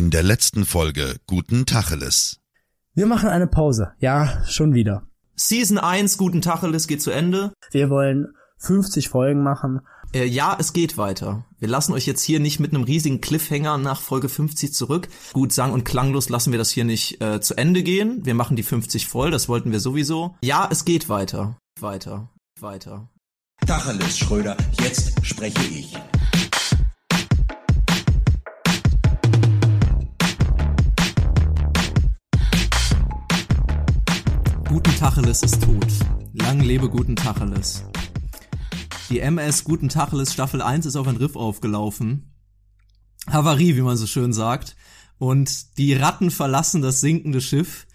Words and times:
In 0.00 0.08
der 0.08 0.22
letzten 0.22 0.64
Folge 0.64 1.16
Guten 1.26 1.66
Tacheles. 1.66 2.40
Wir 2.94 3.04
machen 3.04 3.28
eine 3.28 3.46
Pause. 3.46 3.92
Ja, 3.98 4.42
schon 4.46 4.72
wieder. 4.72 5.02
Season 5.36 5.76
1 5.76 6.16
Guten 6.16 6.40
Tacheles 6.40 6.86
geht 6.86 7.02
zu 7.02 7.10
Ende. 7.10 7.52
Wir 7.70 7.90
wollen 7.90 8.28
50 8.60 9.10
Folgen 9.10 9.42
machen. 9.42 9.80
Äh, 10.14 10.24
ja, 10.24 10.56
es 10.58 10.72
geht 10.72 10.96
weiter. 10.96 11.44
Wir 11.58 11.68
lassen 11.68 11.92
euch 11.92 12.06
jetzt 12.06 12.22
hier 12.22 12.40
nicht 12.40 12.60
mit 12.60 12.72
einem 12.72 12.84
riesigen 12.84 13.20
Cliffhanger 13.20 13.76
nach 13.76 14.00
Folge 14.00 14.30
50 14.30 14.72
zurück. 14.72 15.08
Gut, 15.34 15.52
sang- 15.52 15.74
und 15.74 15.84
klanglos 15.84 16.30
lassen 16.30 16.50
wir 16.50 16.58
das 16.58 16.70
hier 16.70 16.86
nicht 16.86 17.20
äh, 17.20 17.42
zu 17.42 17.58
Ende 17.58 17.82
gehen. 17.82 18.24
Wir 18.24 18.34
machen 18.34 18.56
die 18.56 18.62
50 18.62 19.06
voll, 19.06 19.30
das 19.30 19.50
wollten 19.50 19.70
wir 19.70 19.80
sowieso. 19.80 20.34
Ja, 20.40 20.66
es 20.72 20.86
geht 20.86 21.10
weiter. 21.10 21.58
Weiter. 21.78 22.30
Weiter. 22.58 23.10
Tacheles, 23.66 24.16
Schröder, 24.16 24.56
jetzt 24.82 25.26
spreche 25.26 25.62
ich. 25.66 25.94
Guten 34.70 34.94
Tacheles 34.94 35.42
ist 35.42 35.64
tot. 35.64 35.88
Lang 36.32 36.60
lebe 36.60 36.88
Guten 36.88 37.16
Tacheles. 37.16 37.82
Die 39.08 39.18
MS 39.18 39.64
Guten 39.64 39.88
Tacheles 39.88 40.32
Staffel 40.32 40.62
1 40.62 40.86
ist 40.86 40.94
auf 40.94 41.08
ein 41.08 41.16
Riff 41.16 41.34
aufgelaufen. 41.34 42.36
Havarie, 43.26 43.74
wie 43.74 43.80
man 43.80 43.96
so 43.96 44.06
schön 44.06 44.32
sagt. 44.32 44.76
Und 45.18 45.76
die 45.76 45.92
Ratten 45.94 46.30
verlassen 46.30 46.82
das 46.82 47.00
sinkende 47.00 47.40
Schiff 47.40 47.88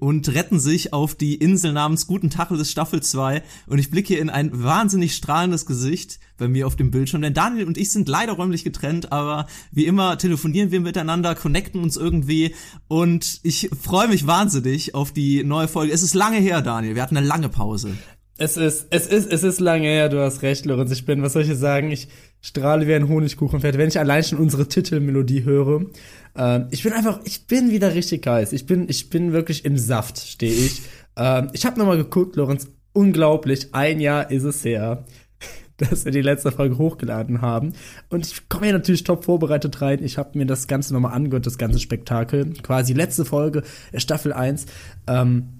und 0.00 0.34
retten 0.34 0.58
sich 0.58 0.92
auf 0.92 1.14
die 1.14 1.36
Insel 1.36 1.72
namens 1.72 2.06
Guten 2.06 2.30
Tacheles 2.30 2.70
Staffel 2.70 3.02
2 3.02 3.42
und 3.66 3.78
ich 3.78 3.90
blicke 3.90 4.16
in 4.16 4.30
ein 4.30 4.50
wahnsinnig 4.52 5.14
strahlendes 5.14 5.66
Gesicht 5.66 6.18
bei 6.38 6.48
mir 6.48 6.66
auf 6.66 6.74
dem 6.74 6.90
Bildschirm, 6.90 7.22
denn 7.22 7.34
Daniel 7.34 7.66
und 7.66 7.78
ich 7.78 7.92
sind 7.92 8.08
leider 8.08 8.32
räumlich 8.32 8.64
getrennt, 8.64 9.12
aber 9.12 9.46
wie 9.70 9.86
immer 9.86 10.18
telefonieren 10.18 10.70
wir 10.70 10.80
miteinander, 10.80 11.34
connecten 11.34 11.82
uns 11.82 11.96
irgendwie 11.96 12.54
und 12.88 13.40
ich 13.42 13.70
freue 13.80 14.08
mich 14.08 14.26
wahnsinnig 14.26 14.94
auf 14.94 15.12
die 15.12 15.44
neue 15.44 15.68
Folge. 15.68 15.92
Es 15.92 16.02
ist 16.02 16.14
lange 16.14 16.38
her, 16.38 16.62
Daniel, 16.62 16.94
wir 16.94 17.02
hatten 17.02 17.16
eine 17.16 17.26
lange 17.26 17.48
Pause. 17.48 17.92
Es 18.42 18.56
ist, 18.56 18.86
es 18.88 19.06
ist, 19.06 19.30
es 19.30 19.42
ist 19.42 19.60
lange 19.60 19.86
her, 19.86 20.08
du 20.08 20.18
hast 20.18 20.40
recht, 20.40 20.64
Lorenz. 20.64 20.90
Ich 20.92 21.04
bin, 21.04 21.20
was 21.20 21.34
soll 21.34 21.42
ich 21.42 21.54
sagen, 21.58 21.90
ich 21.90 22.08
strahle 22.40 22.86
wie 22.86 22.94
ein 22.94 23.06
Honigkuchenpferd, 23.06 23.76
wenn 23.76 23.88
ich 23.88 23.98
allein 23.98 24.24
schon 24.24 24.38
unsere 24.38 24.66
Titelmelodie 24.66 25.44
höre. 25.44 25.84
Ähm, 26.36 26.66
ich 26.70 26.82
bin 26.82 26.92
einfach, 26.92 27.20
ich 27.24 27.46
bin 27.46 27.70
wieder 27.70 27.94
richtig 27.94 28.26
heiß. 28.26 28.52
Ich 28.52 28.66
bin, 28.66 28.88
ich 28.88 29.10
bin 29.10 29.32
wirklich 29.32 29.64
im 29.64 29.76
Saft, 29.76 30.18
stehe 30.18 30.52
ich. 30.52 30.82
Ähm, 31.16 31.48
ich 31.52 31.66
habe 31.66 31.78
nochmal 31.78 31.96
geguckt, 31.96 32.36
Lorenz, 32.36 32.68
unglaublich, 32.92 33.74
ein 33.74 34.00
Jahr 34.00 34.30
ist 34.30 34.44
es 34.44 34.64
her, 34.64 35.04
dass 35.76 36.04
wir 36.04 36.12
die 36.12 36.22
letzte 36.22 36.52
Folge 36.52 36.78
hochgeladen 36.78 37.40
haben. 37.40 37.74
Und 38.08 38.26
ich 38.26 38.48
komme 38.48 38.66
hier 38.66 38.74
natürlich 38.74 39.04
top 39.04 39.24
vorbereitet 39.24 39.80
rein. 39.80 40.02
Ich 40.02 40.18
habe 40.18 40.38
mir 40.38 40.46
das 40.46 40.66
Ganze 40.66 40.92
nochmal 40.92 41.14
angehört, 41.14 41.46
das 41.46 41.58
ganze 41.58 41.78
Spektakel. 41.78 42.52
Quasi 42.62 42.92
letzte 42.92 43.24
Folge, 43.24 43.62
äh, 43.92 44.00
Staffel 44.00 44.32
1. 44.32 44.66
Ähm, 45.06 45.59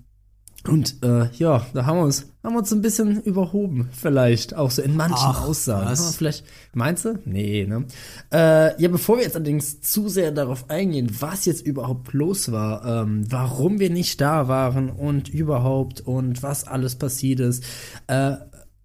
und 0.69 1.03
äh, 1.03 1.31
ja, 1.33 1.67
da 1.73 1.87
haben 1.87 1.99
wir 1.99 2.05
uns 2.05 2.27
haben 2.43 2.55
wir 2.55 2.61
uns 2.61 2.73
ein 2.73 2.81
bisschen 2.81 3.21
überhoben, 3.23 3.91
vielleicht 3.93 4.57
auch 4.57 4.71
so 4.71 4.81
in 4.81 4.97
manchen 4.97 5.17
Ach, 5.19 5.47
Aussagen. 5.47 5.91
was? 5.91 6.17
Vielleicht 6.17 6.45
meinst 6.73 7.05
du? 7.05 7.19
Nee, 7.27 7.67
ne? 7.67 7.85
Äh, 8.33 8.81
ja, 8.81 8.89
bevor 8.89 9.17
wir 9.19 9.25
jetzt 9.25 9.37
allerdings 9.37 9.83
zu 9.83 10.09
sehr 10.09 10.33
darauf 10.33 10.71
eingehen, 10.71 11.15
was 11.21 11.45
jetzt 11.45 11.67
überhaupt 11.67 12.15
los 12.15 12.51
war, 12.51 13.03
ähm, 13.03 13.25
warum 13.29 13.79
wir 13.79 13.91
nicht 13.91 14.23
da 14.23 14.49
waren 14.49 14.89
und 14.89 15.29
überhaupt 15.29 16.01
und 16.01 16.43
was 16.43 16.67
alles 16.67 16.97
passiert 16.97 17.41
ist, 17.41 17.63
äh, 18.07 18.37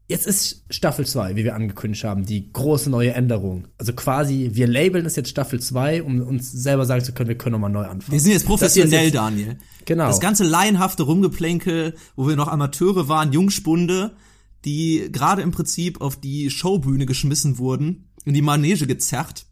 Jetzt 0.07 0.27
ist 0.27 0.63
Staffel 0.69 1.05
2, 1.07 1.35
wie 1.35 1.43
wir 1.43 1.55
angekündigt 1.55 2.03
haben, 2.03 2.25
die 2.27 2.51
große 2.53 2.91
neue 2.91 3.13
Änderung. 3.13 3.67
Also 3.79 3.93
quasi, 3.93 4.51
wir 4.53 4.67
labeln 4.67 5.03
es 5.05 5.15
jetzt 5.15 5.29
Staffel 5.29 5.59
2, 5.59 6.03
um 6.03 6.21
uns 6.21 6.51
selber 6.51 6.85
sagen 6.85 7.03
zu 7.03 7.11
können, 7.11 7.27
wir 7.29 7.37
können 7.37 7.53
nochmal 7.53 7.71
neu 7.71 7.85
anfangen. 7.85 8.11
Wir 8.13 8.19
sind 8.19 8.31
jetzt 8.33 8.45
professionell, 8.45 9.05
jetzt- 9.05 9.15
Daniel. 9.15 9.57
Genau. 9.85 10.05
Das 10.07 10.19
ganze 10.19 10.43
laienhafte 10.43 11.03
Rumgeplänkel, 11.03 11.95
wo 12.15 12.27
wir 12.27 12.35
noch 12.35 12.47
Amateure 12.49 13.07
waren, 13.07 13.33
Jungspunde, 13.33 14.15
die 14.63 15.09
gerade 15.11 15.41
im 15.41 15.51
Prinzip 15.51 16.01
auf 16.01 16.19
die 16.19 16.51
Showbühne 16.51 17.07
geschmissen 17.07 17.57
wurden, 17.57 18.09
in 18.25 18.33
die 18.35 18.41
Manege 18.43 18.85
gezerrt, 18.85 19.45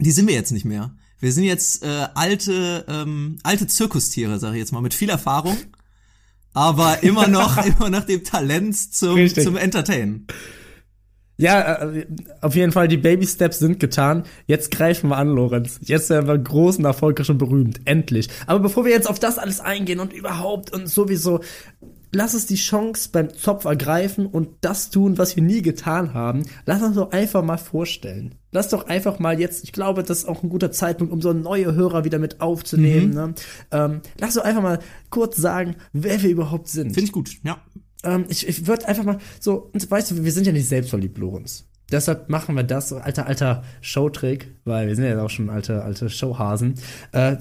die 0.00 0.10
sind 0.10 0.26
wir 0.26 0.34
jetzt 0.34 0.50
nicht 0.52 0.64
mehr. 0.64 0.96
Wir 1.20 1.32
sind 1.32 1.44
jetzt 1.44 1.84
äh, 1.84 2.08
alte, 2.14 2.84
ähm, 2.88 3.38
alte 3.44 3.68
Zirkustiere, 3.68 4.38
sage 4.40 4.56
ich 4.56 4.60
jetzt 4.60 4.72
mal, 4.72 4.80
mit 4.82 4.94
viel 4.94 5.08
Erfahrung, 5.10 5.56
aber 6.54 7.02
immer 7.02 7.28
noch, 7.28 7.62
immer 7.66 7.90
noch 7.90 8.04
dem 8.04 8.24
Talent 8.24 8.76
zum, 8.76 9.14
Richtig. 9.14 9.44
zum 9.44 9.56
Entertainen. 9.56 10.26
Ja, 11.36 11.82
äh, 11.82 12.06
auf 12.40 12.54
jeden 12.54 12.70
Fall, 12.70 12.86
die 12.86 12.96
Baby 12.96 13.26
Steps 13.26 13.58
sind 13.58 13.80
getan. 13.80 14.22
Jetzt 14.46 14.70
greifen 14.70 15.10
wir 15.10 15.16
an, 15.16 15.28
Lorenz. 15.28 15.80
Jetzt 15.82 16.08
werden 16.10 16.28
wir 16.28 16.38
groß 16.38 16.78
und 16.78 16.84
erfolgreich 16.84 17.28
und 17.28 17.38
berühmt. 17.38 17.80
Endlich. 17.86 18.28
Aber 18.46 18.60
bevor 18.60 18.84
wir 18.84 18.92
jetzt 18.92 19.08
auf 19.08 19.18
das 19.18 19.38
alles 19.38 19.58
eingehen 19.58 19.98
und 19.98 20.12
überhaupt 20.12 20.72
und 20.72 20.88
sowieso, 20.88 21.40
lass 22.14 22.34
uns 22.34 22.46
die 22.46 22.54
Chance 22.54 23.10
beim 23.12 23.34
Zopf 23.34 23.64
ergreifen 23.64 24.26
und 24.26 24.48
das 24.60 24.90
tun, 24.90 25.18
was 25.18 25.36
wir 25.36 25.42
nie 25.42 25.62
getan 25.62 26.14
haben. 26.14 26.44
Lass 26.66 26.82
uns 26.82 26.96
doch 26.96 27.12
einfach 27.12 27.42
mal 27.42 27.58
vorstellen. 27.58 28.36
Lass 28.52 28.68
doch 28.68 28.86
einfach 28.86 29.18
mal 29.18 29.38
jetzt, 29.40 29.64
ich 29.64 29.72
glaube, 29.72 30.02
das 30.02 30.18
ist 30.18 30.24
auch 30.28 30.42
ein 30.42 30.48
guter 30.48 30.70
Zeitpunkt, 30.70 31.12
um 31.12 31.20
so 31.20 31.32
neue 31.32 31.74
Hörer 31.74 32.04
wieder 32.04 32.18
mit 32.18 32.40
aufzunehmen. 32.40 33.10
Ne? 33.10 33.34
Ähm, 33.72 34.00
lass 34.18 34.34
doch 34.34 34.44
einfach 34.44 34.62
mal 34.62 34.78
kurz 35.10 35.36
sagen, 35.36 35.76
wer 35.92 36.22
wir 36.22 36.30
überhaupt 36.30 36.68
sind 36.68 36.94
Finde 36.94 37.06
ich 37.06 37.12
gut, 37.12 37.30
ja. 37.42 37.58
ähm, 38.04 38.26
ich, 38.28 38.46
ich 38.46 38.66
würde 38.66 38.86
einfach 38.86 39.04
mal 39.04 39.18
so, 39.40 39.70
und 39.72 39.90
weißt 39.90 40.12
du, 40.12 40.24
wir 40.24 40.32
sind 40.32 40.46
ja 40.46 40.52
nicht 40.52 40.68
selbstverliebt, 40.68 41.18
Lorenz. 41.18 41.66
Deshalb 41.90 42.30
machen 42.30 42.54
wir 42.54 42.62
das, 42.62 42.92
alter, 42.92 43.26
alter 43.26 43.62
Showtrick, 43.80 44.54
weil 44.64 44.88
wir 44.88 44.96
sind 44.96 45.04
ja 45.04 45.22
auch 45.22 45.30
schon 45.30 45.50
alte, 45.50 45.82
alte 45.82 46.08
Showhasen. 46.08 46.74
Äh, 47.12 47.36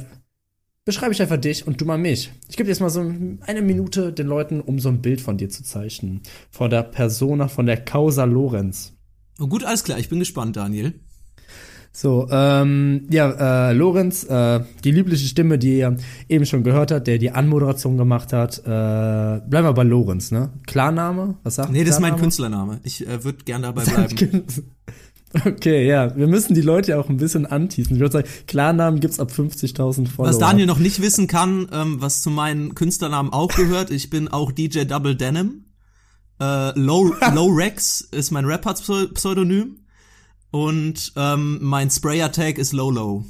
beschreibe 0.86 1.14
ich 1.14 1.22
einfach 1.22 1.38
dich 1.38 1.66
und 1.66 1.80
du 1.80 1.86
mal 1.86 1.98
mich. 1.98 2.32
Ich 2.50 2.58
gebe 2.58 2.70
jetzt 2.70 2.82
mal 2.82 2.90
so 2.90 3.02
eine 3.02 3.62
Minute 3.62 4.12
den 4.12 4.28
Leuten, 4.28 4.62
um 4.62 4.80
so 4.80 4.90
ein 4.90 5.02
Bild 5.02 5.22
von 5.22 5.38
dir 5.38 5.50
zu 5.50 5.64
zeichnen. 5.64 6.22
Von 6.52 6.70
der 6.70 6.84
Persona, 6.84 7.48
von 7.48 7.66
der 7.66 7.78
Causa 7.78 8.26
Lorenz. 8.26 8.94
Oh, 9.40 9.48
gut, 9.48 9.64
alles 9.64 9.84
klar, 9.84 9.98
ich 9.98 10.10
bin 10.10 10.20
gespannt, 10.20 10.58
Daniel. 10.58 10.94
So, 11.96 12.28
ähm, 12.32 13.08
ja, 13.12 13.70
äh, 13.70 13.74
Lorenz, 13.74 14.24
äh, 14.24 14.62
die 14.84 14.90
liebliche 14.90 15.28
Stimme, 15.28 15.60
die 15.60 15.78
ihr 15.78 15.96
eben 16.28 16.46
schon 16.48 16.64
gehört 16.64 16.90
hat, 16.90 17.06
der 17.06 17.20
die 17.20 17.30
Anmoderation 17.30 17.98
gemacht 17.98 18.34
hat, 18.34 18.58
äh, 18.60 18.62
bleiben 18.66 19.48
wir 19.52 19.74
bei 19.74 19.84
Lorenz, 19.84 20.32
ne? 20.32 20.50
Klarname? 20.66 21.36
Was 21.44 21.56
sagt 21.56 21.72
Nee, 21.72 21.84
das 21.84 21.96
ist 21.96 22.02
mein 22.02 22.14
Klarname? 22.14 22.22
Künstlername. 22.22 22.80
Ich 22.84 23.08
äh, 23.08 23.24
würde 23.24 23.44
gern 23.46 23.62
dabei 23.62 23.84
bleiben. 23.86 24.44
Okay, 25.46 25.88
ja, 25.88 26.16
wir 26.16 26.28
müssen 26.28 26.54
die 26.54 26.62
Leute 26.62 26.92
ja 26.92 27.00
auch 27.00 27.10
ein 27.10 27.18
bisschen 27.18 27.46
anteasen. 27.46 27.96
Ich 27.96 28.00
würde 28.00 28.14
sagen, 28.14 28.28
Klarnamen 28.48 29.00
gibt's 29.00 29.20
ab 29.20 29.32
50.000 29.32 30.08
Follower. 30.08 30.30
Was 30.30 30.38
Daniel 30.38 30.68
noch 30.68 30.80
nicht 30.80 31.02
wissen 31.02 31.28
kann, 31.28 31.68
ähm, 31.72 31.98
was 32.00 32.22
zu 32.22 32.30
meinen 32.30 32.76
Künstlernamen 32.76 33.32
auch 33.34 33.54
gehört, 33.56 33.90
ich 33.90 34.10
bin 34.10 34.28
auch 34.28 34.52
DJ 34.52 34.84
Double 34.84 35.16
Denim. 35.16 35.66
Äh, 36.40 36.78
Low, 36.80 37.14
Low 37.34 37.48
Rex 37.48 38.02
ist 38.02 38.32
mein 38.32 38.46
Rapper-Pseudonym. 38.46 39.80
Und 40.52 41.14
ähm, 41.16 41.58
mein 41.62 41.90
Sprayer-Tag 41.90 42.60
ist 42.60 42.74
Lolo. 42.74 43.26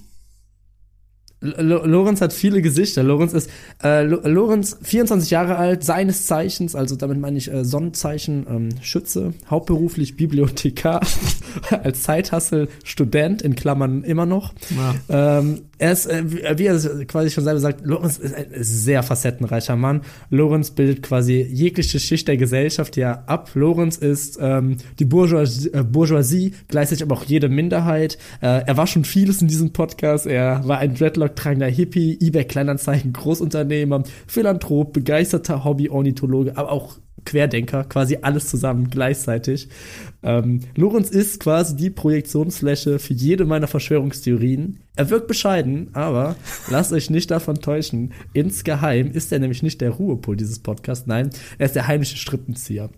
Lorenz 1.43 2.21
hat 2.21 2.33
viele 2.33 2.61
Gesichter. 2.61 3.03
Lorenz 3.03 3.33
ist 3.33 3.49
äh, 3.83 4.03
Lo 4.03 4.19
Lorenz 4.23 4.77
24 4.81 5.29
Jahre 5.29 5.57
alt, 5.57 5.83
seines 5.83 6.25
Zeichens, 6.25 6.75
also 6.75 6.95
damit 6.95 7.19
meine 7.19 7.37
ich 7.37 7.51
äh, 7.51 7.65
Sonnenzeichen 7.65 8.45
ähm, 8.49 8.69
Schütze, 8.81 9.33
hauptberuflich 9.49 10.15
Bibliothekar, 10.15 11.01
als 11.83 12.03
Zeithassel 12.03 12.69
Student 12.83 13.41
in 13.41 13.55
Klammern 13.55 14.03
immer 14.03 14.25
noch. 14.25 14.53
Ja. 15.09 15.39
Ähm, 15.39 15.61
er 15.83 15.91
ist, 15.91 16.05
äh, 16.05 16.57
wie 16.57 16.65
er 16.65 17.05
quasi 17.05 17.29
schon 17.29 17.43
selber 17.43 17.59
sagt, 17.59 17.85
Lorenz 17.85 18.17
ist 18.17 18.33
ein 18.33 18.45
sehr 18.61 19.03
facettenreicher 19.03 19.75
Mann. 19.75 19.99
Lorenz 20.29 20.71
bildet 20.71 21.03
quasi 21.03 21.41
jegliche 21.41 21.99
Schicht 21.99 22.29
der 22.29 22.37
Gesellschaft 22.37 22.95
ja 22.95 23.23
ab. 23.25 23.51
Lorenz 23.53 23.97
ist 23.97 24.39
ähm, 24.41 24.77
die 24.99 25.03
Bourgeoisie, 25.03 25.73
äh, 25.73 25.83
Bourgeoisie, 25.83 26.53
gleichzeitig 26.69 27.03
aber 27.03 27.15
auch 27.15 27.25
jede 27.25 27.49
Minderheit. 27.49 28.17
Äh, 28.39 28.63
er 28.65 28.77
war 28.77 28.87
schon 28.87 29.03
vieles 29.03 29.41
in 29.41 29.49
diesem 29.49 29.73
Podcast. 29.73 30.25
Er 30.25 30.65
war 30.65 30.77
ein 30.77 30.95
Dreadlock-tragender 30.95 31.67
Hippie, 31.67 32.17
eBay-Kleinanzeigen, 32.21 33.11
Großunternehmer, 33.11 34.03
Philanthrop, 34.25 34.93
begeisterter 34.93 35.65
Hobby-Ornithologe, 35.65 36.55
aber 36.55 36.71
auch 36.71 36.97
Querdenker, 37.25 37.83
quasi 37.83 38.19
alles 38.21 38.47
zusammen 38.47 38.89
gleichzeitig. 38.89 39.67
Ähm, 40.23 40.61
Lorenz 40.75 41.09
ist 41.09 41.39
quasi 41.39 41.75
die 41.75 41.89
Projektionsfläche 41.89 42.99
für 42.99 43.13
jede 43.13 43.45
meiner 43.45 43.67
Verschwörungstheorien. 43.67 44.79
Er 44.95 45.09
wirkt 45.09 45.27
bescheiden, 45.27 45.72
aber 45.93 46.35
lasst 46.69 46.93
euch 46.93 47.09
nicht 47.09 47.31
davon 47.31 47.55
täuschen. 47.55 48.13
Insgeheim 48.33 49.11
ist 49.11 49.31
er 49.31 49.39
nämlich 49.39 49.63
nicht 49.63 49.81
der 49.81 49.91
Ruhepol 49.91 50.35
dieses 50.35 50.59
Podcasts, 50.59 51.07
nein, 51.07 51.29
er 51.57 51.65
ist 51.65 51.75
der 51.75 51.87
heimliche 51.87 52.17
Strippenzieher. 52.17 52.89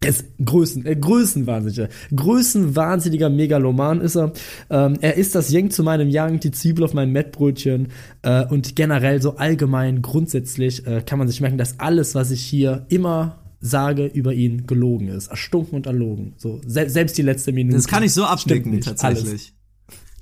Er 0.00 0.10
ist 0.10 0.26
Größen, 0.44 0.86
äh, 0.86 0.94
Größenwahnsinniger, 0.94 1.88
Größenwahnsinniger 2.14 3.30
Megaloman 3.30 4.00
ist 4.00 4.16
er. 4.16 4.32
Ähm, 4.70 4.96
er 5.00 5.16
ist 5.16 5.34
das 5.34 5.50
Yang 5.50 5.70
zu 5.70 5.82
meinem 5.82 6.08
Yang, 6.08 6.38
die 6.38 6.50
Zwiebel 6.52 6.84
auf 6.84 6.94
meinem 6.94 7.12
Mettbrötchen 7.12 7.88
äh, 8.22 8.46
und 8.46 8.76
generell 8.76 9.20
so 9.20 9.36
allgemein, 9.36 10.00
grundsätzlich 10.00 10.86
äh, 10.86 11.02
kann 11.04 11.18
man 11.18 11.26
sich 11.26 11.40
merken, 11.40 11.58
dass 11.58 11.80
alles, 11.80 12.14
was 12.14 12.30
ich 12.30 12.42
hier 12.42 12.86
immer 12.90 13.40
sage 13.60 14.06
über 14.06 14.34
ihn, 14.34 14.68
gelogen 14.68 15.08
ist. 15.08 15.28
Erstunken 15.28 15.74
und 15.74 15.86
erlogen. 15.86 16.34
So, 16.36 16.60
se 16.64 16.88
selbst 16.88 17.18
die 17.18 17.22
letzte 17.22 17.50
Minute. 17.50 17.76
Das 17.76 17.88
kann 17.88 18.04
ich 18.04 18.12
so 18.12 18.24
nicht, 18.46 18.84
tatsächlich. 18.84 19.52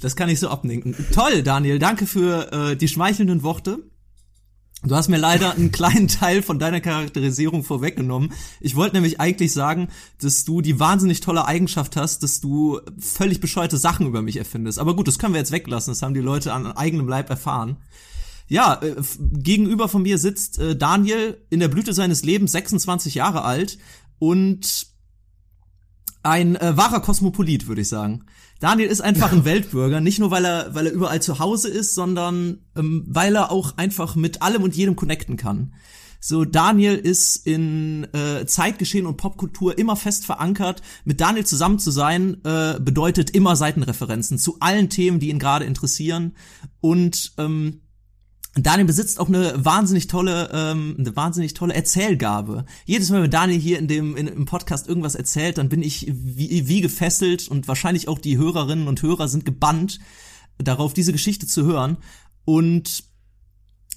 Das 0.00 0.16
kann 0.16 0.28
ich 0.28 0.40
so 0.40 0.48
abnicken. 0.48 0.94
Toll, 1.12 1.42
Daniel. 1.42 1.78
Danke 1.78 2.06
für 2.06 2.52
äh, 2.52 2.76
die 2.76 2.88
schmeichelnden 2.88 3.42
Worte. 3.42 3.78
Du 4.84 4.94
hast 4.94 5.08
mir 5.08 5.16
leider 5.16 5.54
einen 5.54 5.72
kleinen 5.72 6.06
Teil 6.06 6.42
von 6.42 6.58
deiner 6.58 6.80
Charakterisierung 6.80 7.64
vorweggenommen. 7.64 8.32
Ich 8.60 8.76
wollte 8.76 8.96
nämlich 8.96 9.20
eigentlich 9.20 9.52
sagen, 9.52 9.88
dass 10.20 10.44
du 10.44 10.60
die 10.60 10.78
wahnsinnig 10.78 11.20
tolle 11.20 11.46
Eigenschaft 11.46 11.96
hast, 11.96 12.22
dass 12.22 12.40
du 12.40 12.80
völlig 12.98 13.40
bescheuerte 13.40 13.78
Sachen 13.78 14.06
über 14.06 14.22
mich 14.22 14.36
erfindest. 14.36 14.78
Aber 14.78 14.94
gut, 14.94 15.08
das 15.08 15.18
können 15.18 15.32
wir 15.34 15.40
jetzt 15.40 15.50
weglassen. 15.50 15.92
Das 15.92 16.02
haben 16.02 16.14
die 16.14 16.20
Leute 16.20 16.52
an 16.52 16.66
eigenem 16.66 17.08
Leib 17.08 17.30
erfahren. 17.30 17.78
Ja, 18.48 18.80
äh, 18.80 18.94
gegenüber 19.18 19.88
von 19.88 20.02
mir 20.02 20.18
sitzt 20.18 20.58
äh, 20.58 20.76
Daniel 20.76 21.42
in 21.50 21.58
der 21.58 21.68
Blüte 21.68 21.92
seines 21.92 22.22
Lebens, 22.22 22.52
26 22.52 23.14
Jahre 23.14 23.42
alt 23.42 23.78
und 24.18 24.86
ein 26.26 26.56
äh, 26.56 26.76
wahrer 26.76 27.00
Kosmopolit, 27.00 27.66
würde 27.66 27.82
ich 27.82 27.88
sagen. 27.88 28.24
Daniel 28.60 28.88
ist 28.88 29.00
einfach 29.00 29.32
ein 29.32 29.44
Weltbürger, 29.46 30.00
nicht 30.00 30.18
nur 30.18 30.30
weil 30.30 30.44
er, 30.44 30.74
weil 30.74 30.86
er 30.86 30.92
überall 30.92 31.22
zu 31.22 31.38
Hause 31.38 31.68
ist, 31.68 31.94
sondern 31.94 32.58
ähm, 32.76 33.04
weil 33.06 33.36
er 33.36 33.50
auch 33.50 33.76
einfach 33.76 34.16
mit 34.16 34.42
allem 34.42 34.62
und 34.62 34.74
jedem 34.74 34.96
connecten 34.96 35.36
kann. 35.36 35.72
So, 36.20 36.44
Daniel 36.44 36.96
ist 36.96 37.46
in 37.46 38.04
äh, 38.12 38.46
Zeitgeschehen 38.46 39.06
und 39.06 39.16
Popkultur 39.16 39.78
immer 39.78 39.96
fest 39.96 40.26
verankert. 40.26 40.82
Mit 41.04 41.20
Daniel 41.20 41.46
zusammen 41.46 41.78
zu 41.78 41.90
sein, 41.90 42.38
äh, 42.44 42.80
bedeutet 42.80 43.30
immer 43.30 43.54
Seitenreferenzen 43.54 44.38
zu 44.38 44.56
allen 44.60 44.88
Themen, 44.88 45.20
die 45.20 45.28
ihn 45.28 45.38
gerade 45.38 45.66
interessieren. 45.66 46.34
Und 46.80 47.34
ähm, 47.38 47.82
Daniel 48.58 48.86
besitzt 48.86 49.20
auch 49.20 49.28
eine 49.28 49.52
wahnsinnig 49.64 50.06
tolle, 50.06 50.50
ähm, 50.52 50.96
eine 50.98 51.14
wahnsinnig 51.14 51.54
tolle 51.54 51.74
Erzählgabe. 51.74 52.64
Jedes 52.86 53.10
Mal, 53.10 53.22
wenn 53.22 53.30
Daniel 53.30 53.60
hier 53.60 53.78
in 53.78 53.86
dem 53.86 54.16
in, 54.16 54.26
im 54.26 54.46
Podcast 54.46 54.88
irgendwas 54.88 55.14
erzählt, 55.14 55.58
dann 55.58 55.68
bin 55.68 55.82
ich 55.82 56.06
wie, 56.08 56.66
wie 56.66 56.80
gefesselt 56.80 57.48
und 57.48 57.68
wahrscheinlich 57.68 58.08
auch 58.08 58.18
die 58.18 58.38
Hörerinnen 58.38 58.88
und 58.88 59.02
Hörer 59.02 59.28
sind 59.28 59.44
gebannt 59.44 60.00
darauf, 60.58 60.94
diese 60.94 61.12
Geschichte 61.12 61.46
zu 61.46 61.64
hören. 61.64 61.98
Und 62.44 63.04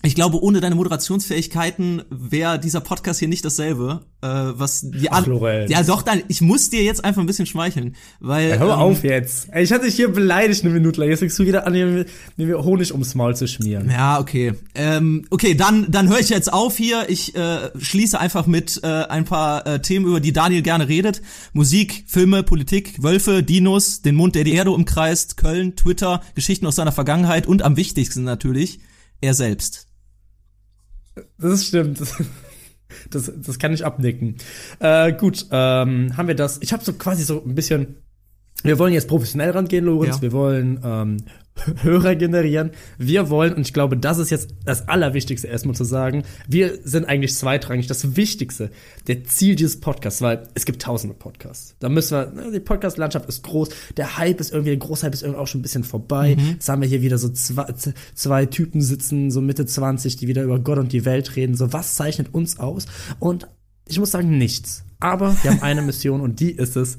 ich 0.02 0.16
glaube, 0.16 0.42
ohne 0.42 0.62
deine 0.62 0.76
Moderationsfähigkeiten 0.76 2.04
wäre 2.10 2.58
dieser 2.58 2.80
Podcast 2.80 3.20
hier 3.20 3.28
nicht 3.28 3.44
dasselbe, 3.44 4.06
äh, 4.22 4.28
was 4.28 4.90
die 4.90 5.12
Ach, 5.12 5.26
Lorenz. 5.28 5.70
Ja, 5.70 5.84
doch, 5.84 6.04
dann, 6.04 6.24
ich 6.30 6.40
muss 6.40 6.70
dir 6.70 6.82
jetzt 6.84 7.04
einfach 7.04 7.22
ein 7.22 7.26
bisschen 7.26 7.46
schmeicheln, 7.46 7.98
weil. 8.22 8.52
Ja, 8.52 8.58
hör 8.60 8.74
ähm, 8.76 8.80
auf 8.80 9.04
jetzt. 9.04 9.50
Ich 9.54 9.74
hatte 9.74 9.86
dich 9.86 9.96
hier 9.96 10.08
beleidigt 10.10 10.64
eine 10.64 10.74
Minute 10.74 11.02
lang. 11.02 11.10
Jetzt 11.10 11.20
fängst 11.20 11.38
du 11.38 11.46
wieder 11.46 11.68
an, 11.68 11.74
mir, 11.74 12.06
mir 12.38 12.64
Honig 12.64 12.94
ums 12.94 13.14
Maul 13.14 13.36
zu 13.36 13.46
schmieren. 13.46 13.90
Ja, 13.90 14.22
okay. 14.22 14.54
Ähm, 14.74 15.26
okay, 15.32 15.54
dann, 15.54 15.92
dann 15.92 16.08
höre 16.08 16.20
ich 16.20 16.30
jetzt 16.30 16.52
auf 16.52 16.78
hier. 16.78 17.10
Ich 17.10 17.36
äh, 17.36 17.70
schließe 17.78 18.18
einfach 18.18 18.48
mit 18.48 18.80
äh, 18.84 18.88
ein 18.88 19.26
paar 19.26 19.68
äh, 19.68 19.82
Themen, 19.82 20.06
über 20.06 20.22
die 20.22 20.32
Daniel 20.32 20.62
gerne 20.62 20.88
redet. 20.88 21.22
Musik, 21.52 22.06
Filme, 22.08 22.44
Politik, 22.44 23.04
Wölfe, 23.04 23.44
Dinos, 23.44 24.02
den 24.02 24.16
Mond, 24.16 24.36
der 24.36 24.46
die 24.46 24.54
Erde 24.54 24.72
umkreist, 24.72 25.36
Köln, 25.36 25.76
Twitter, 25.76 26.22
Geschichten 26.36 26.66
aus 26.68 26.78
seiner 26.78 26.94
Vergangenheit 26.94 27.48
und 27.48 27.64
am 27.64 27.76
wichtigsten 27.76 28.24
natürlich, 28.24 28.80
er 29.20 29.34
selbst. 29.34 29.89
Das 31.38 31.66
stimmt. 31.66 32.02
Das, 33.12 33.32
das 33.36 33.60
kann 33.60 33.72
ich 33.72 33.86
abnicken. 33.86 34.38
Äh, 34.80 35.14
gut, 35.14 35.46
ähm, 35.52 36.18
haben 36.18 36.28
wir 36.28 36.36
das. 36.36 36.60
Ich 36.62 36.74
habe 36.74 36.84
so 36.84 36.94
quasi 36.94 37.24
so 37.24 37.44
ein 37.44 37.54
bisschen. 37.54 37.98
Wir 38.64 38.80
wollen 38.80 38.94
jetzt 38.94 39.08
professionell 39.08 39.52
rangehen, 39.52 39.86
Lorenz. 39.86 40.18
Ja. 40.18 40.22
Wir 40.24 40.32
wollen 40.32 40.80
ähm, 40.84 41.18
Hörer 41.84 42.16
generieren. 42.16 42.72
Wir 42.98 43.30
wollen, 43.30 43.54
und 43.54 43.62
ich 43.62 43.74
glaube, 43.74 43.98
das 43.98 44.18
ist 44.18 44.30
jetzt 44.30 44.54
das 44.66 44.88
Allerwichtigste 44.88 45.48
erstmal 45.48 45.76
zu 45.76 45.84
sagen, 45.84 46.24
wir 46.48 46.80
sind 46.84 47.06
eigentlich 47.06 47.36
zweitrangig. 47.36 47.88
Das 47.88 48.16
Wichtigste, 48.16 48.72
der 49.08 49.24
Ziel 49.24 49.56
dieses 49.56 49.80
Podcasts, 49.80 50.22
weil 50.22 50.44
es 50.54 50.66
gibt 50.66 50.82
tausende 50.82 51.16
Podcasts. 51.16 51.76
Da 51.80 51.90
müssen 51.90 52.12
wir, 52.12 52.52
die 52.52 52.60
Podcast-Landschaft 52.60 53.28
ist 53.28 53.44
groß, 53.44 53.70
der 53.98 54.18
Hype 54.18 54.40
ist 54.40 54.52
irgendwie, 54.52 54.72
der 54.72 54.80
Großhype 54.80 55.14
ist 55.14 55.24
irgendwie 55.24 55.40
auch 55.40 55.48
schon 55.48 55.60
ein 55.60 55.64
bisschen 55.64 55.84
vorbei. 55.84 56.38
Jetzt 56.52 56.70
haben 56.70 56.82
wir 56.82 56.90
hier 56.90 57.02
wieder 57.02 57.18
so 57.18 57.30
zwei, 57.30 57.74
zwei 58.16 58.46
Typen 58.46 58.82
sitzen, 58.82 59.32
so 59.32 59.42
Mitte 59.42 59.66
20, 59.66 60.18
die 60.18 60.28
wieder 60.28 60.44
über 60.44 60.60
Gott 60.60 60.78
und 60.78 60.94
die 60.94 61.06
Welt 61.06 61.36
reden. 61.36 61.56
So, 61.56 61.74
was 61.74 61.96
zeichnet 61.96 62.34
uns 62.34 62.60
aus? 62.60 62.86
Und 63.20 63.48
ich 63.88 64.00
muss 64.00 64.12
sagen, 64.12 64.38
nichts. 64.38 64.84
Aber 65.00 65.36
wir 65.44 65.52
haben 65.52 65.62
eine 65.62 65.82
Mission 65.82 66.22
und 66.22 66.40
die 66.40 66.52
ist 66.52 66.76
es, 66.76 66.98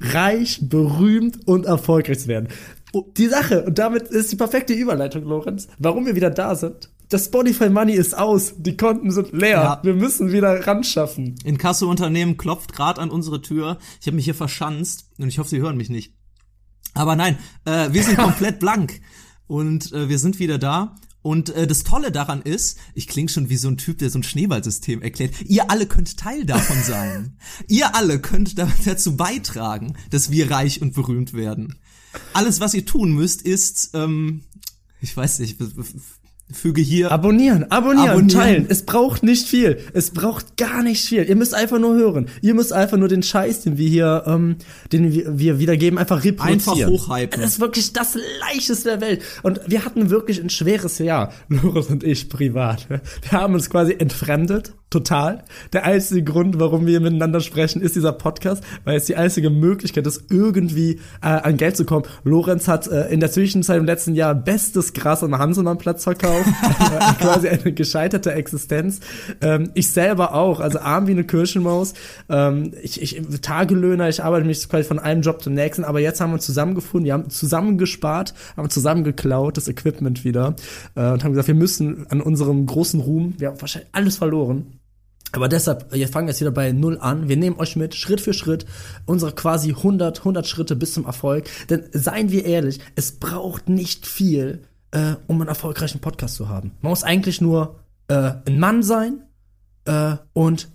reich, 0.00 0.60
berühmt 0.62 1.46
und 1.46 1.66
erfolgreich 1.66 2.20
zu 2.20 2.28
werden. 2.28 2.48
Oh, 2.92 3.10
Die 3.16 3.26
Sache, 3.26 3.64
und 3.64 3.78
damit 3.78 4.08
ist 4.08 4.30
die 4.32 4.36
perfekte 4.36 4.74
Überleitung, 4.74 5.24
Lorenz, 5.24 5.68
warum 5.78 6.04
wir 6.04 6.14
wieder 6.14 6.30
da 6.30 6.54
sind. 6.54 6.90
Das 7.08 7.26
Spotify 7.26 7.68
Money 7.68 7.92
ist 7.94 8.16
aus, 8.16 8.54
die 8.56 8.76
Konten 8.76 9.10
sind 9.10 9.32
leer. 9.32 9.62
Ja. 9.62 9.80
Wir 9.82 9.94
müssen 9.94 10.32
wieder 10.32 10.66
ran 10.66 10.84
schaffen. 10.84 11.34
Inkasso-Unternehmen 11.44 12.36
klopft 12.36 12.72
gerade 12.72 13.00
an 13.00 13.10
unsere 13.10 13.42
Tür. 13.42 13.78
Ich 14.00 14.06
habe 14.06 14.16
mich 14.16 14.24
hier 14.24 14.34
verschanzt 14.34 15.10
und 15.18 15.28
ich 15.28 15.38
hoffe, 15.38 15.50
sie 15.50 15.60
hören 15.60 15.76
mich 15.76 15.90
nicht. 15.90 16.14
Aber 16.94 17.16
nein, 17.16 17.38
äh, 17.64 17.92
wir 17.92 18.02
sind 18.02 18.16
komplett 18.18 18.58
blank 18.60 19.00
und 19.46 19.92
äh, 19.92 20.08
wir 20.08 20.18
sind 20.18 20.38
wieder 20.38 20.58
da. 20.58 20.96
Und 21.22 21.50
äh, 21.50 21.66
das 21.66 21.84
Tolle 21.84 22.10
daran 22.10 22.42
ist, 22.42 22.78
ich 22.94 23.06
klinge 23.06 23.28
schon 23.28 23.48
wie 23.48 23.56
so 23.56 23.68
ein 23.68 23.76
Typ, 23.76 23.98
der 23.98 24.10
so 24.10 24.18
ein 24.18 24.24
Schneeballsystem 24.24 25.02
erklärt. 25.02 25.40
Ihr 25.42 25.70
alle 25.70 25.86
könnt 25.86 26.16
Teil 26.18 26.44
davon 26.44 26.82
sein. 26.82 27.36
ihr 27.68 27.94
alle 27.94 28.20
könnt 28.20 28.58
da, 28.58 28.68
dazu 28.84 29.16
beitragen, 29.16 29.96
dass 30.10 30.30
wir 30.30 30.50
reich 30.50 30.82
und 30.82 30.94
berühmt 30.94 31.32
werden. 31.32 31.78
Alles, 32.32 32.60
was 32.60 32.74
ihr 32.74 32.84
tun 32.84 33.12
müsst, 33.12 33.42
ist, 33.42 33.90
ähm, 33.94 34.42
ich 35.00 35.16
weiß 35.16 35.38
nicht, 35.40 35.58
füge 36.54 36.82
hier 36.82 37.10
Abonnieren, 37.10 37.70
abonnieren, 37.70 38.08
Abonnieren. 38.10 38.28
teilen. 38.28 38.66
Es 38.68 38.84
braucht 38.84 39.22
nicht 39.22 39.48
viel. 39.48 39.78
Es 39.92 40.10
braucht 40.10 40.56
gar 40.56 40.82
nicht 40.82 41.04
viel. 41.04 41.24
Ihr 41.24 41.36
müsst 41.36 41.54
einfach 41.54 41.78
nur 41.78 41.94
hören. 41.94 42.28
Ihr 42.40 42.54
müsst 42.54 42.72
einfach 42.72 42.98
nur 42.98 43.08
den 43.08 43.22
Scheiß, 43.22 43.62
den 43.62 43.78
wir 43.78 43.88
hier, 43.88 44.24
ähm, 44.26 44.56
den 44.92 45.38
wir, 45.38 45.58
wiedergeben, 45.58 45.98
einfach 45.98 46.24
reproduzieren. 46.24 46.92
Einfach 46.92 47.08
hochhypen. 47.08 47.40
Das 47.40 47.52
ist 47.52 47.60
wirklich 47.60 47.92
das 47.92 48.16
leichteste 48.40 48.90
der 48.90 49.00
Welt. 49.00 49.22
Und 49.42 49.60
wir 49.66 49.84
hatten 49.84 50.10
wirklich 50.10 50.42
ein 50.42 50.50
schweres 50.50 50.98
Jahr, 50.98 51.32
Loris 51.48 51.86
und 51.86 52.04
ich 52.04 52.28
privat. 52.28 52.88
Wir 52.88 53.00
haben 53.32 53.54
uns 53.54 53.70
quasi 53.70 53.94
entfremdet, 53.98 54.74
total. 54.92 55.42
Der 55.72 55.84
einzige 55.84 56.22
Grund, 56.22 56.60
warum 56.60 56.86
wir 56.86 57.00
miteinander 57.00 57.40
sprechen, 57.40 57.82
ist 57.82 57.96
dieser 57.96 58.12
Podcast, 58.12 58.62
weil 58.84 58.96
es 58.96 59.06
die 59.06 59.16
einzige 59.16 59.50
Möglichkeit 59.50 60.06
ist, 60.06 60.30
irgendwie 60.30 61.00
äh, 61.22 61.26
an 61.26 61.56
Geld 61.56 61.76
zu 61.76 61.84
kommen. 61.84 62.04
Lorenz 62.24 62.68
hat 62.68 62.86
äh, 62.86 63.08
in 63.08 63.20
der 63.20 63.30
Zwischenzeit 63.30 63.78
im 63.78 63.86
letzten 63.86 64.14
Jahr 64.14 64.34
bestes 64.34 64.92
Gras 64.92 65.24
am 65.24 65.36
Hanselmannplatz 65.38 66.04
verkauft. 66.04 66.46
Äh, 66.82 67.14
quasi 67.20 67.48
eine 67.48 67.72
gescheiterte 67.72 68.32
Existenz. 68.32 69.00
Ähm, 69.40 69.70
ich 69.74 69.90
selber 69.92 70.34
auch, 70.34 70.60
also 70.60 70.78
arm 70.80 71.06
wie 71.06 71.12
eine 71.12 71.24
Kirchenmaus. 71.24 71.94
Ähm, 72.28 72.72
ich, 72.82 73.00
ich 73.00 73.22
Tagelöhner, 73.40 74.08
ich 74.08 74.22
arbeite 74.22 74.46
mich 74.46 74.68
quasi 74.68 74.84
von 74.84 74.98
einem 74.98 75.22
Job 75.22 75.42
zum 75.42 75.54
nächsten, 75.54 75.84
aber 75.84 76.00
jetzt 76.00 76.20
haben 76.20 76.30
wir 76.30 76.34
uns 76.34 76.46
zusammengefunden, 76.46 77.06
wir 77.06 77.14
haben 77.14 77.30
zusammengespart, 77.30 78.34
haben 78.56 78.68
zusammengeklaut, 78.68 79.56
das 79.56 79.68
Equipment 79.68 80.24
wieder 80.24 80.54
äh, 80.94 81.10
und 81.12 81.24
haben 81.24 81.32
gesagt, 81.32 81.48
wir 81.48 81.54
müssen 81.54 82.06
an 82.10 82.20
unserem 82.20 82.66
großen 82.66 83.00
Ruhm, 83.00 83.34
wir 83.38 83.48
haben 83.48 83.60
wahrscheinlich 83.60 83.90
alles 83.92 84.16
verloren, 84.16 84.66
aber 85.32 85.48
deshalb, 85.48 85.92
wir 85.92 86.08
fangen 86.08 86.28
jetzt 86.28 86.40
wieder 86.40 86.50
bei 86.50 86.72
Null 86.72 86.98
an. 86.98 87.28
Wir 87.28 87.36
nehmen 87.36 87.58
euch 87.58 87.76
mit, 87.76 87.94
Schritt 87.94 88.20
für 88.20 88.34
Schritt, 88.34 88.66
unsere 89.06 89.32
quasi 89.32 89.70
100, 89.70 90.18
100 90.18 90.46
Schritte 90.46 90.76
bis 90.76 90.92
zum 90.92 91.06
Erfolg. 91.06 91.48
Denn 91.70 91.84
seien 91.92 92.30
wir 92.30 92.44
ehrlich, 92.44 92.80
es 92.94 93.12
braucht 93.12 93.68
nicht 93.68 94.06
viel, 94.06 94.62
äh, 94.90 95.14
um 95.26 95.40
einen 95.40 95.48
erfolgreichen 95.48 96.00
Podcast 96.00 96.36
zu 96.36 96.48
haben. 96.48 96.72
Man 96.80 96.90
muss 96.90 97.02
eigentlich 97.02 97.40
nur 97.40 97.80
äh, 98.08 98.32
ein 98.46 98.58
Mann 98.58 98.82
sein 98.82 99.24
äh, 99.86 100.16
und 100.34 100.68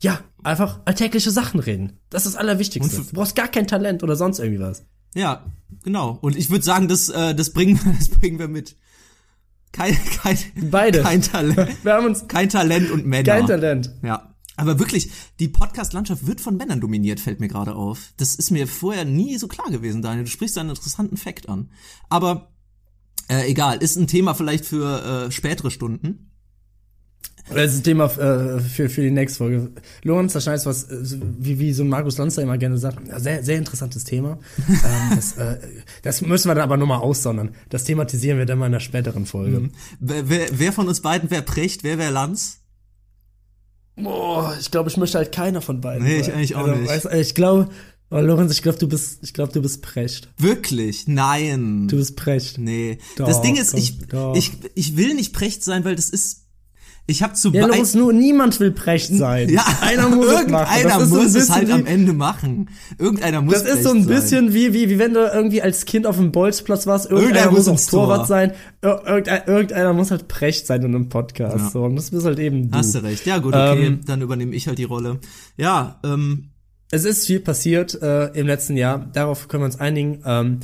ja, 0.00 0.20
einfach 0.44 0.80
alltägliche 0.84 1.30
Sachen 1.30 1.60
reden. 1.60 1.98
Das 2.10 2.24
ist 2.24 2.34
das 2.34 2.40
Allerwichtigste. 2.40 3.02
Du 3.02 3.12
brauchst 3.12 3.34
gar 3.34 3.48
kein 3.48 3.66
Talent 3.66 4.02
oder 4.02 4.14
sonst 4.14 4.38
irgendwie 4.38 4.60
was. 4.60 4.84
Ja, 5.14 5.44
genau. 5.82 6.18
Und 6.20 6.36
ich 6.36 6.50
würde 6.50 6.64
sagen, 6.64 6.86
das, 6.86 7.08
äh, 7.08 7.34
das, 7.34 7.50
bringen, 7.50 7.80
das 7.98 8.08
bringen 8.08 8.38
wir 8.38 8.48
mit. 8.48 8.76
Kein, 9.72 9.96
kein, 10.22 10.38
Beide. 10.70 11.02
kein 11.02 11.22
Talent. 11.22 11.76
Wir 11.84 11.92
haben 11.94 12.06
uns 12.06 12.26
Kein 12.28 12.48
Talent 12.48 12.90
und 12.90 13.06
Männer. 13.06 13.24
kein 13.24 13.46
Talent. 13.46 13.90
Ja. 14.02 14.34
Aber 14.56 14.78
wirklich, 14.80 15.10
die 15.38 15.46
Podcast-Landschaft 15.48 16.26
wird 16.26 16.40
von 16.40 16.56
Männern 16.56 16.80
dominiert, 16.80 17.20
fällt 17.20 17.38
mir 17.38 17.46
gerade 17.46 17.76
auf. 17.76 18.12
Das 18.16 18.34
ist 18.34 18.50
mir 18.50 18.66
vorher 18.66 19.04
nie 19.04 19.38
so 19.38 19.46
klar 19.46 19.70
gewesen, 19.70 20.02
Daniel. 20.02 20.24
Du 20.24 20.30
sprichst 20.30 20.56
da 20.56 20.62
einen 20.62 20.70
interessanten 20.70 21.16
Fakt 21.16 21.48
an. 21.48 21.70
Aber 22.08 22.50
äh, 23.28 23.48
egal, 23.48 23.78
ist 23.78 23.96
ein 23.96 24.08
Thema 24.08 24.34
vielleicht 24.34 24.64
für 24.64 25.26
äh, 25.26 25.30
spätere 25.30 25.70
Stunden. 25.70 26.27
Das 27.50 27.72
ist 27.72 27.80
ein 27.80 27.84
Thema 27.84 28.04
äh, 28.04 28.60
für, 28.60 28.90
für 28.90 29.00
die 29.00 29.10
nächste 29.10 29.38
Folge. 29.38 29.70
Lorenz, 30.02 30.34
da 30.34 30.40
schneidest 30.40 30.66
was, 30.66 30.84
äh, 30.84 31.18
wie, 31.38 31.58
wie 31.58 31.72
so 31.72 31.84
Markus 31.84 32.18
Lanzer 32.18 32.42
immer 32.42 32.58
gerne 32.58 32.76
sagt, 32.76 32.98
sehr, 33.22 33.42
sehr 33.42 33.56
interessantes 33.56 34.04
Thema. 34.04 34.38
ähm, 34.68 35.16
das, 35.16 35.32
äh, 35.38 35.58
das 36.02 36.20
müssen 36.20 36.48
wir 36.48 36.54
dann 36.54 36.64
aber 36.64 36.76
nur 36.76 36.86
mal 36.86 36.98
aussondern. 36.98 37.54
Das 37.70 37.84
thematisieren 37.84 38.38
wir 38.38 38.44
dann 38.44 38.58
mal 38.58 38.66
in 38.66 38.74
einer 38.74 38.80
späteren 38.80 39.24
Folge. 39.24 39.70
Wer, 39.98 40.28
wer, 40.28 40.46
wer 40.52 40.72
von 40.72 40.88
uns 40.88 41.00
beiden 41.00 41.30
wäre 41.30 41.42
Precht, 41.42 41.84
wer 41.84 41.96
wäre 41.96 42.12
Lanz? 42.12 42.58
Boah, 43.96 44.56
ich 44.60 44.70
glaube, 44.70 44.88
ich 44.90 44.96
möchte 44.96 45.18
halt 45.18 45.32
keiner 45.32 45.60
von 45.60 45.80
beiden. 45.80 46.06
Nee, 46.06 46.18
ich 46.18 46.26
sein. 46.26 46.34
eigentlich 46.34 46.54
auch 46.54 46.66
also, 46.66 46.80
nicht. 46.80 46.88
Weißt, 46.88 47.12
ich 47.14 47.34
glaube, 47.34 47.68
oh, 48.10 48.18
Lorenz, 48.18 48.52
ich 48.52 48.62
glaube, 48.62 48.78
du 48.78 48.88
bist, 48.88 49.22
ich 49.22 49.32
glaube, 49.32 49.52
du 49.52 49.62
bist 49.62 49.82
Precht. 49.82 50.28
Wirklich? 50.38 51.08
Nein. 51.08 51.88
Du 51.88 51.96
bist 51.96 52.16
Precht. 52.16 52.58
Nee. 52.58 52.98
Doch, 53.16 53.26
das 53.26 53.42
Ding 53.42 53.56
ist, 53.56 53.72
komm, 53.72 53.80
ich, 53.80 53.98
doch. 54.06 54.36
ich, 54.36 54.52
ich 54.74 54.96
will 54.96 55.14
nicht 55.14 55.32
Precht 55.32 55.64
sein, 55.64 55.84
weil 55.84 55.96
das 55.96 56.10
ist. 56.10 56.44
Ich 57.10 57.22
habe 57.22 57.32
zu 57.32 57.50
Ja, 57.54 57.64
los, 57.66 57.94
nur 57.94 58.12
niemand 58.12 58.60
will 58.60 58.70
Precht 58.70 59.14
sein. 59.14 59.48
ja, 59.48 59.64
einer 59.80 60.10
muss 60.10 60.26
es 60.26 60.32
irgendeiner 60.32 60.98
ein 60.98 61.08
muss 61.08 61.34
es 61.34 61.48
halt 61.48 61.68
wie- 61.68 61.72
am 61.72 61.86
Ende 61.86 62.12
machen. 62.12 62.68
Irgendeiner 62.98 63.40
muss 63.40 63.54
Das 63.54 63.62
ist 63.64 63.82
so 63.82 63.92
ein 63.92 64.04
sein. 64.04 64.14
bisschen 64.14 64.52
wie, 64.52 64.74
wie, 64.74 64.90
wie 64.90 64.98
wenn 64.98 65.14
du 65.14 65.20
irgendwie 65.20 65.62
als 65.62 65.86
Kind 65.86 66.06
auf 66.06 66.16
dem 66.18 66.32
Bolzplatz 66.32 66.86
warst, 66.86 67.06
irgendeiner 67.06 67.46
Irgendeiner 67.46 67.50
muss 67.50 67.58
muss 67.60 67.68
auch 67.68 67.72
ins 67.72 67.86
Tor. 67.86 68.06
Torwart 68.08 68.26
sein, 68.28 68.52
Ir- 68.82 69.02
irgendein, 69.06 69.42
irgendeiner 69.46 69.92
muss 69.94 70.10
halt 70.10 70.28
Precht 70.28 70.66
sein 70.66 70.82
in 70.82 70.94
einem 70.94 71.08
Podcast. 71.08 71.56
Ja. 71.56 71.70
So, 71.70 71.84
und 71.84 71.96
das 71.96 72.10
bist 72.10 72.26
halt 72.26 72.38
eben 72.38 72.70
du. 72.70 72.76
Hast 72.76 72.94
du 72.94 73.02
recht. 73.02 73.24
Ja, 73.24 73.38
gut, 73.38 73.54
okay, 73.54 73.86
Ähm, 73.86 74.00
dann 74.04 74.20
übernehme 74.20 74.54
ich 74.54 74.68
halt 74.68 74.76
die 74.76 74.84
Rolle. 74.84 75.18
Ja, 75.56 75.98
ähm, 76.04 76.50
Es 76.90 77.04
ist 77.06 77.26
viel 77.26 77.40
passiert 77.40 78.00
äh, 78.02 78.26
im 78.38 78.46
letzten 78.46 78.76
Jahr, 78.76 79.08
darauf 79.14 79.48
können 79.48 79.62
wir 79.62 79.66
uns 79.66 79.80
einigen. 79.80 80.22
Ähm, 80.26 80.60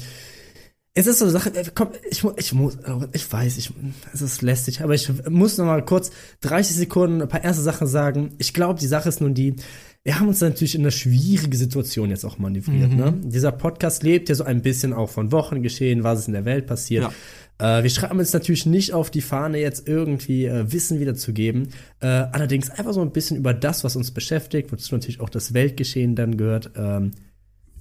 es 0.96 1.06
ist 1.08 1.18
so 1.18 1.24
eine 1.24 1.32
Sache, 1.32 1.52
äh, 1.54 1.64
komm, 1.74 1.88
ich, 2.08 2.22
mu- 2.22 2.32
ich 2.36 2.52
muss, 2.52 2.78
ich 3.12 3.32
weiß, 3.32 3.58
ich, 3.58 3.72
es 4.12 4.22
ist 4.22 4.42
lästig, 4.42 4.80
aber 4.80 4.94
ich 4.94 5.10
muss 5.28 5.58
noch 5.58 5.66
mal 5.66 5.84
kurz 5.84 6.10
30 6.42 6.76
Sekunden 6.76 7.20
ein 7.22 7.28
paar 7.28 7.42
erste 7.42 7.62
Sachen 7.62 7.86
sagen. 7.86 8.30
Ich 8.38 8.54
glaube, 8.54 8.78
die 8.78 8.86
Sache 8.86 9.08
ist 9.08 9.20
nun 9.20 9.34
die, 9.34 9.56
wir 10.04 10.20
haben 10.20 10.28
uns 10.28 10.40
natürlich 10.40 10.74
in 10.74 10.82
eine 10.82 10.92
schwierige 10.92 11.56
Situation 11.56 12.10
jetzt 12.10 12.24
auch 12.24 12.38
manövriert. 12.38 12.90
Mhm. 12.90 12.96
Ne? 12.96 13.14
Dieser 13.24 13.52
Podcast 13.52 14.02
lebt 14.02 14.28
ja 14.28 14.34
so 14.34 14.44
ein 14.44 14.62
bisschen 14.62 14.92
auch 14.92 15.10
von 15.10 15.32
Wochengeschehen, 15.32 16.04
was 16.04 16.20
ist 16.20 16.26
in 16.28 16.34
der 16.34 16.44
Welt 16.44 16.66
passiert. 16.66 17.10
Äh, 17.58 17.82
wir 17.82 17.90
schreiben 17.90 18.18
uns 18.18 18.32
natürlich 18.32 18.66
nicht 18.66 18.92
auf 18.92 19.10
die 19.10 19.20
Fahne, 19.22 19.58
jetzt 19.58 19.88
irgendwie 19.88 20.44
äh, 20.44 20.70
Wissen 20.72 21.00
wiederzugeben. 21.00 21.68
Äh, 22.00 22.06
allerdings 22.06 22.68
einfach 22.70 22.92
so 22.92 23.00
ein 23.00 23.12
bisschen 23.12 23.36
über 23.36 23.54
das, 23.54 23.82
was 23.82 23.96
uns 23.96 24.10
beschäftigt, 24.10 24.70
wozu 24.70 24.94
natürlich 24.94 25.20
auch 25.20 25.30
das 25.30 25.54
Weltgeschehen 25.54 26.14
dann 26.14 26.36
gehört, 26.36 26.72
ähm, 26.76 27.12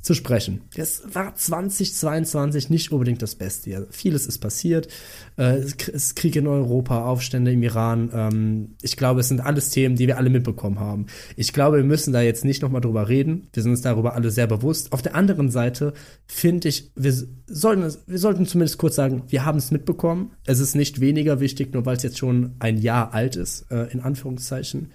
zu 0.04 0.14
sprechen. 0.14 0.62
Es 0.76 1.02
war 1.14 1.34
2022 1.34 2.70
nicht 2.70 2.92
unbedingt 2.92 3.22
das 3.22 3.36
beste 3.36 3.70
Jahr. 3.70 3.84
Vieles 3.90 4.28
ist 4.28 4.40
passiert. 4.40 4.90
Äh, 5.38 5.60
es 5.60 5.74
ist 5.88 6.16
Krieg 6.18 6.36
in 6.36 6.46
Europa, 6.46 7.06
Aufstände 7.06 7.54
im 7.54 7.64
Iran. 7.64 8.12
Ähm, 8.14 8.76
ich 8.82 8.98
glaube, 8.98 9.22
es 9.22 9.30
sind 9.30 9.40
alles 9.40 9.70
Themen, 9.70 9.96
die 9.96 10.08
wir 10.08 10.18
alle 10.18 10.30
mitbekommen 10.30 10.82
haben. 10.82 11.06
Ich 11.38 11.54
glaube, 11.54 11.78
wir 11.78 11.86
müssen 11.86 12.12
da 12.12 12.22
jetzt 12.22 12.44
nicht 12.44 12.62
nochmal 12.62 12.82
drüber 12.82 13.08
reden. 13.08 13.48
Wir 13.54 13.64
sind 13.64 13.72
uns 13.72 13.82
darüber 13.82 14.14
alle 14.14 14.30
sehr 14.30 14.46
bewusst. 14.46 14.92
Auf 14.92 15.02
der 15.02 15.16
anderen 15.16 15.50
Seite 15.50 15.94
finde 16.28 16.68
ich, 16.68 16.92
wir 16.98 17.14
sollten, 17.48 17.96
wir 18.06 18.20
sollten 18.20 18.46
zumindest 18.46 18.78
kurz 18.78 18.96
sagen, 18.96 19.24
wir 19.30 19.46
haben 19.46 19.58
es 19.58 19.72
mitbekommen. 19.72 20.34
Es 20.46 20.60
ist 20.60 20.76
nicht 20.76 21.00
weniger 21.00 21.40
wichtig, 21.40 21.74
nur 21.74 21.86
weil 21.86 21.96
es 21.96 22.04
jetzt 22.04 22.18
schon 22.18 22.58
ein 22.60 22.78
Jahr 22.78 23.14
alt 23.14 23.38
ist, 23.38 23.72
äh, 23.72 23.86
in 23.86 24.02
Anführungszeichen. 24.02 24.92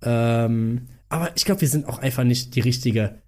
Ähm, 0.00 0.82
aber 1.08 1.32
ich 1.34 1.44
glaube, 1.44 1.60
wir 1.60 1.68
sind 1.68 1.88
auch 1.88 1.98
einfach 1.98 2.22
nicht 2.22 2.54
die 2.54 2.60
richtige 2.60 3.23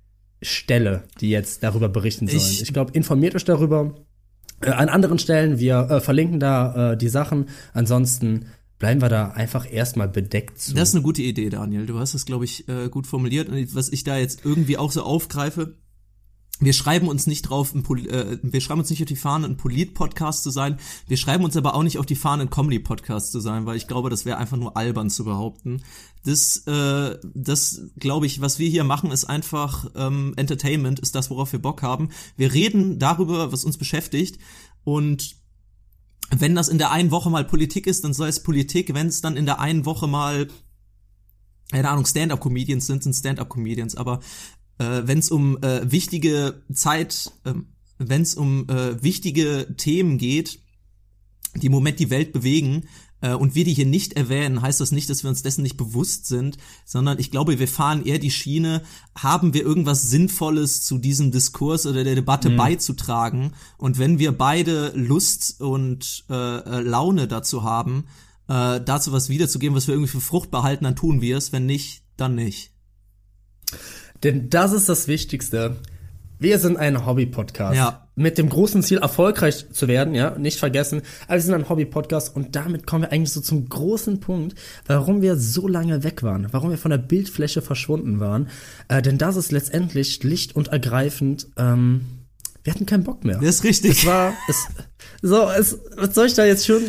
Stelle, 0.47 1.05
die 1.21 1.31
jetzt 1.31 1.63
darüber 1.63 1.89
berichten 1.89 2.27
sollen. 2.29 2.41
Ich- 2.41 2.63
Ich, 2.63 2.73
glaube, 2.73 2.93
informiert 2.93 3.35
euch 3.35 3.45
darüber. 3.45 3.95
Äh, 4.63 4.71
an 4.71 4.89
anderen 4.89 5.19
Stellen, 5.19 5.59
wir 5.59 5.89
äh, 5.91 6.01
verlinken 6.01 6.41
da 6.41 6.93
äh, 6.93 6.97
die 6.97 7.09
Sachen. 7.09 7.47
Ansonsten 7.75 8.47
bleiben 8.79 9.01
wir 9.03 9.09
da 9.09 9.29
einfach 9.31 9.71
erstmal 9.71 10.09
bedeckt 10.09 10.59
zu. 10.59 10.75
Das 10.75 10.91
ist 10.91 10.95
eine 10.95 11.03
gute 11.03 11.23
Idee, 11.23 11.49
Daniel. 11.51 11.87
Du 11.87 11.99
hast 11.99 12.15
es, 12.15 12.25
glaube 12.27 12.45
ich, 12.45 12.69
äh, 12.69 12.89
gut 12.89 13.07
formuliert. 13.07 13.49
Und 13.49 13.75
was 13.75 13.89
ich 13.91 14.05
da 14.05 14.17
jetzt 14.19 14.45
irgendwie 14.45 14.77
auch 14.79 14.93
so 14.93 15.03
aufgreife, 15.03 15.75
wir 16.59 16.73
schreiben 16.73 17.09
uns 17.09 17.27
nicht 17.27 17.43
drauf, 17.43 17.75
äh, 17.75 18.39
wir 18.43 18.61
schreiben 18.61 18.81
uns 18.81 18.91
nicht 18.91 19.03
auf 19.03 19.09
die 19.09 19.17
Fahne, 19.17 19.47
ein 19.47 19.57
Polit-Podcast 19.57 20.43
zu 20.43 20.51
sein. 20.51 20.79
Wir 21.07 21.17
schreiben 21.17 21.45
uns 21.45 21.57
aber 21.57 21.75
auch 21.75 21.83
nicht 21.83 21.99
auf 21.99 22.07
die 22.07 22.17
Fahne, 22.17 22.45
ein 22.45 22.51
Comedy-Podcast 22.51 23.33
zu 23.33 23.41
sein, 23.41 23.67
weil 23.67 23.77
ich 23.77 23.87
glaube, 23.87 24.09
das 24.09 24.25
wäre 24.25 24.39
einfach 24.39 24.57
nur 24.57 24.77
albern 24.77 25.11
zu 25.11 25.25
behaupten. 25.25 25.83
Das, 26.25 26.67
äh, 26.67 27.19
das 27.35 27.83
glaube 27.99 28.27
ich, 28.27 28.41
was 28.41 28.59
wir 28.59 28.69
hier 28.69 28.85
machen, 28.85 29.11
ist 29.11 29.27
einfach 29.27 29.91
ähm, 29.95 30.33
Entertainment, 30.37 30.99
ist 30.99 31.15
das, 31.15 31.31
worauf 31.31 31.53
wir 31.53 31.61
Bock 31.61 31.83
haben. 31.83 32.09
Wir 32.37 32.53
reden 32.53 32.99
darüber, 32.99 33.53
was 33.53 33.65
uns 33.65 33.77
beschäftigt 33.77 34.39
und 34.85 35.37
wenn 36.31 36.55
das 36.55 36.69
in 36.69 36.79
der 36.79 36.91
einen 36.91 37.11
Woche 37.11 37.31
mal 37.31 37.45
Politik 37.45 37.87
ist, 37.87 38.05
dann 38.05 38.15
soll 38.15 38.29
es 38.29 38.43
Politik. 38.43 38.95
Wenn 38.95 39.07
es 39.07 39.21
dann 39.21 39.37
in 39.37 39.47
der 39.47 39.61
einen 39.61 39.85
Woche 39.85 40.09
mal, 40.09 40.49
keine 41.71 41.89
Ahnung, 41.89 42.05
Stand-up-Comedians 42.05 42.87
sind, 42.87 43.03
sind 43.05 43.15
Stand-up-Comedians. 43.15 43.97
Aber 43.97 44.21
äh, 44.79 45.03
wenn 45.05 45.19
es 45.19 45.31
um 45.31 45.63
äh, 45.63 45.91
wichtige 45.91 46.63
Zeit, 46.73 47.33
äh, 47.45 47.55
wenn 47.99 48.23
es 48.23 48.35
um 48.35 48.69
äh, 48.69 49.03
wichtige 49.03 49.75
Themen 49.77 50.19
geht, 50.19 50.61
die 51.55 51.67
im 51.67 51.73
Moment 51.73 51.99
die 51.99 52.11
Welt 52.11 52.33
bewegen, 52.33 52.85
äh, 53.21 53.33
und 53.33 53.55
wir 53.55 53.65
die 53.65 53.75
hier 53.75 53.87
nicht 53.87 54.15
erwähnen, 54.15 54.63
heißt 54.63 54.81
das 54.81 54.93
nicht, 54.93 55.09
dass 55.09 55.23
wir 55.25 55.31
uns 55.31 55.43
dessen 55.43 55.63
nicht 55.63 55.77
bewusst 55.77 56.27
sind, 56.27 56.59
sondern 56.85 57.19
ich 57.19 57.31
glaube, 57.31 57.59
wir 57.59 57.69
fahren 57.69 58.05
eher 58.05 58.19
die 58.19 58.31
Schiene, 58.31 58.83
haben 59.17 59.55
wir 59.55 59.63
irgendwas 59.63 60.11
Sinnvolles 60.11 60.83
zu 60.83 60.99
diesem 60.99 61.33
Diskurs 61.33 61.87
oder 61.87 62.05
der 62.05 62.15
Debatte 62.15 62.51
beizutragen. 62.51 63.53
Und 63.79 63.99
wenn 63.99 64.19
wir 64.19 64.33
beide 64.33 64.93
Lust 64.95 65.61
und 65.61 66.25
äh, 66.29 66.35
äh, 66.35 66.81
Laune 66.81 67.27
dazu 67.27 67.63
haben, 67.63 68.05
äh, 68.49 68.81
dazu 68.81 69.13
was 69.13 69.29
wiederzugeben, 69.29 69.77
was 69.77 69.87
wir 69.87 69.95
irgendwie 69.95 70.13
für 70.13 70.21
fruchtbar 70.21 70.63
halten, 70.63 70.85
dann 70.85 70.97
tun 70.97 71.21
wir 71.21 71.37
es. 71.37 71.53
Wenn 71.53 71.67
nicht, 71.67 72.03
dann 72.17 72.35
nicht. 72.35 72.73
Denn 74.27 74.51
das 74.51 74.73
ist 74.73 74.89
das 74.89 75.07
Wichtigste. 75.07 75.77
Wir 76.41 76.59
sind 76.59 76.77
ein 76.79 77.07
Hobby-Podcast. 77.07 77.77
Ja. 77.77 78.09
Mit 78.17 78.39
dem 78.39 78.49
großen 78.49 78.83
Ziel, 78.83 78.99
erfolgreich 78.99 79.71
zu 79.71 79.87
werden, 79.87 80.17
ja, 80.17 80.37
nicht 80.37 80.59
vergessen. 80.59 81.03
Aber 81.29 81.35
wir 81.35 81.43
sind 81.43 81.55
ein 81.55 81.69
Hobby-Podcast 81.69 82.35
und 82.35 82.57
damit 82.57 82.89
kommen 82.89 83.05
wir 83.05 83.13
eigentlich 83.13 83.31
so 83.31 83.41
zum 83.41 83.69
großen 83.69 84.19
Punkt, 84.19 84.59
warum 84.89 85.23
wir 85.23 85.37
so 85.37 85.69
lange 85.69 86.03
weg 86.03 86.25
waren, 86.25 86.49
warum 86.51 86.71
wir 86.71 86.77
von 86.77 86.91
der 86.91 86.99
Bildfläche 86.99 87.63
verschwunden 87.63 88.19
waren. 88.19 88.49
Äh, 88.89 89.01
denn 89.01 89.17
das 89.17 89.37
ist 89.37 89.53
letztendlich 89.53 90.15
schlicht 90.15 90.57
und 90.57 90.69
ergreifend, 90.69 91.47
ähm, 91.57 92.07
wir 92.65 92.75
hatten 92.75 92.87
keinen 92.87 93.05
Bock 93.05 93.25
mehr. 93.25 93.37
Das 93.37 93.57
ist 93.57 93.65
richtig. 93.65 94.01
Es 94.01 94.07
war, 94.07 94.33
es, 94.49 94.67
so, 95.23 95.49
es, 95.51 95.79
was 95.97 96.15
soll 96.15 96.27
ich 96.27 96.35
da 96.35 96.45
jetzt 96.45 96.67
schon 96.67 96.83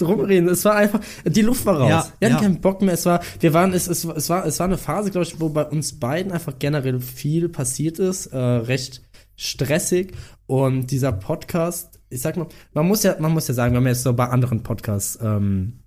rumreden? 0.00 0.48
Es 0.48 0.64
war 0.64 0.76
einfach, 0.76 1.00
die 1.24 1.42
Luft 1.42 1.66
war 1.66 1.78
raus. 1.78 1.88
Ja, 1.88 2.12
wir 2.18 2.28
hatten 2.28 2.42
ja. 2.42 2.48
keinen 2.48 2.60
Bock 2.60 2.82
mehr. 2.82 2.94
Es 2.94 3.06
war, 3.06 3.20
wir 3.40 3.52
waren, 3.54 3.72
es, 3.72 3.88
es, 3.88 4.04
es 4.04 4.30
war, 4.30 4.46
es 4.46 4.58
war 4.58 4.66
eine 4.66 4.78
Phase, 4.78 5.10
glaube 5.10 5.26
ich, 5.26 5.40
wo 5.40 5.48
bei 5.48 5.64
uns 5.64 5.98
beiden 5.98 6.32
einfach 6.32 6.58
generell 6.58 7.00
viel 7.00 7.48
passiert 7.48 7.98
ist, 7.98 8.26
äh, 8.26 8.38
recht 8.38 9.02
stressig. 9.36 10.14
Und 10.46 10.90
dieser 10.90 11.12
Podcast, 11.12 12.00
ich 12.10 12.20
sag 12.20 12.36
mal, 12.36 12.48
man 12.72 12.86
muss 12.86 13.02
ja, 13.02 13.16
man 13.18 13.32
muss 13.32 13.48
ja 13.48 13.54
sagen, 13.54 13.74
wenn 13.74 13.82
man 13.82 13.92
jetzt 13.92 14.02
so 14.02 14.12
bei 14.12 14.28
anderen 14.28 14.62
Podcasts 14.62 15.18
ähm, 15.22 15.80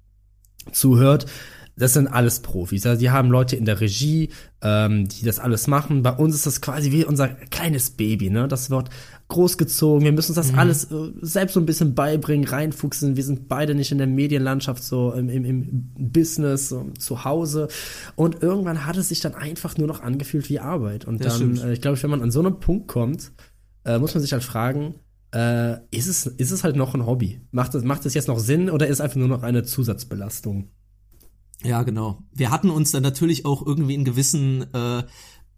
zuhört, 0.71 1.27
das 1.77 1.93
sind 1.93 2.07
alles 2.07 2.39
Profis. 2.39 2.85
Also 2.87 2.99
die 2.99 3.11
haben 3.11 3.29
Leute 3.29 3.55
in 3.55 3.65
der 3.65 3.79
Regie, 3.79 4.29
ähm, 4.61 5.07
die 5.07 5.23
das 5.23 5.39
alles 5.39 5.67
machen. 5.67 6.01
Bei 6.01 6.11
uns 6.11 6.33
ist 6.33 6.47
das 6.47 6.59
quasi 6.59 6.91
wie 6.91 7.05
unser 7.05 7.27
kleines 7.27 7.91
Baby, 7.91 8.31
ne? 8.31 8.47
Das 8.47 8.71
wird 8.71 8.89
großgezogen. 9.29 10.05
Wir 10.05 10.11
müssen 10.13 10.31
uns 10.31 10.47
das 10.47 10.57
alles 10.57 10.85
äh, 10.85 11.11
selbst 11.21 11.53
so 11.53 11.59
ein 11.59 11.65
bisschen 11.65 11.95
beibringen, 11.95 12.47
reinfuchsen. 12.47 13.17
Wir 13.17 13.23
sind 13.23 13.47
beide 13.47 13.75
nicht 13.75 13.91
in 13.91 13.97
der 13.97 14.07
Medienlandschaft, 14.07 14.83
so 14.83 15.11
im, 15.11 15.29
im, 15.29 15.43
im 15.43 15.91
Business, 15.97 16.69
so 16.69 16.91
zu 16.97 17.25
Hause. 17.25 17.67
Und 18.15 18.41
irgendwann 18.41 18.85
hat 18.85 18.95
es 18.97 19.09
sich 19.09 19.19
dann 19.19 19.35
einfach 19.35 19.77
nur 19.77 19.87
noch 19.87 20.01
angefühlt 20.01 20.49
wie 20.49 20.59
Arbeit. 20.59 21.05
Und 21.05 21.23
Das 21.23 21.39
dann, 21.39 21.55
stimmt. 21.55 21.69
äh, 21.69 21.73
ich 21.73 21.81
glaube, 21.81 22.01
wenn 22.01 22.09
man 22.09 22.21
an 22.21 22.31
so 22.31 22.39
einen 22.39 22.59
Punkt 22.59 22.87
kommt, 22.87 23.31
äh, 23.83 23.99
muss 23.99 24.13
man 24.13 24.21
sich 24.21 24.31
halt 24.31 24.43
fragen, 24.43 24.95
äh, 25.33 25.73
ist, 25.91 26.07
es, 26.07 26.25
ist 26.25 26.51
es 26.51 26.63
halt 26.63 26.77
noch 26.77 26.95
ein 26.95 27.05
Hobby? 27.05 27.41
Macht 27.51 27.75
es, 27.75 27.83
macht 27.83 28.05
es 28.05 28.13
jetzt 28.13 28.29
noch 28.29 28.39
Sinn 28.39 28.69
oder 28.69 28.87
ist 28.87 28.93
es 28.95 29.01
einfach 29.01 29.17
nur 29.17 29.27
noch 29.27 29.43
eine 29.43 29.63
Zusatzbelastung? 29.63 30.69
Ja, 31.63 31.83
genau. 31.83 32.23
Wir 32.31 32.51
hatten 32.51 32.69
uns 32.69 32.91
dann 32.91 33.03
natürlich 33.03 33.45
auch 33.45 33.65
irgendwie 33.65 33.95
einen 33.95 34.05
gewissen 34.05 34.71
äh, 34.73 35.03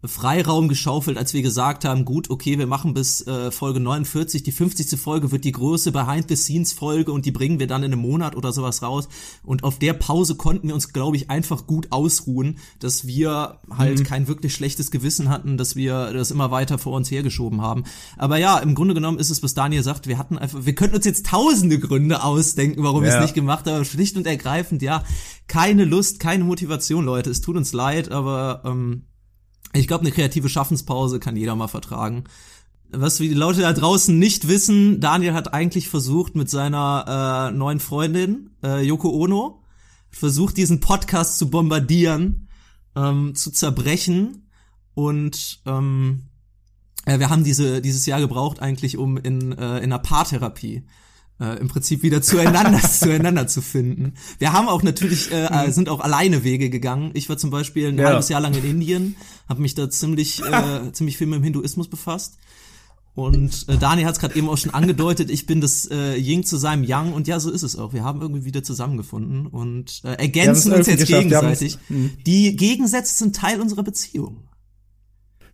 Freiraum 0.02 0.68
geschaufelt, 0.68 1.18
als 1.18 1.34
wir 1.34 1.42
gesagt 1.42 1.84
haben, 1.84 2.04
gut, 2.06 2.30
okay, 2.30 2.58
wir 2.58 2.66
machen 2.66 2.94
bis 2.94 3.26
äh, 3.26 3.50
Folge 3.50 3.80
49, 3.80 4.42
die 4.42 4.52
50. 4.52 4.98
Folge 4.98 5.30
wird 5.30 5.44
die 5.44 5.52
große 5.52 5.92
Behind-the-Scenes-Folge 5.92 7.12
und 7.12 7.26
die 7.26 7.30
bringen 7.32 7.58
wir 7.58 7.66
dann 7.66 7.82
in 7.82 7.92
einem 7.92 8.00
Monat 8.00 8.34
oder 8.34 8.52
sowas 8.52 8.82
raus. 8.82 9.08
Und 9.42 9.62
auf 9.62 9.78
der 9.78 9.92
Pause 9.92 10.36
konnten 10.36 10.68
wir 10.68 10.74
uns, 10.74 10.92
glaube 10.92 11.16
ich, 11.16 11.28
einfach 11.28 11.66
gut 11.66 11.88
ausruhen, 11.90 12.58
dass 12.78 13.06
wir 13.06 13.60
halt 13.70 14.04
kein 14.04 14.26
wirklich 14.26 14.54
schlechtes 14.54 14.90
Gewissen 14.90 15.28
hatten, 15.28 15.58
dass 15.58 15.76
wir 15.76 16.12
das 16.12 16.30
immer 16.30 16.50
weiter 16.50 16.78
vor 16.78 16.94
uns 16.94 17.10
hergeschoben 17.10 17.60
haben. 17.60 17.84
Aber 18.16 18.38
ja, 18.38 18.58
im 18.58 18.74
Grunde 18.74 18.94
genommen 18.94 19.18
ist 19.18 19.30
es, 19.30 19.42
was 19.42 19.52
Daniel 19.54 19.82
sagt, 19.82 20.06
wir 20.06 20.16
hatten 20.16 20.38
einfach, 20.38 20.64
wir 20.64 20.74
könnten 20.74 20.96
uns 20.96 21.04
jetzt 21.04 21.26
tausende 21.26 21.78
Gründe 21.78 22.22
ausdenken, 22.24 22.82
warum 22.82 23.02
wir 23.02 23.10
Ja. 23.10 23.16
es 23.16 23.22
nicht 23.22 23.34
gemacht 23.34 23.66
haben, 23.66 23.84
schlicht 23.84 24.16
und 24.16 24.26
ergreifend, 24.26 24.80
ja, 24.80 25.04
keine 25.46 25.84
Lust, 25.84 26.20
keine 26.20 26.44
Motivation, 26.44 27.04
Leute. 27.04 27.28
Es 27.28 27.40
tut 27.42 27.56
uns 27.56 27.72
leid, 27.72 28.10
aber 28.10 28.62
ähm, 28.64 29.02
ich 29.72 29.86
glaube, 29.86 30.02
eine 30.02 30.12
kreative 30.12 30.48
Schaffenspause 30.48 31.20
kann 31.20 31.36
jeder 31.36 31.54
mal 31.56 31.68
vertragen. 31.68 32.24
Was 32.92 33.18
die 33.18 33.28
Leute 33.28 33.60
da 33.60 33.72
draußen 33.72 34.18
nicht 34.18 34.48
wissen, 34.48 35.00
Daniel 35.00 35.34
hat 35.34 35.54
eigentlich 35.54 35.88
versucht 35.88 36.34
mit 36.34 36.50
seiner 36.50 37.50
äh, 37.50 37.56
neuen 37.56 37.78
Freundin, 37.78 38.50
äh, 38.64 38.84
Yoko 38.84 39.10
Ono, 39.10 39.62
versucht 40.10 40.56
diesen 40.56 40.80
Podcast 40.80 41.38
zu 41.38 41.50
bombardieren, 41.50 42.48
ähm, 42.96 43.36
zu 43.36 43.52
zerbrechen 43.52 44.48
und 44.94 45.60
ähm, 45.66 46.24
äh, 47.06 47.20
wir 47.20 47.30
haben 47.30 47.44
diese, 47.44 47.80
dieses 47.80 48.06
Jahr 48.06 48.20
gebraucht 48.20 48.60
eigentlich, 48.60 48.98
um 48.98 49.16
in, 49.16 49.52
äh, 49.52 49.78
in 49.78 49.84
einer 49.84 50.00
Paartherapie 50.00 50.84
äh, 51.40 51.58
im 51.58 51.68
Prinzip 51.68 52.02
wieder 52.02 52.22
zueinander, 52.22 52.80
zueinander 53.00 53.46
zu 53.46 53.62
finden. 53.62 54.14
Wir 54.38 54.52
haben 54.52 54.68
auch 54.68 54.82
natürlich, 54.82 55.32
äh, 55.32 55.46
äh, 55.46 55.70
sind 55.72 55.88
auch 55.88 56.00
alleine 56.00 56.44
Wege 56.44 56.70
gegangen. 56.70 57.10
Ich 57.14 57.28
war 57.28 57.36
zum 57.38 57.50
Beispiel 57.50 57.88
ein 57.88 57.98
Ja. 57.98 58.06
halbes 58.08 58.28
Jahr 58.28 58.40
lang 58.40 58.54
in 58.54 58.64
Indien, 58.64 59.16
habe 59.48 59.62
mich 59.62 59.74
da 59.74 59.88
ziemlich, 59.90 60.42
äh, 60.44 60.90
ziemlich 60.92 61.16
viel 61.16 61.26
mit 61.26 61.38
dem 61.38 61.44
Hinduismus 61.44 61.88
befasst. 61.88 62.38
Und 63.14 63.66
äh, 63.68 63.76
Dani 63.76 64.02
hat 64.04 64.14
es 64.14 64.20
gerade 64.20 64.36
eben 64.36 64.48
auch 64.48 64.56
schon 64.56 64.72
angedeutet, 64.72 65.30
ich 65.30 65.44
bin 65.44 65.60
das 65.60 65.84
äh, 65.90 66.14
Ying 66.16 66.44
zu 66.44 66.56
seinem 66.56 66.84
Yang 66.84 67.12
und 67.12 67.26
ja, 67.26 67.40
so 67.40 67.50
ist 67.50 67.64
es 67.64 67.76
auch. 67.76 67.92
Wir 67.92 68.04
haben 68.04 68.20
irgendwie 68.20 68.44
wieder 68.44 68.62
zusammengefunden 68.62 69.46
und 69.48 70.00
äh, 70.04 70.12
ergänzen 70.14 70.72
uns 70.72 70.86
jetzt 70.86 71.06
gegenseitig. 71.06 71.76
Die 72.24 72.54
Gegensätze 72.56 73.14
sind 73.14 73.34
Teil 73.34 73.60
unserer 73.60 73.82
Beziehung. 73.82 74.44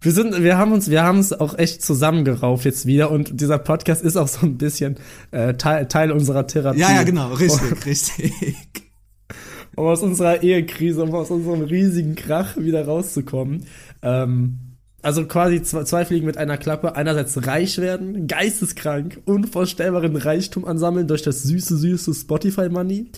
Wir 0.06 0.12
sind, 0.12 0.40
wir 0.40 0.56
haben 0.56 0.70
uns, 0.70 0.88
wir 0.88 1.02
haben 1.02 1.18
es 1.18 1.32
auch 1.32 1.58
echt 1.58 1.82
zusammengerauft 1.82 2.64
jetzt 2.64 2.86
wieder 2.86 3.10
und 3.10 3.40
dieser 3.40 3.58
Podcast 3.58 4.04
ist 4.04 4.16
auch 4.16 4.28
so 4.28 4.46
ein 4.46 4.56
bisschen 4.56 4.98
äh, 5.32 5.54
Teil, 5.54 5.88
Teil 5.88 6.12
unserer 6.12 6.46
Therapie. 6.46 6.78
Ja, 6.78 6.92
ja, 6.92 7.02
genau, 7.02 7.32
richtig, 7.32 7.84
richtig. 7.84 8.32
um 9.74 9.86
aus 9.86 10.04
unserer 10.04 10.44
Ehekrise, 10.44 11.02
um 11.02 11.12
aus 11.12 11.32
unserem 11.32 11.62
riesigen 11.62 12.14
Krach 12.14 12.56
wieder 12.56 12.86
rauszukommen. 12.86 13.66
Ähm, 14.00 14.65
also 15.06 15.24
quasi 15.24 15.62
zwei, 15.62 16.04
Fliegen 16.04 16.26
mit 16.26 16.36
einer 16.36 16.58
Klappe. 16.58 16.96
Einerseits 16.96 17.46
reich 17.46 17.78
werden, 17.78 18.26
geisteskrank, 18.26 19.20
unvorstellbaren 19.24 20.16
Reichtum 20.16 20.64
ansammeln 20.64 21.06
durch 21.06 21.22
das 21.22 21.44
süße, 21.44 21.76
süße 21.76 22.12
Spotify-Money. 22.12 23.12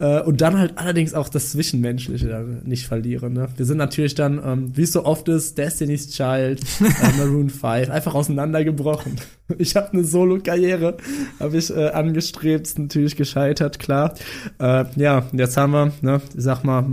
Äh, 0.00 0.20
und 0.20 0.42
dann 0.42 0.58
halt 0.58 0.76
allerdings 0.76 1.14
auch 1.14 1.30
das 1.30 1.52
Zwischenmenschliche 1.52 2.28
dann 2.28 2.62
nicht 2.64 2.86
verlieren. 2.86 3.32
Ne? 3.32 3.48
Wir 3.56 3.64
sind 3.64 3.78
natürlich 3.78 4.14
dann, 4.14 4.38
ähm, 4.44 4.76
wie 4.76 4.82
es 4.82 4.92
so 4.92 5.06
oft 5.06 5.28
ist, 5.28 5.56
Destiny's 5.56 6.10
Child, 6.10 6.60
äh, 6.80 7.16
Maroon 7.18 7.48
5, 7.48 7.88
einfach 7.88 8.14
auseinandergebrochen. 8.14 9.16
Ich 9.58 9.74
habe 9.74 9.92
eine 9.92 10.04
Solo-Karriere, 10.04 10.96
habe 11.40 11.56
ich 11.56 11.74
äh, 11.74 11.88
angestrebt, 11.88 12.68
ist 12.68 12.78
natürlich 12.78 13.16
gescheitert, 13.16 13.80
klar. 13.80 14.14
Äh, 14.60 14.84
ja, 14.94 15.26
jetzt 15.32 15.56
haben 15.56 15.72
wir, 15.72 15.92
ne, 16.02 16.20
sag 16.36 16.62
mal, 16.62 16.86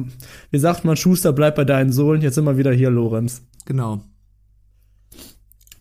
wie 0.49 0.57
sagt 0.57 0.83
man, 0.83 0.97
Schuster, 0.97 1.33
bleib 1.33 1.55
bei 1.55 1.65
deinen 1.65 1.91
Sohlen, 1.91 2.23
jetzt 2.23 2.33
sind 2.33 2.45
wir 2.45 2.57
wieder 2.57 2.71
hier, 2.73 2.89
Lorenz. 2.89 3.43
Genau. 3.65 4.01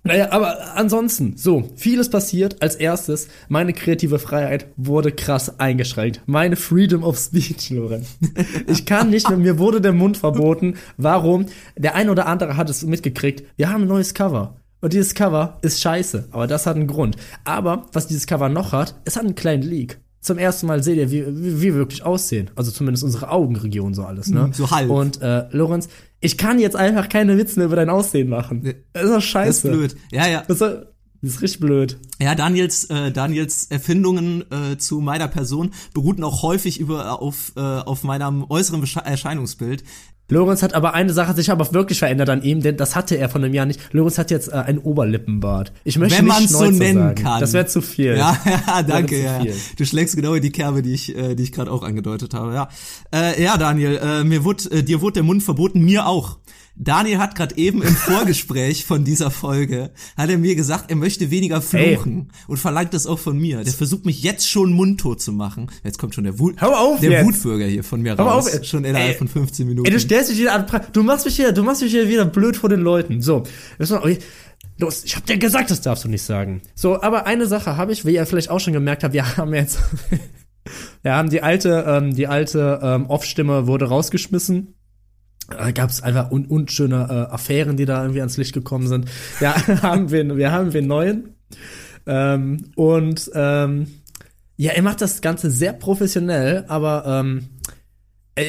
Naja, 0.06 0.30
aber 0.30 0.76
ansonsten, 0.76 1.36
so, 1.36 1.70
vieles 1.76 2.10
passiert. 2.10 2.62
Als 2.62 2.76
erstes, 2.76 3.28
meine 3.48 3.72
kreative 3.72 4.18
Freiheit 4.18 4.66
wurde 4.76 5.12
krass 5.12 5.58
eingeschränkt. 5.58 6.22
Meine 6.26 6.56
Freedom 6.56 7.02
of 7.02 7.18
Speech, 7.18 7.70
Lorenz. 7.70 8.16
Ich 8.68 8.86
kann 8.86 9.10
nicht 9.10 9.28
mehr, 9.28 9.38
mir 9.38 9.58
wurde 9.58 9.80
der 9.80 9.92
Mund 9.92 10.16
verboten. 10.16 10.76
Warum? 10.96 11.46
Der 11.76 11.94
ein 11.94 12.10
oder 12.10 12.26
andere 12.26 12.56
hat 12.56 12.70
es 12.70 12.84
mitgekriegt. 12.84 13.44
Wir 13.56 13.70
haben 13.70 13.82
ein 13.82 13.88
neues 13.88 14.14
Cover. 14.14 14.56
Und 14.80 14.92
dieses 14.92 15.14
Cover 15.14 15.58
ist 15.62 15.80
scheiße, 15.80 16.28
aber 16.30 16.46
das 16.46 16.66
hat 16.66 16.76
einen 16.76 16.86
Grund. 16.86 17.16
Aber 17.44 17.86
was 17.92 18.06
dieses 18.06 18.26
Cover 18.26 18.48
noch 18.48 18.72
hat, 18.72 18.94
es 19.04 19.16
hat 19.16 19.24
einen 19.24 19.34
kleinen 19.34 19.62
Leak. 19.62 19.98
Zum 20.20 20.38
ersten 20.38 20.66
Mal 20.66 20.82
seht 20.82 20.96
ihr, 20.96 21.10
wie, 21.10 21.24
wie 21.26 21.62
wir 21.62 21.74
wirklich 21.74 22.02
aussehen. 22.02 22.50
Also 22.56 22.70
zumindest 22.72 23.04
unsere 23.04 23.30
Augenregion 23.30 23.94
so 23.94 24.02
alles, 24.04 24.28
ne? 24.28 24.50
So 24.52 24.70
halb. 24.70 24.90
Und 24.90 25.22
äh, 25.22 25.44
Lorenz, 25.52 25.88
ich 26.20 26.36
kann 26.36 26.58
jetzt 26.58 26.74
einfach 26.74 27.08
keine 27.08 27.38
Witze 27.38 27.58
mehr 27.60 27.66
über 27.66 27.76
dein 27.76 27.90
Aussehen 27.90 28.28
machen. 28.28 28.62
Das 28.92 29.02
ist 29.04 29.08
doch 29.10 29.14
Das 29.16 29.24
scheiße. 29.24 29.68
ist 29.68 29.74
blöd. 29.74 29.96
Ja, 30.10 30.26
ja. 30.26 30.42
Das 30.48 30.60
ist, 30.60 30.76
das 31.22 31.30
ist 31.34 31.42
richtig 31.42 31.60
blöd. 31.60 31.98
Ja, 32.20 32.34
Daniels, 32.34 32.84
äh, 32.90 33.12
Daniels 33.12 33.66
Erfindungen 33.70 34.44
äh, 34.50 34.76
zu 34.78 35.00
meiner 35.00 35.28
Person 35.28 35.70
beruhten 35.94 36.24
auch 36.24 36.42
häufig 36.42 36.80
über 36.80 37.20
auf, 37.22 37.52
äh, 37.56 37.60
auf 37.60 38.02
meinem 38.02 38.44
äußeren 38.48 38.80
Besche 38.80 39.00
Erscheinungsbild. 39.00 39.84
Lorenz 40.28 40.62
hat 40.62 40.74
aber 40.74 40.94
eine 40.94 41.12
Sache 41.12 41.34
sich 41.34 41.50
aber 41.50 41.72
wirklich 41.72 41.98
verändert 42.00 42.28
an 42.30 42.42
ihm, 42.42 42.60
denn 42.60 42.76
das 42.76 42.96
hatte 42.96 43.16
er 43.16 43.28
von 43.28 43.44
einem 43.44 43.54
Jahr 43.54 43.66
nicht. 43.66 43.80
Lorenz 43.92 44.18
hat 44.18 44.30
jetzt 44.30 44.48
äh, 44.48 44.56
einen 44.56 44.78
Oberlippenbart. 44.78 45.72
Ich 45.84 45.98
möchte 45.98 46.18
Wenn 46.18 46.24
nicht 46.24 46.34
man's 46.34 46.52
so 46.52 46.70
nennen 46.70 46.98
sagen. 46.98 47.22
kann. 47.22 47.40
Das 47.40 47.52
wäre 47.52 47.66
zu 47.66 47.80
viel. 47.80 48.16
Ja, 48.16 48.36
ja, 48.66 48.82
danke. 48.82 49.22
Ja. 49.22 49.40
Du 49.76 49.84
schlägst 49.84 50.16
genau 50.16 50.34
in 50.34 50.42
die 50.42 50.50
Kerbe, 50.50 50.82
die 50.82 50.94
ich, 50.94 51.16
äh, 51.16 51.34
die 51.34 51.44
ich 51.44 51.52
gerade 51.52 51.70
auch 51.70 51.82
angedeutet 51.82 52.34
habe. 52.34 52.54
Ja, 52.54 52.68
äh, 53.14 53.42
ja, 53.42 53.56
Daniel, 53.56 54.00
äh, 54.02 54.24
mir 54.24 54.44
wurde, 54.44 54.70
äh, 54.70 54.82
dir 54.82 55.00
wurde 55.00 55.14
der 55.14 55.22
Mund 55.22 55.42
verboten, 55.42 55.84
mir 55.84 56.06
auch. 56.06 56.38
Daniel 56.78 57.18
hat 57.18 57.34
gerade 57.34 57.56
eben 57.56 57.82
im 57.82 57.94
Vorgespräch 57.94 58.84
von 58.84 59.04
dieser 59.04 59.30
Folge, 59.30 59.90
hat 60.16 60.28
er 60.28 60.36
mir 60.36 60.54
gesagt, 60.54 60.90
er 60.90 60.96
möchte 60.96 61.30
weniger 61.30 61.62
fluchen 61.62 62.30
und 62.48 62.58
verlangt 62.58 62.92
das 62.92 63.06
auch 63.06 63.18
von 63.18 63.38
mir. 63.38 63.64
Der 63.64 63.72
versucht 63.72 64.04
mich 64.04 64.22
jetzt 64.22 64.48
schon 64.48 64.72
mundtot 64.72 65.20
zu 65.22 65.32
machen. 65.32 65.70
Jetzt 65.84 65.98
kommt 65.98 66.14
schon 66.14 66.24
der, 66.24 66.38
Wut, 66.38 66.60
Hör 66.60 66.78
auf 66.78 67.00
der 67.00 67.10
jetzt. 67.10 67.24
Wutbürger 67.26 67.66
hier 67.66 67.82
von 67.82 68.02
mir 68.02 68.16
Hör 68.16 68.26
raus. 68.26 68.46
auf, 68.46 68.54
ey. 68.54 68.64
schon 68.64 68.84
innerhalb 68.84 69.12
Ey. 69.12 69.16
von 69.18 69.28
15 69.28 69.66
Minuten. 69.66 69.86
Ey, 69.86 69.92
du 69.92 70.00
stellst 70.00 70.30
dich 70.30 70.38
wieder 70.38 70.52
an. 70.52 70.66
Du 70.92 71.02
machst 71.02 71.24
mich 71.24 71.36
hier, 71.36 71.52
du 71.52 71.62
machst 71.62 71.80
mich 71.80 71.92
hier 71.92 72.08
wieder 72.08 72.26
blöd 72.26 72.56
vor 72.56 72.68
den 72.68 72.80
Leuten. 72.80 73.22
So, 73.22 73.44
los, 74.78 75.04
ich 75.04 75.16
hab 75.16 75.24
dir 75.24 75.38
gesagt, 75.38 75.70
das 75.70 75.80
darfst 75.80 76.04
du 76.04 76.08
nicht 76.08 76.22
sagen. 76.22 76.60
So, 76.74 77.00
aber 77.00 77.26
eine 77.26 77.46
Sache 77.46 77.76
habe 77.76 77.92
ich, 77.92 78.04
wie 78.04 78.14
ihr 78.14 78.26
vielleicht 78.26 78.50
auch 78.50 78.60
schon 78.60 78.72
gemerkt 78.74 79.02
habt, 79.02 79.14
wir 79.14 79.36
haben 79.36 79.54
jetzt, 79.54 79.78
wir 81.02 81.14
haben 81.14 81.30
die 81.30 81.42
alte, 81.42 81.84
ähm, 81.88 82.14
die 82.14 82.26
alte 82.26 82.80
ähm, 82.82 83.06
Off-Stimme 83.06 83.66
wurde 83.66 83.86
rausgeschmissen. 83.86 84.74
Da 85.50 85.70
gab 85.70 85.90
es 85.90 86.02
einfach 86.02 86.30
un 86.30 86.46
unschöne 86.46 87.06
äh, 87.30 87.32
Affären, 87.34 87.76
die 87.76 87.84
da 87.84 88.00
irgendwie 88.02 88.20
ans 88.20 88.36
Licht 88.36 88.52
gekommen 88.52 88.88
sind. 88.88 89.06
Ja, 89.40 89.54
haben 89.82 90.10
wir, 90.10 90.36
wir 90.36 90.52
haben 90.52 90.70
einen 90.72 90.86
neuen. 90.86 91.28
Ähm, 92.06 92.70
und 92.74 93.30
ähm, 93.34 93.86
ja, 94.56 94.72
er 94.72 94.82
macht 94.82 95.00
das 95.00 95.20
Ganze 95.20 95.50
sehr 95.50 95.72
professionell, 95.72 96.64
aber 96.68 97.04
ähm, 97.06 97.48
äh, 98.36 98.44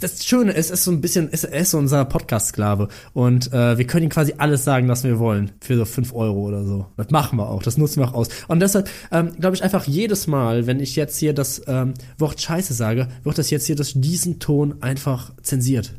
das 0.00 0.24
Schöne 0.24 0.52
ist, 0.52 0.66
es 0.66 0.80
ist 0.80 0.84
so 0.84 0.90
ein 0.90 1.00
bisschen, 1.00 1.28
es- 1.32 1.44
ist 1.44 1.70
so 1.70 1.78
unser 1.78 2.04
Podcast-Sklave. 2.04 2.88
Und 3.12 3.52
äh, 3.52 3.76
wir 3.78 3.86
können 3.86 4.04
ihm 4.04 4.08
quasi 4.10 4.34
alles 4.38 4.64
sagen, 4.64 4.88
was 4.88 5.04
wir 5.04 5.18
wollen. 5.18 5.52
Für 5.60 5.76
so 5.76 5.84
5 5.84 6.14
Euro 6.14 6.40
oder 6.48 6.64
so. 6.64 6.86
Das 6.96 7.10
machen 7.10 7.38
wir 7.38 7.48
auch, 7.48 7.62
das 7.62 7.76
nutzen 7.78 8.00
wir 8.00 8.08
auch 8.08 8.14
aus. 8.14 8.28
Und 8.48 8.60
deshalb 8.60 8.88
ähm, 9.10 9.32
glaube 9.38 9.56
ich 9.56 9.62
einfach 9.64 9.86
jedes 9.86 10.26
Mal, 10.26 10.66
wenn 10.66 10.80
ich 10.80 10.96
jetzt 10.96 11.16
hier 11.18 11.32
das 11.32 11.62
ähm, 11.66 11.94
Wort 12.18 12.40
Scheiße 12.40 12.74
sage, 12.74 13.08
wird 13.24 13.38
das 13.38 13.50
jetzt 13.50 13.66
hier 13.66 13.76
durch 13.76 13.92
diesen 13.96 14.38
Ton 14.38 14.76
einfach 14.82 15.32
zensiert. 15.42 15.92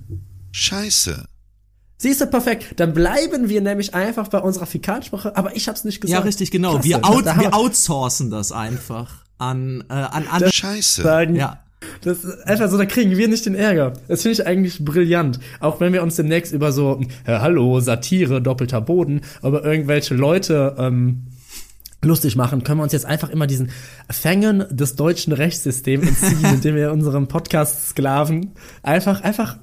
Scheiße. 0.53 1.25
Siehst 1.97 2.21
du, 2.21 2.27
perfekt. 2.27 2.79
Dann 2.79 2.93
bleiben 2.93 3.49
wir 3.49 3.61
nämlich 3.61 3.93
einfach 3.93 4.27
bei 4.27 4.39
unserer 4.39 4.65
Fäkalsprache, 4.65 5.35
aber 5.35 5.55
ich 5.55 5.67
hab's 5.67 5.83
nicht 5.83 5.97
ja, 5.97 6.01
gesagt. 6.01 6.25
richtig, 6.25 6.51
genau. 6.51 6.73
Klasse. 6.73 6.89
wir, 6.89 7.05
out, 7.05 7.25
wir 7.25 7.53
outsourcen 7.53 8.29
das 8.29 8.51
einfach 8.51 9.23
an, 9.37 9.83
äh, 9.89 9.93
an, 9.93 10.27
an 10.27 10.51
Scheiße. 10.51 11.01
sagen. 11.01 11.35
ja. 11.35 11.59
Das 12.01 12.23
ist 12.23 12.47
einfach 12.47 12.69
so, 12.69 12.77
da 12.77 12.85
kriegen 12.85 13.17
wir 13.17 13.27
nicht 13.27 13.45
den 13.45 13.55
Ärger. 13.55 13.93
Das 14.07 14.21
finde 14.21 14.33
ich 14.33 14.47
eigentlich 14.47 14.85
brillant. 14.85 15.39
Auch 15.59 15.81
wenn 15.81 15.91
wir 15.91 16.01
uns 16.01 16.15
demnächst 16.15 16.53
über 16.53 16.71
so, 16.71 17.01
äh, 17.25 17.39
hallo, 17.39 17.81
Satire, 17.81 18.41
doppelter 18.41 18.79
Boden, 18.79 19.21
aber 19.41 19.65
irgendwelche 19.65 20.13
Leute 20.13 20.75
ähm, 20.77 21.27
lustig 22.01 22.35
machen, 22.35 22.63
können 22.63 22.79
wir 22.79 22.83
uns 22.83 22.93
jetzt 22.93 23.05
einfach 23.05 23.29
immer 23.29 23.47
diesen 23.47 23.71
Fängen 24.09 24.65
des 24.69 24.95
deutschen 24.95 25.33
Rechtssystems 25.33 26.07
entziehen, 26.07 26.45
indem 26.53 26.75
wir 26.75 26.91
unserem 26.91 27.27
Podcast-Sklaven 27.27 28.51
einfach, 28.81 29.21
einfach 29.21 29.57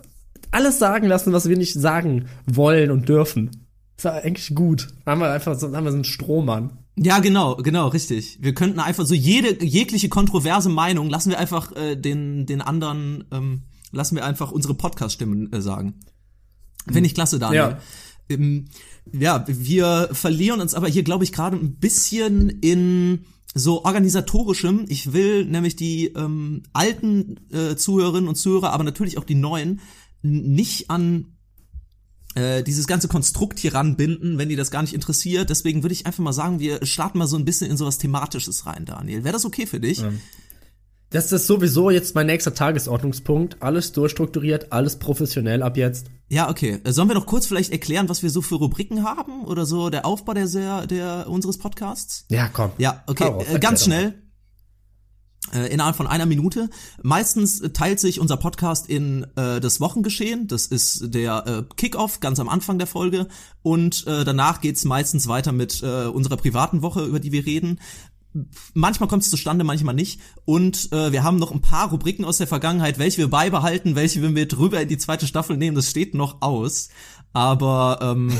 alles 0.50 0.78
sagen 0.78 1.06
lassen, 1.06 1.32
was 1.32 1.48
wir 1.48 1.56
nicht 1.56 1.74
sagen 1.74 2.26
wollen 2.46 2.90
und 2.90 3.08
dürfen. 3.08 3.66
Das 3.96 4.04
war 4.06 4.22
eigentlich 4.22 4.54
gut. 4.54 4.88
Haben 5.06 5.20
wir 5.20 5.30
einfach 5.30 5.58
so, 5.58 5.74
haben 5.74 5.84
wir 5.84 5.90
so 5.90 5.96
einen 5.96 6.04
Strohmann. 6.04 6.78
Ja, 6.96 7.18
genau, 7.18 7.56
genau, 7.56 7.88
richtig. 7.88 8.38
Wir 8.40 8.54
könnten 8.54 8.80
einfach 8.80 9.06
so 9.06 9.14
jede 9.14 9.64
jegliche 9.64 10.08
kontroverse 10.08 10.68
Meinung 10.68 11.08
lassen 11.08 11.30
wir 11.30 11.38
einfach 11.38 11.74
äh, 11.76 11.96
den 11.96 12.46
den 12.46 12.60
anderen 12.60 13.24
ähm, 13.30 13.62
lassen 13.92 14.16
wir 14.16 14.24
einfach 14.24 14.52
unsere 14.52 14.74
Podcast-Stimmen 14.74 15.52
äh, 15.52 15.60
sagen. 15.60 16.00
Finde 16.86 17.06
ich 17.06 17.14
klasse, 17.14 17.38
Daniel. 17.38 17.60
Ja. 17.60 17.78
Ähm, 18.28 18.66
ja, 19.12 19.44
wir 19.46 20.10
verlieren 20.12 20.60
uns 20.60 20.74
aber 20.74 20.88
hier, 20.88 21.02
glaube 21.02 21.24
ich, 21.24 21.32
gerade 21.32 21.56
ein 21.56 21.76
bisschen 21.76 22.48
in 22.48 23.24
so 23.54 23.84
organisatorischem. 23.84 24.84
Ich 24.88 25.12
will 25.12 25.44
nämlich 25.44 25.76
die 25.76 26.06
ähm, 26.08 26.62
alten 26.72 27.40
äh, 27.52 27.76
Zuhörerinnen 27.76 28.28
und 28.28 28.36
Zuhörer, 28.36 28.72
aber 28.72 28.84
natürlich 28.84 29.18
auch 29.18 29.24
die 29.24 29.34
neuen, 29.34 29.80
nicht 30.22 30.90
an 30.90 31.36
äh, 32.34 32.62
dieses 32.62 32.86
ganze 32.86 33.08
Konstrukt 33.08 33.58
hier 33.58 33.74
ranbinden, 33.74 34.38
wenn 34.38 34.48
die 34.48 34.56
das 34.56 34.70
gar 34.70 34.82
nicht 34.82 34.94
interessiert. 34.94 35.50
Deswegen 35.50 35.82
würde 35.82 35.94
ich 35.94 36.06
einfach 36.06 36.22
mal 36.22 36.32
sagen, 36.32 36.60
wir 36.60 36.84
starten 36.86 37.18
mal 37.18 37.26
so 37.26 37.36
ein 37.36 37.44
bisschen 37.44 37.70
in 37.70 37.76
sowas 37.76 37.98
Thematisches 37.98 38.66
rein, 38.66 38.84
Daniel. 38.84 39.24
Wäre 39.24 39.32
das 39.32 39.44
okay 39.44 39.66
für 39.66 39.80
dich? 39.80 40.02
Das 41.10 41.32
ist 41.32 41.48
sowieso 41.48 41.90
jetzt 41.90 42.14
mein 42.14 42.26
nächster 42.26 42.54
Tagesordnungspunkt. 42.54 43.56
Alles 43.60 43.90
durchstrukturiert, 43.90 44.70
alles 44.70 44.96
professionell 44.96 45.64
ab 45.64 45.76
jetzt. 45.76 46.06
Ja, 46.28 46.48
okay. 46.48 46.78
Äh, 46.84 46.92
Sollen 46.92 47.08
wir 47.08 47.14
noch 47.14 47.26
kurz 47.26 47.46
vielleicht 47.46 47.72
erklären, 47.72 48.08
was 48.08 48.22
wir 48.22 48.30
so 48.30 48.42
für 48.42 48.54
Rubriken 48.54 49.02
haben 49.02 49.44
oder 49.44 49.66
so 49.66 49.90
der 49.90 50.06
Aufbau 50.06 50.34
der, 50.34 50.46
der, 50.46 50.86
der 50.86 51.28
unseres 51.28 51.58
Podcasts? 51.58 52.26
Ja, 52.28 52.48
komm. 52.52 52.70
Ja, 52.78 53.02
okay. 53.08 53.32
Äh, 53.52 53.58
ganz 53.58 53.84
schnell. 53.84 54.22
Äh, 55.52 55.66
innerhalb 55.72 55.96
von 55.96 56.06
einer 56.06 56.26
Minute. 56.26 56.70
Meistens 57.02 57.60
äh, 57.60 57.70
teilt 57.70 57.98
sich 57.98 58.20
unser 58.20 58.36
Podcast 58.36 58.88
in 58.88 59.26
äh, 59.36 59.60
das 59.60 59.80
Wochengeschehen. 59.80 60.46
Das 60.46 60.66
ist 60.66 61.12
der 61.12 61.44
äh, 61.46 61.74
Kickoff 61.76 62.20
ganz 62.20 62.38
am 62.38 62.48
Anfang 62.48 62.78
der 62.78 62.86
Folge. 62.86 63.26
Und 63.62 64.06
äh, 64.06 64.24
danach 64.24 64.60
geht's 64.60 64.84
meistens 64.84 65.26
weiter 65.26 65.50
mit 65.52 65.82
äh, 65.82 66.04
unserer 66.06 66.36
privaten 66.36 66.82
Woche, 66.82 67.04
über 67.04 67.18
die 67.18 67.32
wir 67.32 67.46
reden. 67.46 67.80
Manchmal 68.74 69.08
kommt 69.08 69.24
es 69.24 69.30
zustande, 69.30 69.64
manchmal 69.64 69.94
nicht. 69.94 70.20
Und 70.44 70.92
äh, 70.92 71.10
wir 71.10 71.24
haben 71.24 71.38
noch 71.38 71.50
ein 71.50 71.62
paar 71.62 71.90
Rubriken 71.90 72.24
aus 72.24 72.38
der 72.38 72.46
Vergangenheit, 72.46 73.00
welche 73.00 73.18
wir 73.18 73.28
beibehalten, 73.28 73.96
welche 73.96 74.22
wir 74.22 74.30
mit 74.30 74.56
rüber 74.56 74.80
in 74.80 74.88
die 74.88 74.98
zweite 74.98 75.26
Staffel 75.26 75.56
nehmen. 75.56 75.74
Das 75.74 75.90
steht 75.90 76.14
noch 76.14 76.42
aus. 76.42 76.90
Aber 77.32 77.98
ähm, 78.00 78.32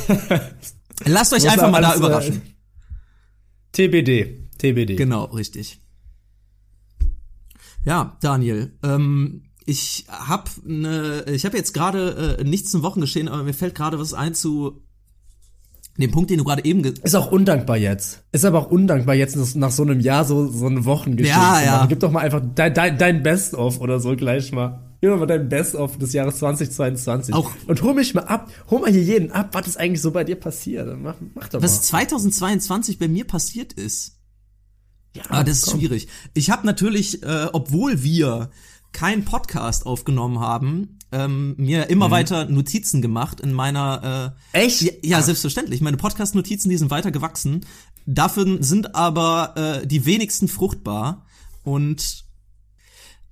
lasst 1.05 1.33
euch 1.33 1.51
einfach 1.51 1.73
mal 1.73 1.83
da 1.83 1.95
äh, 1.95 1.97
überraschen. 1.97 2.43
TBD. 3.73 4.49
TBD. 4.59 4.95
Genau, 4.95 5.25
richtig. 5.25 5.81
Ja, 7.85 8.17
Daniel, 8.21 8.77
ähm, 8.83 9.43
ich 9.67 10.07
habe 10.09 10.51
ne, 10.65 11.25
ich 11.31 11.45
habe 11.45 11.57
jetzt 11.57 11.73
gerade 11.75 12.37
äh, 12.41 12.45
nichts 12.45 12.71
zum 12.71 12.83
Wochengeschehen, 12.83 13.29
aber 13.29 13.43
mir 13.43 13.55
fällt 13.55 13.75
gerade 13.75 13.99
was 13.99 14.15
ein 14.15 14.35
zu 14.35 14.83
Den 15.99 16.11
Punkt, 16.11 16.31
den 16.31 16.39
du 16.39 16.45
gerade 16.45 16.65
eben 16.65 16.83
Ist 16.85 17.15
auch 17.15 17.31
undankbar 17.31 17.77
jetzt. 17.77 18.23
Ist 18.33 18.45
aber 18.45 18.59
auch 18.61 18.71
undankbar 18.71 19.15
jetzt 19.15 19.37
nach- 19.57 19.71
so 19.71 19.83
einem 19.83 20.01
Jahr 20.01 20.25
so, 20.25 20.49
so 20.51 20.67
eine 20.67 20.85
Wochengeschichte 20.85 21.39
Ja, 21.39 21.59
zu 21.59 21.65
ja. 21.65 21.87
Gib 21.87 22.01
doch 22.01 22.11
mal 22.11 22.21
einfach 22.21 22.43
dein, 22.55 22.73
dein, 22.75 22.99
dein 22.99 23.23
Best-of 23.23 23.81
oder 23.81 24.01
so 24.01 24.17
gleich 24.17 24.51
mal. 24.53 24.87
Gib 25.01 25.11
doch 25.11 25.19
mal 25.19 25.27
dein 25.27 25.49
Best-of 25.49 25.99
des 25.99 26.13
Jahres 26.13 26.39
2022. 26.39 27.35
Auch- 27.35 27.51
Und 27.67 27.83
hol 27.83 27.95
mich 27.95 28.15
mal 28.15 28.23
ab, 28.25 28.51
hol 28.71 28.81
mal 28.81 28.91
hier 28.91 29.03
jeden 29.03 29.31
ab, 29.33 29.51
was 29.53 29.67
ist 29.67 29.77
eigentlich 29.79 30.03
so 30.03 30.11
bei 30.11 30.25
dir 30.25 30.37
passiert. 30.37 30.89
Mach, 30.99 31.17
mach 31.35 31.49
doch 31.49 31.63
was 31.63 31.77
mal. 31.77 31.83
2022 31.83 32.99
bei 32.99 33.09
mir 33.09 33.25
passiert 33.27 33.73
ist. 33.75 34.20
Ja, 35.15 35.23
Aber 35.29 35.45
das 35.45 35.59
ist 35.59 35.67
komm. 35.67 35.81
schwierig. 35.81 36.09
Ich 36.35 36.51
habe 36.51 36.67
natürlich, 36.67 37.23
äh, 37.23 37.49
obwohl 37.53 38.03
wir 38.03 38.51
keinen 38.93 39.25
Podcast 39.25 39.87
aufgenommen 39.87 40.41
haben, 40.41 40.99
ähm, 41.13 41.55
mir 41.57 41.91
immer 41.91 42.11
weiter 42.11 42.45
Notizen 42.47 43.03
gemacht 43.03 43.41
in 43.41 43.53
meiner 43.53 44.35
äh, 44.55 44.59
Mhm. 44.59 44.65
Echt? 44.65 44.83
Ja, 44.83 44.91
ja 45.03 45.23
selbstverständlich. 45.23 45.81
Meine 45.81 45.97
Podcast-Notizen, 45.97 46.69
die 46.71 46.77
sind 46.77 46.91
weiter 46.91 47.11
gewachsen. 47.11 47.67
Dafür 48.07 48.63
sind 48.63 48.95
aber 48.95 49.55
äh, 49.83 49.87
die 49.87 50.07
wenigsten 50.07 50.49
fruchtbar. 50.49 51.27
Und 51.65 52.25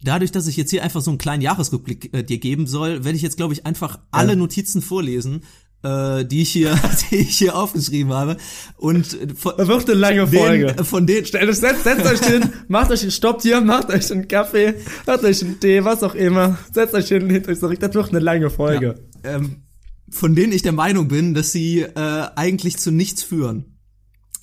dadurch, 0.03 0.33
dass 0.33 0.47
ich 0.47 0.57
jetzt 0.57 0.71
hier 0.71 0.83
einfach 0.83 1.01
so 1.01 1.11
einen 1.11 1.19
kleinen 1.19 1.43
Jahresrückblick 1.43 2.13
äh, 2.15 2.23
dir 2.25 2.39
geben 2.39 2.67
soll, 2.67 3.05
werde 3.05 3.17
ich 3.17 3.23
jetzt, 3.23 3.37
glaube 3.37 3.55
ich, 3.55 3.67
einfach 3.67 4.01
alle 4.11 4.37
Notizen 4.37 4.83
vorlesen, 4.83 5.43
äh, 5.83 6.25
die 6.25 6.43
ich 6.43 6.51
hier, 6.51 6.79
die 7.11 7.17
ich 7.17 7.39
hier 7.39 7.57
aufgeschrieben 7.57 8.13
habe. 8.13 8.37
Und 8.77 9.17
von, 9.37 9.55
Das 9.57 9.69
wird 9.69 9.89
eine 9.91 9.99
lange 9.99 10.27
Folge. 10.27 10.67
den, 10.75 10.85
von 10.85 11.07
denen, 11.07 11.27
Stellt 11.27 11.49
euch, 11.49 11.57
setzt, 11.57 11.85
setzt 11.85 12.05
euch 12.07 12.21
hin, 12.29 12.51
macht 12.69 12.91
euch, 12.91 13.15
stoppt 13.15 13.43
hier, 13.43 13.61
macht 13.61 13.91
euch 13.91 14.11
einen 14.13 14.27
Kaffee, 14.29 14.75
macht 15.07 15.25
euch 15.25 15.43
einen 15.43 15.61
Tee, 15.61 15.85
was 15.85 16.03
auch 16.03 16.15
immer. 16.15 16.59
Setzt 16.73 16.95
euch 16.95 17.09
hin, 17.09 17.29
hinter 17.31 17.51
euch 17.53 17.59
zurück. 17.61 17.79
Das 17.81 17.95
wird 17.95 18.11
eine 18.11 18.19
lange 18.21 18.51
Folge. 18.51 18.97
ähm, 19.25 19.63
von 20.11 20.35
denen 20.35 20.53
ich 20.53 20.63
der 20.63 20.73
Meinung 20.73 21.09
bin, 21.09 21.35
dass 21.35 21.53
sie 21.53 21.81
äh, 21.83 22.27
eigentlich 22.35 22.79
zu 22.79 22.91
nichts 22.91 23.23
führen. 23.23 23.75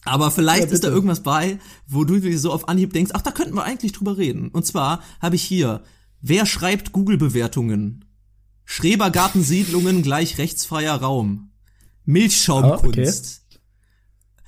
Aber 0.08 0.30
vielleicht 0.30 0.67
Ja, 0.67 0.71
ist 0.74 0.84
da 0.84 0.89
irgendwas 0.89 1.24
bei, 1.24 1.58
wo 1.88 2.04
du 2.04 2.19
dir 2.19 2.38
so 2.38 2.52
auf 2.52 2.69
Anhieb 2.69 2.93
denkst, 2.93 3.12
ach, 3.15 3.24
da 3.24 3.32
könnten 3.32 3.56
wir 3.56 3.63
eigentlich 3.63 3.91
drüber 3.91 4.17
reden. 4.17 4.50
Und 4.50 4.67
zwar 4.67 5.02
habe 5.19 5.36
ich 5.36 5.41
hier, 5.41 5.82
wer 6.21 6.45
schreibt 6.45 6.91
Google-Bewertungen? 6.91 8.06
Schrebergartensiedlungen 8.65 10.01
gleich 10.01 10.38
rechtsfreier 10.38 10.95
Raum. 10.95 11.51
Milchschaumkunst. 12.06 13.43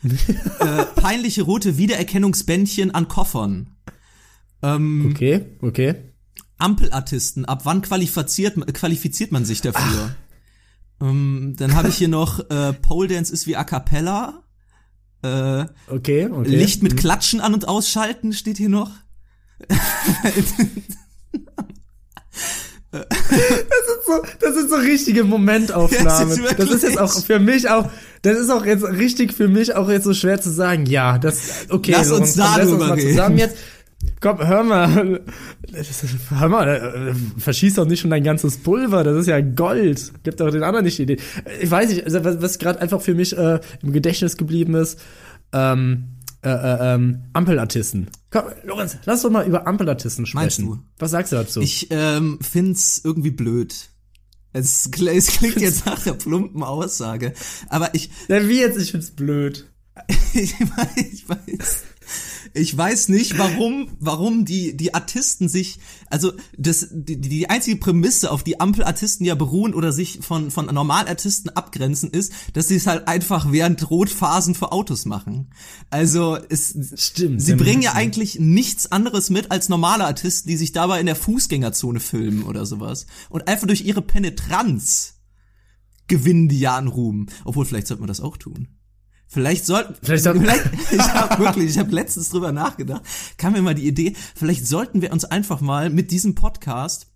äh, 0.04 0.84
peinliche 0.96 1.44
rote 1.44 1.78
Wiedererkennungsbändchen 1.78 2.92
an 2.94 3.08
Koffern. 3.08 3.76
Ähm, 4.62 5.12
Okay, 5.12 5.46
okay. 5.62 5.96
Ampelartisten, 6.58 7.46
ab 7.46 7.62
wann 7.66 7.82
qualifiziert, 7.82 8.74
qualifiziert 8.74 9.32
man 9.32 9.46
sich 9.46 9.62
dafür? 9.62 10.16
Ähm, 11.00 11.54
dann 11.58 11.76
habe 11.76 11.90
ich 11.90 11.98
hier 11.98 12.08
noch 12.08 12.50
äh, 12.50 12.74
Pole 12.74 13.08
Dance 13.08 13.32
ist 13.32 13.46
wie 13.46 13.56
A 13.56 13.64
Cappella. 13.64 14.44
Äh, 15.22 15.66
Okay, 15.88 16.28
okay. 16.28 16.50
Licht 16.50 16.82
mit 16.84 16.98
Klatschen 16.98 17.40
an 17.42 17.54
und 17.54 17.68
ausschalten 17.68 18.34
steht 18.34 18.58
hier 18.58 18.70
noch. 18.70 18.92
so, 22.92 24.22
das 24.40 24.56
sind 24.56 24.70
so 24.70 24.76
richtige 24.78 25.24
Momentaufnahmen. 25.24 26.30
Das 26.30 26.38
ist 26.38 26.60
Das 26.60 26.70
ist, 26.72 26.84
jetzt 26.84 27.00
auch 27.00 27.14
für 27.24 27.40
mich 27.40 27.70
auch, 27.70 27.90
das 28.22 28.38
ist 28.38 28.50
auch 28.50 28.66
jetzt 28.66 28.84
richtig 28.86 29.34
für 29.34 29.48
mich 29.48 29.76
auch 29.76 29.90
jetzt 29.90 30.06
so 30.06 30.14
schwer 30.14 30.40
zu 30.40 30.50
sagen. 30.50 30.86
Ja, 30.86 31.18
das, 31.18 31.68
okay. 31.70 31.92
Lass 31.92 32.12
uns 32.12 32.36
lass 32.36 32.56
darüber 32.56 32.88
mal 32.88 32.94
reden. 32.94 33.10
zusammen 33.10 33.38
jetzt. 33.38 33.58
Komm, 34.20 34.46
hör 34.46 34.64
mal. 34.64 35.22
Das 35.72 36.04
Hör 36.30 36.50
mal, 36.50 36.68
äh, 36.68 37.40
verschieß 37.40 37.76
doch 37.76 37.86
nicht 37.86 38.00
schon 38.00 38.10
dein 38.10 38.24
ganzes 38.24 38.58
Pulver. 38.58 39.04
Das 39.04 39.18
ist 39.18 39.28
ja 39.28 39.42
Gold. 39.42 40.14
Gib 40.24 40.38
doch 40.38 40.50
den 40.50 40.64
anderen 40.64 40.86
nicht 40.86 40.98
die 40.98 41.04
Idee. 41.04 41.18
Ich 41.62 41.70
weiß 41.70 41.90
nicht, 41.90 42.06
also 42.06 42.24
was, 42.24 42.42
was 42.42 42.60
gerade 42.60 42.80
einfach 42.80 43.02
für 43.02 43.16
mich 43.16 43.38
äh, 43.38 43.60
im 43.84 43.92
Gedächtnis 43.92 44.38
geblieben 44.38 44.76
ist, 44.76 45.00
ähm, 45.52 46.17
äh, 46.48 46.52
äh, 46.52 46.96
ähm, 46.96 47.24
Ampelartisten. 47.34 48.10
Komm, 48.32 48.46
Lorenz, 48.64 48.98
lass 49.06 49.22
doch 49.22 49.30
mal 49.30 49.46
über 49.46 49.68
Ampelartisten 49.68 50.26
sprechen. 50.26 50.66
Meinst 50.66 50.82
du? 50.82 50.84
Was 50.98 51.12
sagst 51.12 51.32
du 51.34 51.36
dazu? 51.36 51.62
Ich 51.62 51.88
ähm, 51.90 52.40
find's 52.42 53.02
irgendwie 53.04 53.32
blöd. 53.32 53.90
Es, 54.54 54.90
es 54.90 55.28
klingt 55.28 55.60
jetzt 55.60 55.86
nach 55.86 56.02
der 56.02 56.14
plumpen 56.14 56.64
Aussage, 56.64 57.34
aber 57.68 57.94
ich, 57.94 58.10
ja, 58.30 58.48
wie 58.48 58.62
jetzt? 58.62 58.80
Ich 58.80 58.92
find's 58.92 59.12
blöd. 59.12 59.70
ich 60.34 60.54
weiß, 60.60 61.12
ich 61.12 61.30
weiß. 61.30 61.84
Ich 62.58 62.76
weiß 62.76 63.10
nicht, 63.10 63.38
warum, 63.38 63.90
warum 64.00 64.46
die, 64.46 64.76
die 64.76 64.94
Artisten 64.94 65.48
sich, 65.48 65.80
also 66.10 66.34
das, 66.58 66.88
die, 66.92 67.20
die 67.20 67.50
einzige 67.50 67.78
Prämisse, 67.78 68.32
auf 68.32 68.44
die 68.44 68.60
Ampelartisten 68.60 69.26
ja 69.26 69.36
beruhen 69.36 69.74
oder 69.74 69.92
sich 69.92 70.20
von, 70.22 70.52
von 70.52 70.66
Normalartisten 70.66 71.50
abgrenzen, 71.56 72.10
ist, 72.10 72.34
dass 72.54 72.68
sie 72.68 72.76
es 72.76 72.88
halt 72.88 73.08
einfach 73.08 73.52
während 73.52 73.90
Rotphasen 73.90 74.56
für 74.56 74.72
Autos 74.72 75.06
machen. 75.06 75.52
Also 75.90 76.38
es, 76.50 76.76
Stimmt. 76.96 77.42
sie 77.42 77.56
bringen 77.56 77.82
ja 77.82 77.94
eigentlich 77.94 78.40
nichts 78.40 78.92
anderes 78.92 79.30
mit 79.30 79.52
als 79.52 79.70
normale 79.70 80.06
Artisten, 80.06 80.50
die 80.50 80.58
sich 80.58 80.72
dabei 80.72 81.00
in 81.00 81.06
der 81.06 81.16
Fußgängerzone 81.16 82.00
filmen 82.00 82.44
oder 82.44 82.66
sowas. 82.66 83.06
Und 83.30 83.48
einfach 83.48 83.68
durch 83.68 83.86
ihre 83.86 84.02
Penetranz 84.02 85.16
gewinnen 86.08 86.48
die 86.48 86.60
ja 86.60 86.76
an 86.76 86.88
Ruhm. 86.88 87.28
Obwohl, 87.46 87.66
vielleicht 87.66 87.88
sollte 87.88 88.02
man 88.02 88.08
das 88.08 88.22
auch 88.22 88.38
tun. 88.38 88.77
Vielleicht 89.30 89.66
sollten, 89.66 89.96
Vielleicht 90.02 90.24
sollten- 90.24 90.46
ich 90.92 91.00
habe 91.00 91.44
wirklich, 91.44 91.72
ich 91.72 91.78
habe 91.80 91.92
letztens 91.92 92.30
drüber 92.30 92.52
nachgedacht, 92.52 93.02
kam 93.38 93.54
mir 93.54 93.62
mal 93.62 93.76
die 93.76 93.86
Idee, 93.88 94.14
vielleicht 94.36 94.66
sollten 94.66 95.02
wir 95.02 95.12
uns 95.12 95.26
einfach 95.26 95.60
mal 95.62 95.90
mit 95.90 96.12
diesem 96.12 96.34
Podcast 96.34 97.08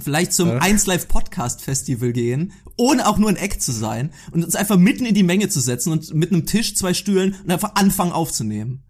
vielleicht 0.00 0.32
zum 0.32 0.48
Ja. 0.48 0.58
1 0.58 0.86
Live 0.86 1.06
Podcast 1.08 1.62
Festival 1.62 2.12
gehen, 2.12 2.52
ohne 2.76 3.06
auch 3.06 3.18
nur 3.18 3.28
ein 3.30 3.36
Eck 3.36 3.60
zu 3.62 3.70
sein 3.72 4.10
und 4.32 4.44
uns 4.44 4.56
einfach 4.56 4.76
mitten 4.76 5.06
in 5.06 5.14
die 5.14 5.22
Menge 5.22 5.48
zu 5.48 5.60
setzen 5.60 5.92
und 5.92 6.12
mit 6.14 6.32
einem 6.32 6.46
Tisch, 6.46 6.74
zwei 6.76 6.94
Stühlen 6.94 7.36
und 7.44 7.50
einfach 7.50 7.74
anfangen 7.76 8.12
aufzunehmen. 8.12 8.82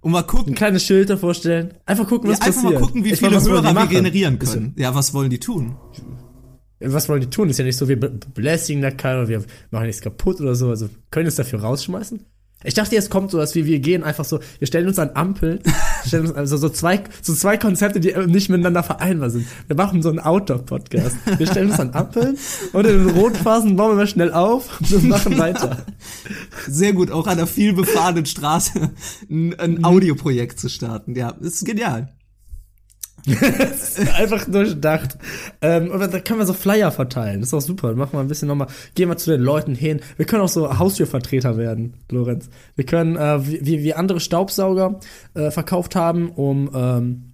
Und 0.00 0.12
mal 0.12 0.22
gucken, 0.22 0.54
ein 0.54 0.56
kleines 0.56 0.82
Schild 0.84 1.10
davor 1.10 1.34
stellen. 1.34 1.74
Einfach 1.86 2.08
gucken, 2.08 2.30
ja, 2.30 2.36
was 2.36 2.40
einfach 2.40 2.62
passiert. 2.62 2.80
mal 2.80 2.86
gucken, 2.86 3.04
wie 3.04 3.12
Ich 3.12 3.18
viele 3.18 3.40
Hörer 3.40 3.74
wir 3.74 3.86
generieren 3.86 4.38
können. 4.38 4.74
Ja, 4.78 4.94
was 4.94 5.12
wollen 5.12 5.28
die 5.30 5.38
tun? 5.40 5.76
Was 6.80 7.08
wollen 7.08 7.20
die 7.20 7.30
tun? 7.30 7.50
Ist 7.50 7.58
ja 7.58 7.64
nicht 7.64 7.76
so, 7.76 7.88
wir 7.88 8.00
be- 8.00 8.18
belästigen 8.34 8.80
da 8.82 8.90
keinen 8.90 9.18
oder 9.20 9.28
wir 9.28 9.44
machen 9.70 9.86
nichts 9.86 10.00
kaputt 10.02 10.40
oder 10.40 10.54
so. 10.54 10.70
Also 10.70 10.88
können 11.10 11.26
wir 11.26 11.28
es 11.28 11.36
dafür 11.36 11.60
rausschmeißen? 11.60 12.24
Ich 12.62 12.74
dachte, 12.74 12.94
jetzt 12.94 13.08
kommt 13.08 13.30
sowas 13.30 13.54
wie, 13.54 13.64
wir 13.64 13.78
gehen 13.78 14.02
einfach 14.04 14.26
so, 14.26 14.38
wir 14.58 14.66
stellen 14.66 14.86
uns 14.86 14.98
an 14.98 15.12
Ampeln, 15.14 15.60
stellen 16.06 16.26
uns 16.26 16.34
also 16.36 16.58
so 16.58 16.68
zwei, 16.68 17.00
so 17.22 17.32
zwei 17.34 17.56
Konzepte, 17.56 18.00
die 18.00 18.14
nicht 18.26 18.50
miteinander 18.50 18.82
vereinbar 18.82 19.30
sind. 19.30 19.46
Wir 19.66 19.76
machen 19.76 20.02
so 20.02 20.10
einen 20.10 20.18
Outdoor-Podcast. 20.18 21.16
Wir 21.38 21.46
stellen 21.46 21.70
uns 21.70 21.80
an 21.80 21.92
Ampeln 21.94 22.36
und 22.74 22.86
in 22.86 23.06
den 23.06 23.16
Rotphasen 23.16 23.76
bauen 23.76 23.96
wir 23.96 24.06
schnell 24.06 24.32
auf 24.34 24.78
und 24.92 25.04
machen 25.08 25.38
weiter. 25.38 25.86
Sehr 26.68 26.92
gut, 26.92 27.10
auch 27.10 27.26
an 27.26 27.38
einer 27.38 27.46
viel 27.46 27.72
befahrenen 27.72 28.26
Straße 28.26 28.90
ein, 29.30 29.58
ein 29.58 29.82
Audioprojekt 29.82 30.60
zu 30.60 30.68
starten. 30.68 31.14
Ja, 31.14 31.32
das 31.40 31.54
ist 31.54 31.64
genial. 31.64 32.12
Einfach 34.16 34.44
durchdacht. 34.46 35.18
Ähm, 35.60 35.90
und 35.90 36.00
da 36.00 36.20
können 36.20 36.38
wir 36.38 36.46
so 36.46 36.52
Flyer 36.52 36.90
verteilen. 36.90 37.40
Das 37.40 37.48
ist 37.48 37.54
auch 37.54 37.60
super. 37.60 37.94
Machen 37.94 38.12
wir 38.12 38.20
ein 38.20 38.28
bisschen 38.28 38.48
nochmal, 38.48 38.68
gehen 38.94 39.08
wir 39.08 39.16
zu 39.16 39.30
den 39.30 39.40
Leuten 39.40 39.74
hin. 39.74 40.00
Wir 40.16 40.26
können 40.26 40.42
auch 40.42 40.48
so 40.48 40.78
Haustürvertreter 40.78 41.56
werden, 41.56 41.94
Lorenz. 42.10 42.48
Wir 42.76 42.84
können, 42.84 43.16
äh, 43.16 43.46
wie, 43.46 43.82
wie 43.82 43.94
andere 43.94 44.20
Staubsauger 44.20 45.00
äh, 45.34 45.50
verkauft 45.50 45.96
haben, 45.96 46.30
um, 46.30 46.70
ähm, 46.74 47.29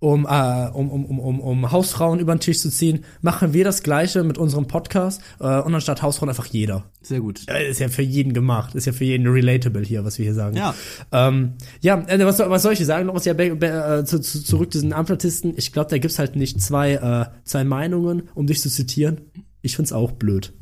um, 0.00 0.26
äh, 0.28 0.68
um, 0.72 0.90
um, 0.90 1.04
um, 1.06 1.18
um, 1.18 1.40
um 1.40 1.72
Hausfrauen 1.72 2.20
über 2.20 2.34
den 2.34 2.40
Tisch 2.40 2.60
zu 2.60 2.70
ziehen, 2.70 3.04
machen 3.20 3.52
wir 3.52 3.64
das 3.64 3.82
Gleiche 3.82 4.22
mit 4.22 4.38
unserem 4.38 4.66
Podcast. 4.66 5.20
Äh, 5.40 5.60
und 5.60 5.74
anstatt 5.74 6.02
Hausfrauen 6.02 6.28
einfach 6.28 6.46
jeder. 6.46 6.84
Sehr 7.02 7.20
gut. 7.20 7.40
Äh, 7.48 7.70
Ist 7.70 7.80
ja 7.80 7.88
für 7.88 8.02
jeden 8.02 8.32
gemacht. 8.32 8.74
Ist 8.74 8.86
ja 8.86 8.92
für 8.92 9.04
jeden 9.04 9.26
relatable 9.26 9.82
hier, 9.82 10.04
was 10.04 10.18
wir 10.18 10.24
hier 10.24 10.34
sagen. 10.34 10.56
Ja. 10.56 10.74
Ähm, 11.10 11.54
ja, 11.80 11.98
äh, 12.06 12.24
was, 12.24 12.36
soll- 12.36 12.50
was 12.50 12.62
soll 12.62 12.74
ich 12.74 12.84
sagen? 12.86 13.06
Noch 13.06 13.14
was 13.14 13.24
ja 13.24 13.32
äh, 13.34 14.04
zu, 14.04 14.20
zu, 14.20 14.42
zurück 14.44 14.72
zu 14.72 14.78
diesen 14.78 14.92
Amplatisten. 14.92 15.54
Ich 15.56 15.72
glaube, 15.72 15.90
da 15.90 15.98
gibt's 15.98 16.18
halt 16.18 16.36
nicht 16.36 16.60
zwei, 16.60 16.94
äh, 16.94 17.26
zwei 17.44 17.64
Meinungen, 17.64 18.28
um 18.34 18.46
dich 18.46 18.60
zu 18.60 18.70
zitieren. 18.70 19.22
Ich 19.62 19.74
find's 19.74 19.92
auch 19.92 20.12
blöd. 20.12 20.52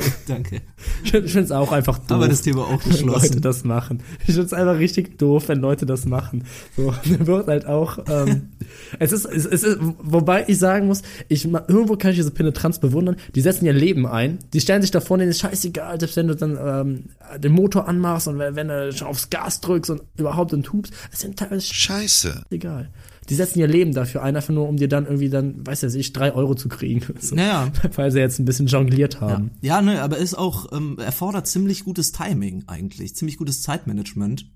Danke. 0.26 0.62
Ich 1.04 1.10
find- 1.10 1.26
ich 1.26 1.32
find's 1.32 1.50
auch 1.50 1.72
einfach 1.72 1.98
doof. 1.98 2.10
Aber 2.12 2.28
das 2.28 2.42
Thema 2.42 2.62
auch 2.62 2.70
wenn 2.84 3.06
Leute 3.06 3.20
geschlossen. 3.28 3.40
das 3.42 3.64
machen. 3.64 4.02
Ich 4.26 4.34
find's 4.34 4.52
einfach 4.52 4.78
richtig 4.78 5.18
doof, 5.18 5.48
wenn 5.48 5.60
Leute 5.60 5.84
das 5.86 6.06
machen. 6.06 6.44
So, 6.76 6.92
da 7.18 7.26
wird 7.26 7.46
halt 7.48 7.66
auch, 7.66 7.98
ähm, 8.08 8.50
es 8.98 9.12
ist, 9.12 9.24
es, 9.26 9.44
es 9.46 9.62
ist, 9.62 9.78
wobei 10.02 10.44
ich 10.48 10.58
sagen 10.58 10.86
muss, 10.86 11.02
ich, 11.28 11.44
irgendwo 11.44 11.96
kann 11.96 12.10
ich 12.12 12.16
diese 12.16 12.30
Penetranz 12.30 12.78
bewundern. 12.78 13.16
Die 13.34 13.40
setzen 13.40 13.66
ihr 13.66 13.72
Leben 13.72 14.06
ein. 14.06 14.38
Die 14.52 14.60
stellen 14.60 14.82
sich 14.82 14.90
da 14.90 15.00
vorne, 15.00 15.22
denen 15.24 15.30
ist 15.32 15.40
scheißegal, 15.40 15.98
selbst 16.00 16.16
wenn 16.16 16.28
du 16.28 16.36
dann, 16.36 16.58
ähm, 16.60 17.04
den 17.38 17.52
Motor 17.52 17.88
anmachst 17.88 18.28
und 18.28 18.38
wenn, 18.38 18.56
wenn 18.56 18.68
du 18.68 18.92
schon 18.92 19.08
aufs 19.08 19.30
Gas 19.30 19.60
drückst 19.60 19.90
und 19.90 20.02
überhaupt 20.16 20.52
und 20.52 20.62
tubst, 20.64 20.92
es 21.12 21.20
sind 21.20 21.38
teilweise 21.38 21.62
Scheiße. 21.72 22.42
egal. 22.50 22.90
Die 23.28 23.34
setzen 23.34 23.60
ihr 23.60 23.68
Leben 23.68 23.92
dafür 23.94 24.22
ein, 24.22 24.34
einfach 24.36 24.52
nur, 24.52 24.68
um 24.68 24.76
dir 24.76 24.88
dann 24.88 25.04
irgendwie 25.06 25.28
dann, 25.30 25.64
weiß 25.66 25.82
ja 25.82 25.88
ich, 25.90 26.12
drei 26.12 26.32
Euro 26.34 26.54
zu 26.56 26.68
kriegen. 26.68 27.02
So, 27.20 27.34
Naja. 27.36 27.70
Weil 27.94 28.10
sie 28.10 28.18
jetzt 28.18 28.38
ein 28.40 28.44
bisschen 28.44 28.66
jongliert 28.66 29.14
Ja, 29.14 29.20
haben. 29.20 29.50
ja 29.60 29.80
ne, 29.80 30.02
aber 30.02 30.16
ist 30.18 30.34
auch, 30.34 30.72
ähm, 30.72 30.98
erfordert 30.98 31.46
ziemlich 31.46 31.84
gutes 31.84 32.10
Timing 32.12 32.64
eigentlich, 32.66 33.14
ziemlich 33.14 33.36
gutes 33.36 33.62
Zeitmanagement. 33.62 34.46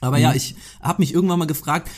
Aber 0.00 0.16
Mhm. 0.16 0.22
ja, 0.22 0.34
ich 0.34 0.54
habe 0.80 1.02
mich 1.02 1.12
irgendwann 1.12 1.38
mal 1.38 1.44
gefragt, 1.46 1.90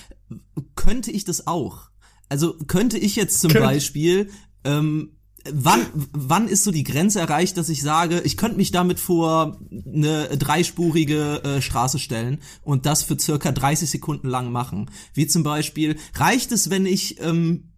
könnte 0.74 1.10
ich 1.12 1.24
das 1.24 1.46
auch? 1.46 1.90
Also 2.28 2.54
könnte 2.66 2.98
ich 2.98 3.14
jetzt 3.16 3.40
zum 3.40 3.52
Könnt- 3.52 3.64
Beispiel 3.64 4.30
ähm, 4.64 5.10
wann, 5.50 5.86
wann 6.12 6.48
ist 6.48 6.64
so 6.64 6.70
die 6.70 6.84
Grenze 6.84 7.20
erreicht, 7.20 7.56
dass 7.56 7.68
ich 7.68 7.82
sage, 7.82 8.20
ich 8.20 8.36
könnte 8.36 8.56
mich 8.56 8.70
damit 8.70 9.00
vor 9.00 9.60
eine 9.70 10.36
dreispurige 10.36 11.42
äh, 11.44 11.62
Straße 11.62 11.98
stellen 11.98 12.38
und 12.62 12.86
das 12.86 13.02
für 13.02 13.18
circa 13.18 13.52
30 13.52 13.90
Sekunden 13.90 14.28
lang 14.28 14.52
machen? 14.52 14.90
Wie 15.14 15.26
zum 15.26 15.42
Beispiel, 15.42 15.96
reicht 16.14 16.52
es, 16.52 16.70
wenn 16.70 16.86
ich, 16.86 17.20
ähm, 17.20 17.72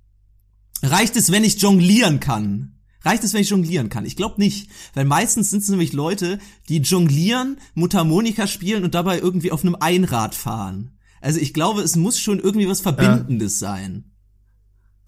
reicht 0.83 1.16
es, 1.16 1.33
wenn 1.33 1.44
ich 1.44 1.61
jonglieren 1.61 2.20
kann? 2.20 2.70
Reicht 3.03 3.22
es, 3.22 3.35
wenn 3.35 3.42
ich 3.42 3.50
jonglieren 3.50 3.90
kann? 3.90 4.07
Ich 4.07 4.16
glaube 4.16 4.40
nicht, 4.40 4.70
weil 4.94 5.05
meistens 5.05 5.50
sind 5.50 5.62
es 5.62 5.68
nämlich 5.68 5.92
Leute, 5.92 6.38
die 6.68 6.79
jonglieren, 6.79 7.59
Mundharmonika 7.74 8.46
spielen 8.46 8.85
und 8.85 8.94
dabei 8.94 9.18
irgendwie 9.18 9.53
auf 9.53 9.62
einem 9.62 9.77
Einrad 9.77 10.35
fahren. 10.35 10.98
Also 11.20 11.38
ich 11.38 11.53
glaube, 11.53 11.83
es 11.83 11.96
muss 11.96 12.18
schon 12.18 12.38
irgendwie 12.38 12.68
was 12.68 12.81
Verbindendes 12.81 13.61
ja. 13.61 13.68
sein. 13.68 14.13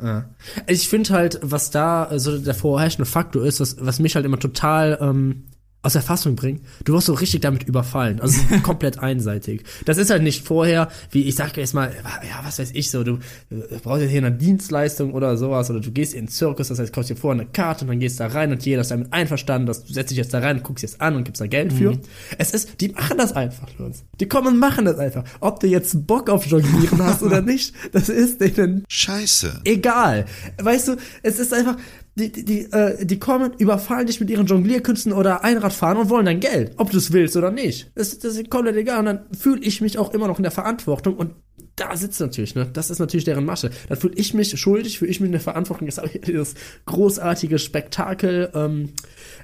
Ja. 0.03 0.29
Ich 0.67 0.89
finde 0.89 1.11
halt, 1.11 1.41
was 1.43 1.71
da 1.71 2.19
so 2.19 2.39
der 2.39 2.55
vorherrschende 2.55 3.07
Faktor 3.07 3.45
ist, 3.45 3.61
was, 3.61 3.77
was 3.81 3.99
mich 3.99 4.15
halt 4.15 4.27
immer 4.27 4.39
total 4.39 4.99
ähm, 5.01 5.45
aus 5.87 5.93
der 5.93 6.03
Fassung 6.03 6.35
bringen. 6.35 6.63
Du 6.85 6.95
wirst 6.95 7.07
so 7.07 7.15
richtig 7.15 7.41
damit 7.41 7.63
überfallen. 7.63 8.21
Also 8.21 8.41
komplett 8.63 8.99
einseitig. 8.99 9.63
Das 9.85 9.99
ist 9.99 10.11
halt 10.11 10.23
nicht 10.23 10.45
vorher, 10.45 10.89
wie 11.13 11.23
ich 11.23 11.37
sage 11.37 11.61
jetzt 11.61 11.75
mal, 11.75 11.93
ja, 12.29 12.45
was 12.45 12.59
weiß 12.59 12.73
ich 12.75 12.91
so, 12.91 13.05
du, 13.05 13.19
du 13.51 13.79
brauchst 13.83 14.03
jetzt 14.03 14.11
hier 14.11 14.25
eine 14.25 14.33
Dienstleistung 14.33 15.15
oder 15.15 15.37
sowas, 15.37 15.71
oder 15.71 15.79
du 15.81 15.93
gehst 15.93 16.13
in 16.13 16.25
den 16.25 16.29
Zirkus, 16.29 16.69
das 16.69 16.81
heißt, 16.81 16.93
kaufst 16.93 17.11
dir 17.11 17.17
vorher 17.17 17.41
eine 17.41 17.49
Karte 17.49 17.85
und 17.85 17.89
dann 17.89 18.01
gehst 18.01 18.19
da 18.19 18.27
rein 18.27 18.51
und 18.51 18.67
jeder 18.67 18.81
ist 18.81 18.91
damit 18.91 19.13
einverstanden, 19.13 19.67
dass 19.67 19.85
du 19.85 19.93
setzt 19.93 20.11
dich 20.11 20.19
jetzt 20.19 20.35
da 20.35 20.41
rein, 20.41 20.61
guckst 20.63 20.83
jetzt 20.83 21.01
an 21.01 21.15
und 21.15 21.23
gibst 21.23 21.41
da 21.41 21.47
Geld 21.47 21.73
für. 21.73 21.93
Mhm. 21.93 22.01
Es 22.37 22.53
ist, 22.53 22.81
die 22.81 22.89
machen 22.89 23.17
das 23.19 23.33
einfach, 23.33 23.69
Jungs. 23.79 24.03
Die 24.19 24.27
kommen 24.27 24.49
und 24.49 24.59
machen 24.59 24.87
das 24.87 24.99
einfach. 24.99 25.23
Ob 25.41 25.61
du 25.61 25.69
jetzt 25.69 26.07
Bock 26.07 26.29
auf 26.29 26.47
Jonglieren 26.47 27.01
hast 27.05 27.23
oder 27.23 27.43
nicht, 27.43 27.75
das 27.93 28.09
ist 28.09 28.41
denen 28.41 28.85
Scheiße. 28.89 29.61
Egal. 29.65 30.27
Weißt 30.61 30.89
du, 30.89 30.97
es 31.23 31.39
ist 31.39 31.55
einfach, 31.55 31.77
die, 32.19 32.33
die, 32.33 32.45
die, 32.45 32.73
äh, 32.73 33.05
die 33.05 33.19
kommen, 33.19 33.53
überfallen 33.59 34.07
dich 34.07 34.21
mit 34.21 34.31
ihren 34.31 34.47
Jonglierkünsten 34.47 35.13
oder 35.13 35.45
Einradfahren 35.45 35.99
und 35.99 36.09
wollen 36.09 36.27
dein 36.27 36.41
Geld, 36.41 36.73
ob 36.79 36.91
du 36.91 36.97
es 36.97 37.13
willst 37.13 37.37
oder 37.37 37.51
nicht. 37.51 37.91
Das, 37.95 38.19
das 38.19 38.37
ist 38.37 38.51
komplett 38.51 38.77
egal. 38.77 39.01
Und 39.01 39.05
dann 39.07 39.21
fühle 39.37 39.61
ich 39.61 39.81
mich 39.83 39.99
auch 39.99 40.13
immer 40.15 40.27
noch 40.27 40.39
in 40.39 40.43
der 40.43 40.53
Verantwortung 40.53 41.17
und 41.17 41.33
da 41.77 41.95
sitzt 41.95 42.21
natürlich, 42.21 42.55
ne? 42.55 42.67
Das 42.73 42.89
ist 42.89 43.01
natürlich 43.01 43.25
deren 43.25 43.45
Masche. 43.45 43.71
Dann 43.89 43.99
fühle 43.99 44.15
ich 44.17 44.33
mich 44.33 44.59
schuldig, 44.59 44.99
fühle 44.99 45.11
ich 45.11 45.21
mich 45.21 45.29
in 45.29 45.33
der 45.33 45.43
Verantwortung. 45.43 45.87
Jetzt 45.87 45.99
habe 45.99 46.09
ich 46.09 46.21
dieses 46.23 46.55
großartige 46.87 47.59
Spektakel, 47.59 48.51
ähm, 48.55 48.95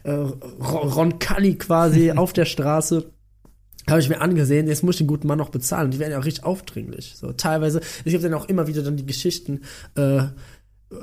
äh, 0.05 0.13
Roncalli 0.13 1.57
quasi 1.57 2.11
auf 2.17 2.33
der 2.33 2.47
Straße. 2.47 3.13
Habe 3.89 4.01
ich 4.01 4.09
mir 4.09 4.21
angesehen, 4.21 4.67
jetzt 4.67 4.83
muss 4.83 4.95
ich 4.95 4.99
den 5.01 5.09
guten 5.09 5.27
Mann 5.27 5.39
noch 5.39 5.51
bezahlen. 5.51 5.91
Die 5.91 5.99
werden 5.99 6.13
ja 6.13 6.19
auch 6.21 6.25
richtig 6.25 6.45
aufdringlich. 6.45 7.15
So, 7.17 7.33
teilweise, 7.33 7.81
es 7.81 8.13
gibt 8.13 8.25
dann 8.25 8.33
auch 8.33 8.49
immer 8.49 8.67
wieder 8.67 8.83
dann 8.83 8.97
die 8.97 9.05
Geschichten, 9.05 9.63
äh, 9.97 10.23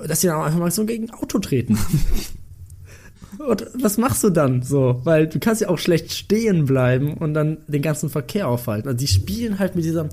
dass 0.08 0.21
die 0.21 0.28
dann 0.28 0.38
auch 0.38 0.45
einfach 0.45 0.60
mal 0.60 0.71
so 0.71 0.86
gegen 0.86 1.10
ein 1.10 1.13
Auto 1.13 1.39
treten. 1.39 1.78
und 3.47 3.67
was 3.82 3.97
machst 3.97 4.23
du 4.23 4.30
dann 4.30 4.62
so? 4.62 5.02
Weil 5.04 5.28
du 5.28 5.39
kannst 5.39 5.62
ja 5.62 5.69
auch 5.69 5.78
schlecht 5.78 6.12
stehen 6.12 6.65
bleiben 6.65 7.13
und 7.13 7.34
dann 7.34 7.58
den 7.67 7.82
ganzen 7.82 8.10
Verkehr 8.10 8.47
aufhalten. 8.47 8.88
Also 8.88 8.97
die 8.97 9.08
spielen 9.08 9.60
halt 9.60 9.75
mit 9.75 9.86
dieser, 9.86 10.10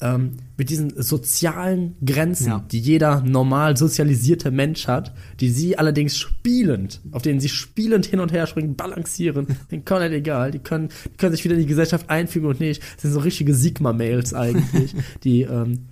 ähm, 0.00 0.32
mit 0.56 0.70
diesen 0.70 1.00
sozialen 1.02 1.96
Grenzen, 2.04 2.48
ja. 2.48 2.64
die 2.70 2.78
jeder 2.78 3.22
normal 3.22 3.76
sozialisierte 3.76 4.50
Mensch 4.50 4.86
hat, 4.86 5.12
die 5.40 5.50
sie 5.50 5.76
allerdings 5.78 6.16
spielend, 6.16 7.00
auf 7.12 7.22
denen 7.22 7.40
sie 7.40 7.48
spielend 7.48 8.06
hin 8.06 8.20
und 8.20 8.32
her 8.32 8.46
springen, 8.46 8.76
balancieren, 8.76 9.46
den 9.70 9.84
kann 9.84 10.00
halt 10.00 10.12
egal, 10.12 10.50
die 10.50 10.58
können, 10.58 10.88
die 11.04 11.16
können 11.16 11.32
sich 11.32 11.44
wieder 11.44 11.54
in 11.54 11.60
die 11.60 11.66
Gesellschaft 11.66 12.08
einfügen 12.08 12.48
und 12.48 12.60
nicht. 12.60 12.82
Das 12.94 13.02
sind 13.02 13.12
so 13.12 13.20
richtige 13.20 13.54
Sigma-Mails 13.54 14.32
eigentlich, 14.32 14.94
die, 15.24 15.42
ähm, 15.42 15.86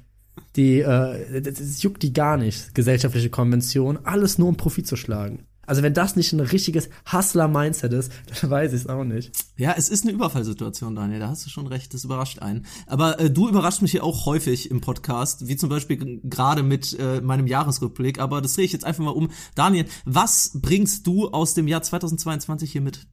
die, 0.56 0.80
äh, 0.80 1.40
das 1.40 1.82
juckt 1.82 2.02
die 2.02 2.12
gar 2.12 2.36
nicht, 2.36 2.74
gesellschaftliche 2.74 3.30
Konvention, 3.30 3.98
alles 4.04 4.38
nur 4.38 4.48
um 4.48 4.56
Profit 4.56 4.86
zu 4.86 4.96
schlagen. 4.96 5.46
Also 5.68 5.82
wenn 5.82 5.92
das 5.92 6.16
nicht 6.16 6.32
ein 6.32 6.40
richtiges 6.40 6.88
Hustler-Mindset 7.12 7.92
ist, 7.92 8.10
dann 8.40 8.50
weiß 8.50 8.72
ich 8.72 8.80
es 8.80 8.86
auch 8.86 9.04
nicht. 9.04 9.32
Ja, 9.56 9.74
es 9.76 9.90
ist 9.90 10.04
eine 10.04 10.14
Überfallsituation, 10.14 10.96
Daniel, 10.96 11.20
da 11.20 11.28
hast 11.28 11.44
du 11.44 11.50
schon 11.50 11.66
recht, 11.66 11.92
das 11.92 12.04
überrascht 12.04 12.38
einen. 12.38 12.64
Aber 12.86 13.20
äh, 13.20 13.30
du 13.30 13.48
überrascht 13.48 13.82
mich 13.82 13.90
hier 13.90 14.02
auch 14.02 14.24
häufig 14.24 14.70
im 14.70 14.80
Podcast, 14.80 15.46
wie 15.46 15.56
zum 15.56 15.68
Beispiel 15.68 16.20
gerade 16.24 16.62
mit 16.62 16.98
äh, 16.98 17.20
meinem 17.20 17.46
Jahresrückblick, 17.46 18.18
aber 18.18 18.40
das 18.40 18.54
drehe 18.54 18.64
ich 18.64 18.72
jetzt 18.72 18.86
einfach 18.86 19.04
mal 19.04 19.10
um. 19.10 19.30
Daniel, 19.54 19.84
was 20.06 20.52
bringst 20.54 21.06
du 21.06 21.28
aus 21.28 21.52
dem 21.52 21.68
Jahr 21.68 21.82
2022 21.82 22.72
hier 22.72 22.80
mit? 22.80 23.06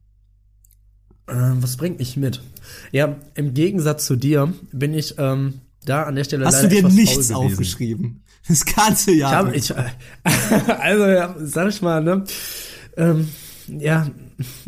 Ähm, 1.28 1.62
was 1.62 1.76
bringt 1.76 2.00
mich 2.00 2.16
mit? 2.16 2.42
Ja, 2.94 3.18
im 3.34 3.54
Gegensatz 3.54 4.06
zu 4.06 4.16
dir 4.16 4.54
bin 4.72 4.94
ich 4.94 5.16
ähm, 5.18 5.60
da 5.86 6.04
an 6.04 6.16
der 6.16 6.24
Stelle 6.24 6.46
Hast 6.46 6.64
du 6.64 6.68
dir 6.68 6.84
nichts 6.84 7.32
aufgeschrieben? 7.32 8.22
Das 8.48 8.66
ganze 8.66 9.12
Jahr. 9.12 9.54
Ich 9.54 9.72
hab, 9.72 9.92
ich, 10.26 10.70
also, 10.80 11.06
ja, 11.06 11.36
sag 11.40 11.70
ich 11.70 11.82
mal, 11.82 12.04
ne? 12.04 12.24
Ähm, 12.96 13.30
ja, 13.68 14.08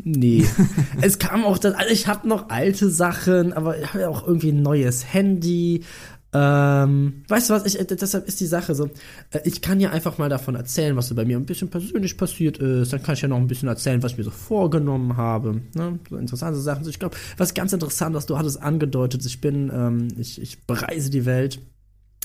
nee. 0.03 0.45
es 1.01 1.19
kam 1.19 1.43
auch 1.45 1.57
das, 1.57 1.75
also 1.75 1.91
ich 1.91 2.07
habe 2.07 2.27
noch 2.27 2.49
alte 2.49 2.89
Sachen, 2.89 3.53
aber 3.53 3.77
ich 3.77 3.87
habe 3.89 4.01
ja 4.01 4.09
auch 4.09 4.25
irgendwie 4.25 4.51
ein 4.51 4.61
neues 4.61 5.13
Handy. 5.13 5.83
Ähm, 6.33 7.23
weißt 7.29 7.49
du 7.49 7.53
was, 7.53 7.65
ich, 7.65 7.79
äh, 7.79 7.85
deshalb 7.85 8.27
ist 8.27 8.39
die 8.41 8.47
Sache 8.47 8.75
so, 8.75 8.89
äh, 9.31 9.39
ich 9.45 9.61
kann 9.61 9.79
ja 9.79 9.91
einfach 9.91 10.17
mal 10.17 10.27
davon 10.27 10.55
erzählen, 10.55 10.95
was 10.97 11.07
so 11.07 11.15
bei 11.15 11.23
mir 11.23 11.37
ein 11.37 11.45
bisschen 11.45 11.69
persönlich 11.69 12.17
passiert 12.17 12.57
ist, 12.57 12.91
dann 12.91 13.01
kann 13.01 13.15
ich 13.15 13.21
ja 13.21 13.29
noch 13.29 13.37
ein 13.37 13.47
bisschen 13.47 13.69
erzählen, 13.69 14.03
was 14.03 14.11
ich 14.11 14.17
mir 14.17 14.25
so 14.25 14.31
vorgenommen 14.31 15.15
habe, 15.15 15.61
ne? 15.73 15.99
so 16.09 16.17
interessante 16.17 16.59
Sachen. 16.59 16.87
Ich 16.89 16.99
glaube, 16.99 17.15
was 17.37 17.53
ganz 17.53 17.71
interessant, 17.71 18.13
was 18.13 18.25
du 18.25 18.37
hattest 18.37 18.61
angedeutet, 18.61 19.25
ich 19.25 19.39
bin, 19.39 19.71
ähm, 19.73 20.09
ich, 20.17 20.41
ich 20.41 20.65
bereise 20.65 21.09
die 21.09 21.25
Welt, 21.25 21.61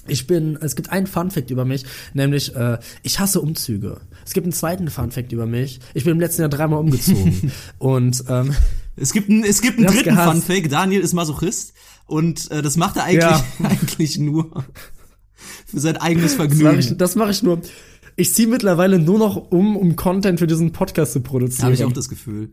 ich 0.09 0.27
bin, 0.27 0.59
es 0.61 0.75
gibt 0.75 0.91
einen 0.91 1.07
Fun 1.07 1.31
Fact 1.31 1.51
über 1.53 1.65
mich, 1.65 1.85
nämlich 2.13 2.57
äh, 2.57 2.79
ich 3.05 3.21
hasse 3.21 3.41
Umzüge. 3.41 4.01
Es 4.27 4.33
gibt 4.33 4.45
einen 4.45 4.53
zweiten 4.53 4.91
Fun 4.91 5.13
Fact 5.13 5.31
über 5.31 5.47
mich. 5.47 5.79
Ich 5.95 6.03
bin 6.03 6.15
im 6.15 6.21
letzten 6.21 6.43
Jahr 6.43 6.49
dreimal 6.49 6.81
umgezogen 6.81 7.53
und 7.79 8.25
ähm, 8.29 8.53
es 8.97 9.13
gibt 9.13 9.31
einen, 9.31 9.45
es 9.45 9.63
gibt 9.63 9.79
einen 9.79 9.87
dritten 9.87 10.11
gehasst. 10.11 10.33
Fun 10.33 10.43
Fact. 10.43 10.73
Daniel 10.73 11.03
ist 11.03 11.13
Masochist 11.13 11.73
und 12.13 12.51
äh, 12.51 12.61
das 12.61 12.77
macht 12.77 12.97
er 12.97 13.05
eigentlich, 13.05 13.23
ja. 13.23 13.45
eigentlich 13.63 14.19
nur 14.19 14.65
für 15.67 15.81
sein 15.81 15.97
eigenes 15.97 16.35
Vergnügen. 16.35 16.65
Das 16.65 16.75
mache 16.75 16.79
ich, 16.93 16.97
das 16.99 17.17
mach 17.17 17.31
ich 17.31 17.43
nur. 17.43 17.63
Ich 18.17 18.35
ziehe 18.35 18.47
mittlerweile 18.47 18.99
nur 18.99 19.19
noch 19.19 19.51
um, 19.51 19.77
um 19.77 19.97
Content 19.97 20.39
für 20.39 20.47
diesen 20.47 20.73
Podcast 20.73 21.15
zu 21.15 21.21
produzieren. 21.21 21.65
Habe 21.65 21.75
ich 21.75 21.85
auch 21.85 21.93
das 21.93 22.11
Gefühl. 22.11 22.51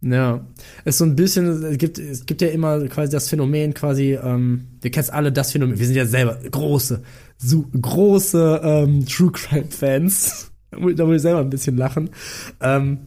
Ja, 0.00 0.44
es 0.84 0.96
ist 0.96 0.98
so 0.98 1.04
ein 1.04 1.14
bisschen, 1.14 1.46
es 1.46 1.78
gibt, 1.78 2.00
es 2.00 2.26
gibt 2.26 2.42
ja 2.42 2.48
immer 2.48 2.84
quasi 2.88 3.12
das 3.12 3.28
Phänomen 3.28 3.72
quasi, 3.72 4.18
ähm, 4.20 4.66
wir 4.80 4.90
kennen 4.90 5.08
alle 5.10 5.30
das 5.30 5.52
Phänomen, 5.52 5.78
wir 5.78 5.86
sind 5.86 5.94
ja 5.94 6.06
selber 6.06 6.40
große, 6.50 7.04
so 7.38 7.66
große 7.80 8.60
ähm, 8.64 9.06
True 9.06 9.30
Crime 9.30 9.70
Fans. 9.70 10.50
da 10.72 10.78
muss 11.06 11.16
ich 11.16 11.22
selber 11.22 11.38
ein 11.38 11.50
bisschen 11.50 11.76
lachen. 11.76 12.10
Ähm, 12.60 12.98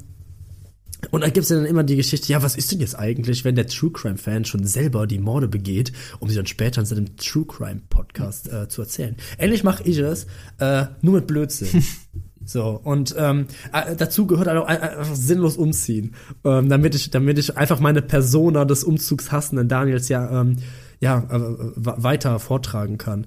und 1.12 1.22
da 1.22 1.30
gibt's 1.30 1.50
ja 1.50 1.58
dann 1.58 1.66
immer 1.66 1.84
die 1.84 1.96
Geschichte, 1.96 2.32
ja, 2.32 2.42
was 2.42 2.56
ist 2.56 2.72
denn 2.72 2.80
jetzt 2.80 2.98
eigentlich, 2.98 3.46
wenn 3.46 3.56
der 3.56 3.68
True 3.68 3.92
Crime 3.92 4.18
Fan 4.18 4.46
schon 4.46 4.66
selber 4.66 5.08
die 5.08 5.20
Morde 5.20 5.48
begeht, 5.48 5.92
um 6.20 6.30
sie 6.30 6.36
dann 6.36 6.48
später 6.48 6.82
in 6.82 6.86
seinem 6.86 7.18
True 7.18 7.46
Crime 7.46 7.82
Podcast 7.90 8.52
äh, 8.52 8.68
zu 8.68 8.82
erzählen. 8.82 9.16
Ähnlich 9.38 9.64
mache 9.64 9.84
ich 9.84 9.98
es, 9.98 10.28
äh, 10.60 10.86
nur 11.02 11.16
mit 11.16 11.28
Blödsinn. 11.28 11.84
So, 12.48 12.80
und 12.84 13.16
ähm, 13.18 13.48
äh, 13.74 13.96
dazu 13.96 14.28
gehört 14.28 14.48
halt 14.48 14.60
auch 14.60 14.68
einfach 14.68 15.16
sinnlos 15.16 15.58
umziehen. 15.58 16.14
Ähm, 16.44 16.70
damit 16.70 16.94
ich, 16.94 17.10
damit 17.10 17.40
ich 17.40 17.58
einfach 17.58 17.80
meine 17.80 18.04
Persona 18.04 18.66
des 18.66 18.84
Umzugs 18.84 19.32
hassenden 19.32 19.68
Daniels 19.68 20.10
ja, 20.10 20.42
ähm, 20.42 20.58
ja, 21.00 21.24
äh, 21.30 21.40
weiter 21.76 22.40
vortragen 22.40 22.98
kann. 22.98 23.26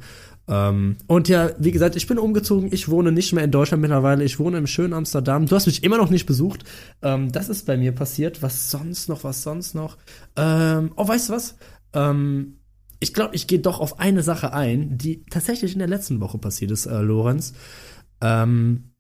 Ähm, 0.49 0.97
und 1.07 1.29
ja, 1.29 1.51
wie 1.59 1.71
gesagt, 1.71 1.95
ich 1.97 2.07
bin 2.07 2.19
umgezogen. 2.19 2.73
Ich 2.73 2.89
wohne 2.89 3.13
nicht 3.13 3.33
mehr 3.33 3.45
in 3.45 3.51
Deutschland 3.51 3.81
mittlerweile. 3.83 4.25
Ich 4.25 4.39
wohne 4.39 4.59
im 4.59 4.67
schönen 4.67 4.95
Amsterdam. 4.95 5.47
Du 5.47 5.55
hast 5.55 5.67
mich 5.67 5.85
immer 5.85 5.99
noch 5.99 6.11
nicht 6.11 6.27
besucht. 6.27 6.65
Ähm, 7.03 7.31
das 7.31 7.49
ist 7.49 7.67
bei 7.67 7.77
mir 7.77 7.93
passiert. 7.93 8.43
Was 8.43 8.71
sonst 8.71 9.09
noch? 9.09 9.25
Was 9.25 9.43
sonst 9.43 9.75
noch? 9.75 9.99
Ähm, 10.37 10.93
oh, 10.97 11.07
weißt 11.07 11.29
du 11.29 11.33
was? 11.35 11.57
Ähm, 11.93 12.59
ich 13.01 13.15
glaube, 13.15 13.35
ich 13.35 13.47
gehe 13.47 13.61
doch 13.61 13.81
auf 13.81 14.01
eine 14.01 14.23
Sache 14.23 14.53
ein, 14.53 14.99
die 14.99 15.25
tatsächlich 15.31 15.73
in 15.73 15.79
der 15.79 15.89
letzten 15.89 16.21
Woche 16.21 16.39
passiert 16.39 16.71
ist, 16.71 16.87
äh, 16.87 17.01
Lorenz. 17.01 17.53
Ähm, 18.21 18.91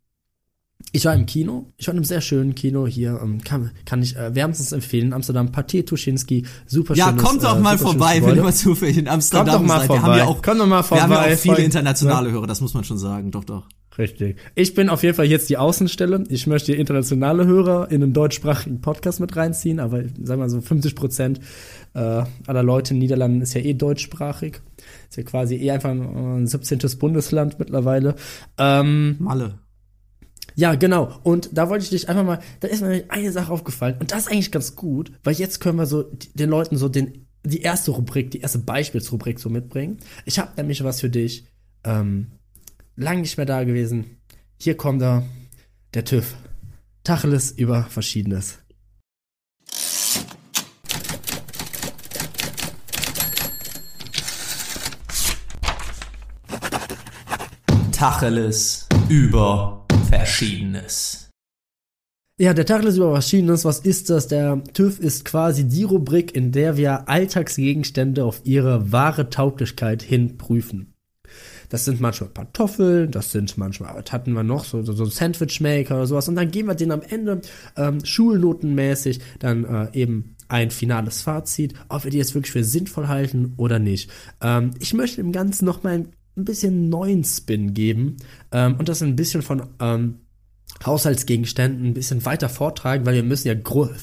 ich 0.93 1.05
war 1.05 1.15
im 1.15 1.27
Kino, 1.27 1.73
ich 1.77 1.87
war 1.87 1.93
in 1.93 1.99
einem 1.99 2.05
sehr 2.05 2.21
schönen 2.21 2.55
Kino 2.55 2.87
hier, 2.87 3.21
ähm, 3.23 3.43
kann, 3.43 3.73
kann 3.85 4.03
ich 4.03 4.17
äh, 4.17 4.35
wärmstens 4.35 4.73
empfehlen, 4.73 5.13
Amsterdam, 5.13 5.49
Pathé 5.49 5.85
Tuschinski, 5.85 6.47
super 6.67 6.95
Ja, 6.95 7.09
schönes, 7.09 7.23
kommt 7.23 7.45
doch 7.45 7.57
äh, 7.57 7.61
mal 7.61 7.79
vorbei, 7.79 8.23
wenn 8.25 8.37
ihr 8.37 8.43
mal 8.43 8.55
zufällig 8.55 8.97
in 8.97 9.09
Amsterdam 9.09 9.47
kommt 9.47 9.69
doch 9.71 9.75
mal 9.75 9.79
seid. 9.81 9.87
Vorbei. 9.89 10.03
Wir 10.03 10.13
haben 10.13 10.19
ja 10.19 10.25
auch, 10.27 10.43
kommt 10.43 10.61
doch 10.61 10.67
mal 10.67 10.83
vorbei. 10.83 11.09
Wir 11.09 11.17
haben 11.17 11.29
ja 11.31 11.35
auch 11.35 11.39
viele 11.39 11.63
internationale 11.63 12.31
Hörer, 12.31 12.47
das 12.47 12.61
muss 12.61 12.75
man 12.75 12.85
schon 12.85 12.99
sagen, 12.99 13.31
doch, 13.31 13.45
doch. 13.45 13.67
Richtig. 13.99 14.39
Ich 14.55 14.75
bin 14.75 14.89
auf 14.89 15.03
jeden 15.03 15.17
Fall 15.17 15.27
jetzt 15.27 15.51
die 15.51 15.57
Außenstelle. 15.57 16.23
Ich 16.29 16.47
möchte 16.47 16.73
internationale 16.73 17.47
Hörer 17.47 17.91
in 17.91 18.01
einen 18.01 18.13
deutschsprachigen 18.13 18.81
Podcast 18.81 19.19
mit 19.19 19.35
reinziehen, 19.35 19.81
aber 19.81 20.03
sagen 20.03 20.27
wir 20.29 20.37
mal 20.37 20.51
so 20.51 20.61
50 20.61 20.95
Prozent 20.95 21.41
äh, 21.95 22.23
aller 22.47 22.63
Leute 22.63 22.95
in 22.95 22.97
den 22.97 23.03
Niederlanden 23.03 23.41
ist 23.41 23.55
ja 23.55 23.61
eh 23.61 23.75
deutschsprachig. 23.75 24.61
Ist 25.11 25.17
ja 25.17 25.25
quasi 25.25 25.57
eh 25.57 25.73
einfach 25.73 25.91
ein 25.91 26.47
17. 26.47 26.79
Bundesland 27.01 27.59
mittlerweile. 27.59 28.15
Ähm, 28.57 29.17
Malle. 29.19 29.59
Ja, 30.59 30.75
genau. 30.75 31.21
Und 31.23 31.51
da 31.53 31.69
wollte 31.69 31.85
ich 31.85 31.91
dich 31.91 32.09
einfach 32.09 32.25
mal, 32.25 32.41
da 32.59 32.67
ist 32.67 32.83
mir 32.83 33.05
eine 33.11 33.31
Sache 33.31 33.53
aufgefallen. 33.53 33.97
Und 34.01 34.11
das 34.11 34.25
ist 34.25 34.33
eigentlich 34.33 34.51
ganz 34.51 34.75
gut, 34.75 35.13
weil 35.23 35.35
jetzt 35.35 35.61
können 35.61 35.79
wir 35.79 35.87
so 35.87 36.11
den 36.35 36.51
Leuten 36.51 36.77
so 36.77 36.89
den, 36.89 37.29
die 37.45 37.61
erste 37.61 37.93
Rubrik, 37.93 38.33
die 38.33 38.41
erste 38.41 38.59
Beispielsrubrik 38.59 39.39
so 39.39 39.51
mitbringen. 39.51 39.99
Ich 40.25 40.41
habe 40.41 40.51
nämlich 40.57 40.83
was 40.83 41.01
für 41.01 41.11
dich. 41.11 41.47
Ähm, 41.85 42.33
lang 42.97 43.21
nicht 43.21 43.37
mehr 43.37 43.47
da 43.47 43.63
gewesen. 43.63 44.19
Hier 44.61 44.77
kommt 44.77 45.01
er, 45.01 45.23
der 45.95 46.05
TÜV. 46.05 46.35
Tacheles 47.05 47.53
über 47.53 47.85
Verschiedenes. 47.85 48.59
Tacheles 57.93 58.89
über 59.09 59.88
Verschiedenes. 60.09 61.29
Ja, 62.41 62.55
der 62.55 62.65
Tacheles 62.65 62.97
über 62.97 63.13
Verschiedenes, 63.13 63.67
was 63.67 63.81
ist 63.81 64.09
das? 64.09 64.27
Der 64.27 64.63
TÜV 64.73 65.01
ist 65.01 65.27
quasi 65.27 65.69
die 65.69 65.83
Rubrik, 65.83 66.35
in 66.35 66.51
der 66.51 66.79
wir 66.79 67.11
Alltagsgegenstände 67.11 68.25
auf 68.25 68.41
ihre 68.45 68.91
wahre 68.91 69.29
Tauglichkeit 69.29 70.03
hin 70.03 70.39
prüfen. 70.39 70.95
Das 71.69 71.85
sind 71.85 72.01
manchmal 72.01 72.31
Pantoffeln, 72.31 73.11
das 73.11 73.33
sind 73.33 73.59
manchmal, 73.59 73.95
was 73.95 74.11
hatten 74.11 74.33
wir 74.33 74.45
noch, 74.45 74.65
so, 74.65 74.83
so, 74.83 74.95
so 74.95 75.05
Sandwichmaker 75.05 75.97
oder 75.97 76.07
sowas. 76.07 76.29
Und 76.29 76.37
dann 76.37 76.51
geben 76.51 76.69
wir 76.69 76.75
den 76.75 76.93
am 76.93 77.03
Ende 77.03 77.43
ähm, 77.77 78.03
schulnotenmäßig 78.03 79.21
dann 79.41 79.67
äh, 79.67 79.89
eben 79.93 80.37
ein 80.49 80.71
finales 80.71 81.21
Fazit, 81.21 81.75
ob 81.91 82.05
wir 82.05 82.11
die 82.11 82.17
jetzt 82.17 82.35
wirklich 82.35 82.53
für 82.53 82.65
sinnvoll 82.65 83.09
halten 83.09 83.53
oder 83.59 83.79
nicht. 83.79 84.11
Ähm, 84.41 84.71
ich 84.79 84.95
möchte 84.95 85.21
im 85.21 85.33
Ganzen 85.33 85.67
noch 85.67 85.83
mal 85.83 86.07
ein, 86.39 86.45
bisschen 86.45 86.89
neuen 86.89 87.25
Spin 87.25 87.75
geben 87.75 88.17
ähm, 88.53 88.77
und 88.79 88.89
das 88.89 89.03
ein 89.03 89.17
bisschen 89.17 89.43
von 89.43 89.63
ähm, 89.81 90.21
Haushaltsgegenständen 90.85 91.87
ein 91.87 91.95
bisschen 91.95 92.25
weiter 92.25 92.49
vortragen, 92.49 93.05
weil 93.05 93.15
wir 93.15 93.23
müssen 93.23 93.49
ja 93.49 93.55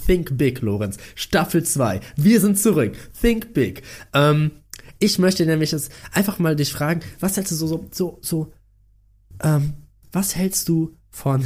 Think 0.06 0.38
Big, 0.38 0.62
Lorenz. 0.62 0.98
Staffel 1.16 1.64
2. 1.64 2.02
Wir 2.18 2.42
sind 2.42 2.60
zurück. 2.60 2.98
Think 3.20 3.54
Big. 3.54 3.84
Ähm, 4.14 4.52
ich 5.00 5.20
möchte 5.20 5.46
nämlich 5.46 5.72
jetzt 5.72 5.92
einfach 6.12 6.40
mal 6.40 6.56
dich 6.56 6.72
fragen, 6.72 7.02
was 7.20 7.38
hältst 7.38 7.52
du 7.52 7.56
so, 7.56 7.68
so, 7.68 7.88
so, 7.92 8.20
so 8.22 8.52
ähm, 9.42 9.74
was 10.12 10.36
hältst 10.36 10.70
du 10.70 10.96
von 11.10 11.44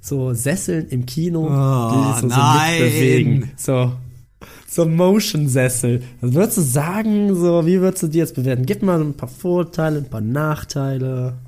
so 0.00 0.34
Sesseln 0.34 0.88
im 0.88 1.06
Kino, 1.06 1.46
Oh, 1.46 2.14
die 2.14 2.20
so, 2.20 2.26
nein. 2.26 2.78
so 2.78 2.84
mitbewegen? 2.84 3.50
So, 3.56 3.92
so 4.74 4.86
Motion-Sessel. 4.86 6.02
Was 6.20 6.34
würdest 6.34 6.58
du 6.58 6.62
sagen, 6.62 7.34
so, 7.34 7.66
wie 7.66 7.80
würdest 7.80 8.02
du 8.02 8.08
die 8.08 8.18
jetzt 8.18 8.34
bewerten? 8.34 8.66
Gib 8.66 8.82
mal 8.82 9.00
ein 9.00 9.16
paar 9.16 9.28
Vorteile, 9.28 9.98
ein 9.98 10.10
paar 10.10 10.20
Nachteile. 10.20 11.38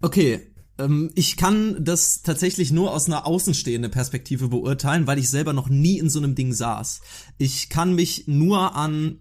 Okay, 0.00 0.40
ähm, 0.78 1.10
ich 1.14 1.36
kann 1.36 1.76
das 1.84 2.22
tatsächlich 2.22 2.72
nur 2.72 2.92
aus 2.92 3.06
einer 3.06 3.26
außenstehenden 3.26 3.90
Perspektive 3.90 4.48
beurteilen, 4.48 5.06
weil 5.06 5.18
ich 5.18 5.30
selber 5.30 5.52
noch 5.52 5.68
nie 5.68 5.98
in 5.98 6.10
so 6.10 6.18
einem 6.18 6.34
Ding 6.34 6.52
saß. 6.52 7.00
Ich 7.38 7.68
kann 7.68 7.94
mich 7.94 8.24
nur 8.26 8.76
an 8.76 9.18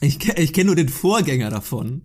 ich, 0.00 0.36
ich 0.36 0.52
kenne 0.52 0.66
nur 0.66 0.76
den 0.76 0.88
Vorgänger 0.88 1.50
davon. 1.50 2.02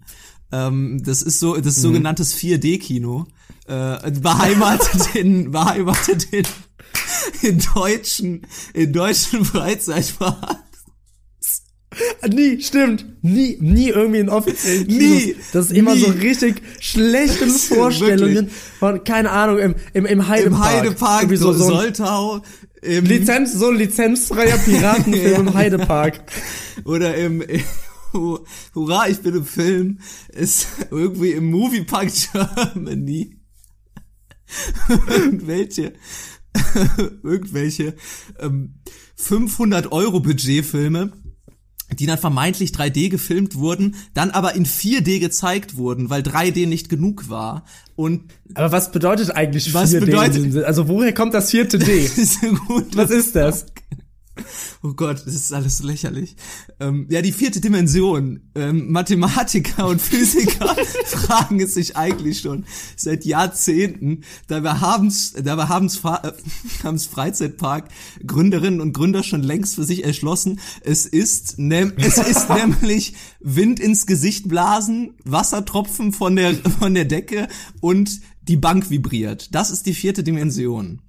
Ähm, 0.51 1.01
das 1.03 1.23
ist 1.23 1.39
so 1.39 1.55
das 1.55 1.77
ist 1.77 1.81
sogenanntes 1.81 2.35
4D-Kino. 2.35 3.25
Äh, 3.65 4.11
beheimatet 4.11 5.15
in 5.15 5.51
beheimatet 5.51 6.31
in, 6.31 6.45
in 7.41 7.61
deutschen 7.75 8.41
in 8.73 8.93
deutschen 8.93 9.45
Freizeitparks. 9.45 10.57
Nie, 12.29 12.61
stimmt. 12.61 13.05
Nie, 13.23 13.57
nie 13.59 13.89
irgendwie 13.89 14.19
in 14.19 14.29
offiziellen 14.29 14.87
Kinos. 14.87 14.99
Nie, 15.01 15.35
Das 15.53 15.65
ist 15.67 15.71
immer 15.71 15.95
nie. 15.95 16.01
so 16.01 16.11
richtig 16.11 16.61
schlechte 16.79 17.47
Vorstellungen 17.75 18.35
wirklich. 18.35 18.53
von, 18.79 19.03
keine 19.03 19.31
Ahnung, 19.31 19.57
im, 19.59 19.75
im, 19.93 20.05
im 20.05 20.27
Heidepark. 20.27 20.73
Im 20.73 20.79
Heidepark, 20.83 21.29
so, 21.37 21.53
so, 21.53 21.65
Soltau, 21.69 22.41
im, 22.83 23.05
Lizenz, 23.05 23.53
so 23.53 23.69
ein 23.69 23.77
lizenzfreier 23.77 24.57
Piratenfilm 24.59 25.31
Ja. 25.31 25.39
im 25.39 25.53
Heidepark. 25.55 26.19
oder 26.85 27.15
im, 27.15 27.43
Hu- 28.13 28.39
Hurra, 28.75 29.07
ich 29.07 29.19
bin 29.19 29.35
im 29.35 29.45
Film, 29.45 29.99
ist 30.29 30.67
irgendwie 30.91 31.31
im 31.31 31.49
Moviepark 31.49 32.09
Germany. 32.73 33.39
irgendwelche, 35.09 35.93
irgendwelche 37.23 37.95
ähm, 38.39 38.75
500 39.15 39.91
Euro 39.91 40.19
Budgetfilme, 40.19 41.11
die 41.97 42.05
dann 42.05 42.17
vermeintlich 42.17 42.71
3D 42.71 43.09
gefilmt 43.09 43.55
wurden, 43.55 43.95
dann 44.13 44.31
aber 44.31 44.55
in 44.55 44.65
4D 44.65 45.19
gezeigt 45.19 45.77
wurden, 45.77 46.09
weil 46.09 46.21
3D 46.21 46.67
nicht 46.67 46.89
genug 46.89 47.29
war. 47.29 47.65
Und 47.95 48.25
Aber 48.53 48.71
was 48.71 48.91
bedeutet 48.91 49.31
eigentlich 49.31 49.73
Was 49.73 49.91
4D 49.91 49.97
in 49.97 50.05
bedeutet-? 50.05 50.63
Also 50.65 50.87
woher 50.87 51.13
kommt 51.13 51.33
das 51.33 51.51
vierte 51.51 51.79
D? 51.79 52.03
das 52.07 52.17
ist 52.17 52.41
Was 52.95 53.09
ist 53.09 53.35
das? 53.35 53.65
Oh 54.83 54.93
Gott, 54.93 55.23
das 55.25 55.33
ist 55.33 55.53
alles 55.53 55.79
so 55.79 55.87
lächerlich. 55.87 56.35
Ähm, 56.79 57.07
ja, 57.09 57.21
die 57.21 57.31
vierte 57.31 57.61
Dimension. 57.61 58.41
Ähm, 58.55 58.91
Mathematiker 58.91 59.87
und 59.87 60.01
Physiker 60.01 60.75
fragen 61.05 61.59
es 61.59 61.73
sich 61.73 61.97
eigentlich 61.97 62.39
schon 62.39 62.65
seit 62.95 63.25
Jahrzehnten. 63.25 64.21
Dabei 64.47 64.73
haben's, 64.73 65.33
dabei 65.33 65.67
haben's, 65.67 65.97
äh, 66.03 66.31
haben's 66.83 67.05
Freizeitpark 67.05 67.89
Gründerinnen 68.25 68.81
und 68.81 68.93
Gründer 68.93 69.23
schon 69.23 69.43
längst 69.43 69.75
für 69.75 69.83
sich 69.83 70.03
erschlossen. 70.03 70.59
Es 70.81 71.05
ist, 71.05 71.57
es 71.57 72.17
ist 72.17 72.49
nämlich 72.81 73.13
Wind 73.39 73.79
ins 73.79 74.05
Gesicht 74.05 74.47
blasen, 74.47 75.15
Wassertropfen 75.23 76.13
von 76.13 76.35
der, 76.35 76.55
von 76.55 76.93
der 76.93 77.05
Decke 77.05 77.47
und 77.81 78.21
die 78.47 78.57
Bank 78.57 78.89
vibriert. 78.89 79.53
Das 79.53 79.71
ist 79.71 79.85
die 79.85 79.93
vierte 79.93 80.23
Dimension. 80.23 81.01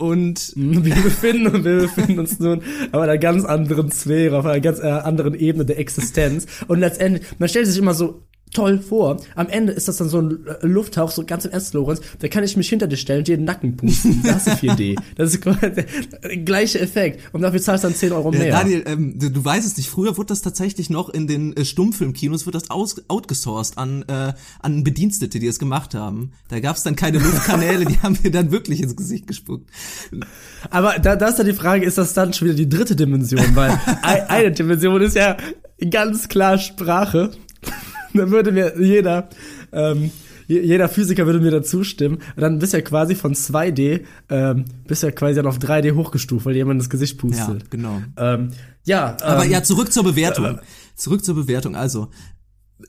Und 0.00 0.52
Wir 0.56 0.94
befinden, 0.94 1.64
wir 1.64 1.82
befinden 1.82 2.18
uns 2.20 2.38
nun 2.40 2.62
auf 2.92 3.00
einer 3.00 3.18
ganz 3.18 3.44
anderen 3.44 3.90
Sphäre, 3.90 4.38
auf 4.38 4.46
einer 4.46 4.60
ganz 4.60 4.80
äh, 4.80 4.86
anderen 4.86 5.34
Ebene 5.34 5.64
der 5.64 5.78
Existenz. 5.78 6.46
Und 6.68 6.80
letztendlich, 6.80 7.26
man 7.38 7.48
stellt 7.48 7.66
sich 7.66 7.78
immer 7.78 7.94
so 7.94 8.22
toll 8.52 8.78
vor. 8.80 9.20
Am 9.36 9.48
Ende 9.48 9.72
ist 9.72 9.88
das 9.88 9.96
dann 9.98 10.08
so 10.08 10.20
ein 10.20 10.38
äh, 10.46 10.66
Lufthauch, 10.66 11.10
so 11.10 11.24
ganz 11.24 11.44
im 11.44 11.52
Ernst, 11.52 11.72
Lorenz. 11.74 12.00
Da 12.18 12.28
kann 12.28 12.42
ich 12.44 12.56
mich 12.56 12.68
hinter 12.68 12.86
dir 12.86 12.96
stellen 12.96 13.20
und 13.20 13.28
dir 13.28 13.36
den 13.36 13.44
Nacken 13.44 13.76
pusten. 13.76 14.22
Das 14.24 14.46
ist 14.46 14.56
4D. 14.58 14.96
Das 15.16 15.34
ist 15.34 15.44
der, 15.44 15.70
der 15.70 15.84
gleiche 16.44 16.80
Effekt. 16.80 17.20
Und 17.32 17.42
dafür 17.42 17.60
zahlst 17.60 17.84
du 17.84 17.88
dann 17.88 17.96
10 17.96 18.12
Euro 18.12 18.30
mehr. 18.32 18.46
Ja, 18.46 18.58
Daniel, 18.60 18.82
ähm, 18.86 19.18
du, 19.18 19.30
du 19.30 19.44
weißt 19.44 19.66
es 19.66 19.76
nicht. 19.76 19.88
Früher 19.88 20.16
wurde 20.16 20.28
das 20.28 20.42
tatsächlich 20.42 20.90
noch 20.90 21.08
in 21.08 21.26
den 21.26 21.56
äh, 21.56 21.64
Stummfilmkinos 21.64 22.46
wird 22.46 22.54
das 22.56 22.70
aus, 22.70 22.96
outgesourced 23.08 23.78
an 23.78 24.04
äh, 24.08 24.32
an 24.60 24.82
Bedienstete, 24.84 25.38
die 25.38 25.46
es 25.46 25.58
gemacht 25.58 25.94
haben. 25.94 26.32
Da 26.48 26.60
gab 26.60 26.76
es 26.76 26.82
dann 26.82 26.96
keine 26.96 27.18
Luftkanäle, 27.18 27.84
die 27.84 27.98
haben 28.02 28.18
mir 28.22 28.30
dann 28.30 28.50
wirklich 28.50 28.82
ins 28.82 28.96
Gesicht 28.96 29.26
gespuckt. 29.26 29.70
Aber 30.70 30.98
da, 30.98 31.16
da 31.16 31.28
ist 31.28 31.38
ja 31.38 31.44
die 31.44 31.52
Frage, 31.52 31.84
ist 31.84 31.98
das 31.98 32.14
dann 32.14 32.32
schon 32.32 32.48
wieder 32.48 32.56
die 32.56 32.68
dritte 32.68 32.96
Dimension? 32.96 33.44
Weil 33.54 33.70
ei- 34.02 34.28
eine 34.28 34.52
Dimension 34.52 35.00
ist 35.02 35.16
ja 35.16 35.36
ganz 35.90 36.28
klar 36.28 36.58
Sprache. 36.58 37.30
da 38.14 38.30
würde 38.30 38.52
mir 38.52 38.74
jeder, 38.80 39.28
ähm, 39.72 40.10
je- 40.46 40.60
jeder 40.62 40.88
Physiker 40.88 41.26
würde 41.26 41.40
mir 41.40 41.50
da 41.50 41.62
zustimmen. 41.62 42.16
Und 42.36 42.40
dann 42.42 42.58
bist 42.58 42.72
du 42.72 42.78
ja 42.78 42.82
quasi 42.82 43.14
von 43.14 43.34
2D, 43.34 44.00
ähm, 44.28 44.64
bist 44.86 45.02
ja 45.02 45.10
quasi 45.10 45.34
dann 45.36 45.46
auf 45.46 45.58
3D 45.58 45.94
hochgestuft, 45.94 46.46
weil 46.46 46.56
jemand 46.56 46.80
das 46.80 46.90
Gesicht 46.90 47.14
Ja, 47.16 47.20
pustet. 47.20 47.70
genau. 47.70 48.02
Ähm, 48.16 48.50
ja, 48.84 49.16
Aber 49.22 49.44
ähm, 49.44 49.50
ja, 49.52 49.62
zurück 49.62 49.92
zur 49.92 50.04
Bewertung. 50.04 50.58
Zurück 50.96 51.24
zur 51.24 51.34
Bewertung. 51.34 51.76
Also, 51.76 52.08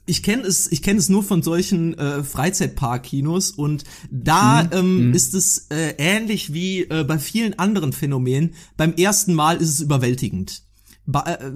ich 0.06 0.24
kenne 0.24 0.44
es, 0.44 0.72
ich 0.72 0.82
kenne 0.82 1.00
es 1.00 1.10
nur 1.10 1.22
von 1.22 1.44
solchen 1.44 1.98
äh, 1.98 2.24
Freizeitpark-Kinos 2.24 3.52
und 3.52 3.84
da 4.10 4.68
ähm, 4.72 5.14
ist 5.14 5.34
es 5.34 5.68
äh, 5.70 5.96
ähnlich 5.98 6.54
wie 6.54 6.84
äh, 6.84 7.04
bei 7.04 7.20
vielen 7.20 7.60
anderen 7.60 7.92
Phänomenen. 7.94 8.54
Beim 8.78 8.94
ersten 8.94 9.34
Mal 9.34 9.58
ist 9.58 9.70
es 9.70 9.82
überwältigend. 9.82 10.64
Ba 11.06 11.24
äh, 11.24 11.52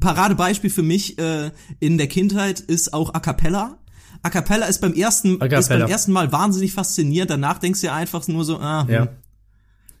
Paradebeispiel 0.00 0.70
für 0.70 0.82
mich 0.82 1.18
äh, 1.18 1.50
in 1.80 1.98
der 1.98 2.08
Kindheit 2.08 2.60
ist 2.60 2.92
auch 2.92 3.14
A 3.14 3.20
Cappella. 3.20 3.78
A 4.22 4.30
Cappella 4.30 4.66
ist 4.66 4.80
beim 4.80 4.94
ersten 4.94 5.40
ist 5.40 5.68
beim 5.68 5.86
ersten 5.88 6.12
Mal 6.12 6.32
wahnsinnig 6.32 6.72
faszinierend. 6.72 7.30
Danach 7.30 7.58
denkst 7.58 7.80
du 7.80 7.86
dir 7.86 7.92
einfach 7.92 8.26
nur 8.28 8.44
so, 8.44 8.58
ah, 8.58 8.82
hm, 8.82 8.90
ja, 8.92 9.08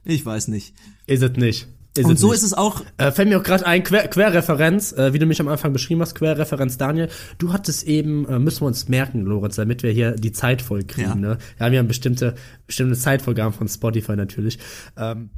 ich 0.04 0.24
weiß 0.24 0.48
nicht. 0.48 0.74
ist 1.06 1.22
es 1.22 1.36
nicht. 1.36 1.68
Ist 1.96 2.06
Und 2.06 2.18
so 2.18 2.28
nicht. 2.28 2.36
ist 2.36 2.42
es 2.44 2.54
auch 2.54 2.82
Äh, 2.96 3.10
fällt 3.12 3.28
mir 3.28 3.38
auch 3.38 3.42
gerade 3.42 3.66
ein, 3.66 3.82
Quer 3.82 4.08
Querreferenz, 4.08 4.92
äh, 4.92 5.12
wie 5.12 5.18
du 5.18 5.26
mich 5.26 5.40
am 5.40 5.48
Anfang 5.48 5.72
beschrieben 5.72 6.00
hast, 6.00 6.14
Querreferenz 6.14 6.78
Daniel. 6.78 7.08
Du 7.38 7.52
hattest 7.52 7.84
eben, 7.84 8.26
äh, 8.28 8.38
müssen 8.38 8.62
wir 8.62 8.66
uns 8.66 8.88
merken, 8.88 9.22
Lorenz, 9.22 9.56
damit 9.56 9.82
wir 9.82 9.90
hier 9.90 10.12
die 10.12 10.32
Zeit 10.32 10.62
voll 10.62 10.84
kriegen. 10.84 11.08
Ja. 11.08 11.14
Ne? 11.14 11.38
Wir 11.56 11.66
haben 11.66 11.72
ja 11.72 11.82
bestimmte, 11.82 12.34
bestimmte 12.66 12.96
Zeitvorgaben 12.96 13.52
von 13.52 13.68
Spotify 13.68 14.16
natürlich. 14.16 14.58
Ähm, 14.96 15.30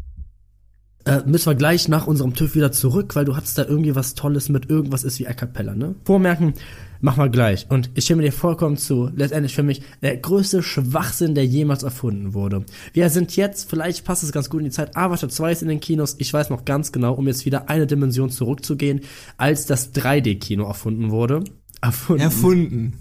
äh, 1.04 1.20
müssen 1.24 1.46
wir 1.46 1.54
gleich 1.54 1.88
nach 1.88 2.06
unserem 2.06 2.34
TÜV 2.34 2.54
wieder 2.54 2.72
zurück, 2.72 3.16
weil 3.16 3.24
du 3.24 3.36
hattest 3.36 3.56
da 3.56 3.64
irgendwie 3.64 3.94
was 3.94 4.14
Tolles 4.14 4.48
mit 4.48 4.68
irgendwas 4.68 5.04
ist 5.04 5.18
wie 5.18 5.26
A 5.26 5.32
Cappella, 5.32 5.74
ne? 5.74 5.94
Vormerken, 6.04 6.54
mach 7.00 7.16
mal 7.16 7.30
gleich. 7.30 7.66
Und 7.70 7.90
ich 7.94 8.04
stimme 8.04 8.22
dir 8.22 8.32
vollkommen 8.32 8.76
zu, 8.76 9.10
letztendlich 9.14 9.54
für 9.54 9.62
mich 9.62 9.82
der 10.02 10.16
größte 10.16 10.62
Schwachsinn, 10.62 11.34
der 11.34 11.46
jemals 11.46 11.82
erfunden 11.82 12.34
wurde. 12.34 12.64
Wir 12.92 13.08
sind 13.08 13.34
jetzt, 13.36 13.70
vielleicht 13.70 14.04
passt 14.04 14.22
es 14.22 14.32
ganz 14.32 14.50
gut 14.50 14.60
in 14.60 14.66
die 14.66 14.70
Zeit, 14.70 14.96
Avatar 14.96 15.30
2 15.30 15.52
ist 15.52 15.62
in 15.62 15.68
den 15.68 15.80
Kinos, 15.80 16.16
ich 16.18 16.32
weiß 16.32 16.50
noch 16.50 16.64
ganz 16.64 16.92
genau, 16.92 17.14
um 17.14 17.26
jetzt 17.26 17.46
wieder 17.46 17.68
eine 17.70 17.86
Dimension 17.86 18.30
zurückzugehen, 18.30 19.00
als 19.38 19.66
das 19.66 19.94
3D-Kino 19.94 20.64
erfunden 20.64 21.10
wurde. 21.10 21.44
Erfunden 21.80 22.22
erfunden. 22.22 22.92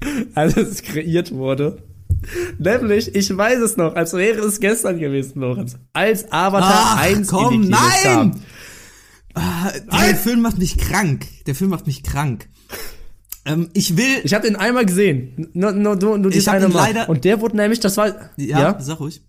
als 0.34 0.56
es 0.56 0.82
kreiert 0.82 1.32
wurde. 1.32 1.82
Nämlich, 2.58 3.14
ich 3.14 3.36
weiß 3.36 3.60
es 3.60 3.76
noch, 3.76 3.94
als 3.94 4.12
wäre 4.12 4.40
es 4.40 4.60
gestern 4.60 4.98
gewesen, 4.98 5.40
Lorenz. 5.40 5.76
Als 5.92 6.30
Avatar 6.32 6.96
Ach, 6.96 7.00
1 7.02 7.28
komm, 7.28 7.54
in 7.54 7.62
die 7.62 7.66
Kinos 7.68 7.80
nein! 8.04 8.14
kam. 8.32 8.42
Ah, 9.34 9.70
der 10.08 10.16
Film 10.16 10.40
macht 10.42 10.58
mich 10.58 10.78
krank. 10.78 11.26
Der 11.46 11.54
Film 11.54 11.70
macht 11.70 11.86
mich 11.86 12.02
krank. 12.02 12.48
Ähm, 13.44 13.68
ich 13.72 13.96
will. 13.96 14.20
Ich 14.24 14.34
habe 14.34 14.46
den 14.46 14.56
einmal 14.56 14.84
gesehen. 14.84 15.48
Nur, 15.52 15.72
nur, 15.72 15.96
nur, 15.96 16.18
nur 16.18 16.30
dieses 16.30 16.48
hab 16.48 16.56
eine 16.56 16.66
ihn 16.66 16.72
Mal. 16.72 16.88
leider- 16.88 17.08
Und 17.08 17.24
der 17.24 17.40
wurde 17.40 17.56
nämlich, 17.56 17.80
das 17.80 17.96
war. 17.96 18.30
ja, 18.36 18.76
sag 18.80 19.00
ruhig. 19.00 19.22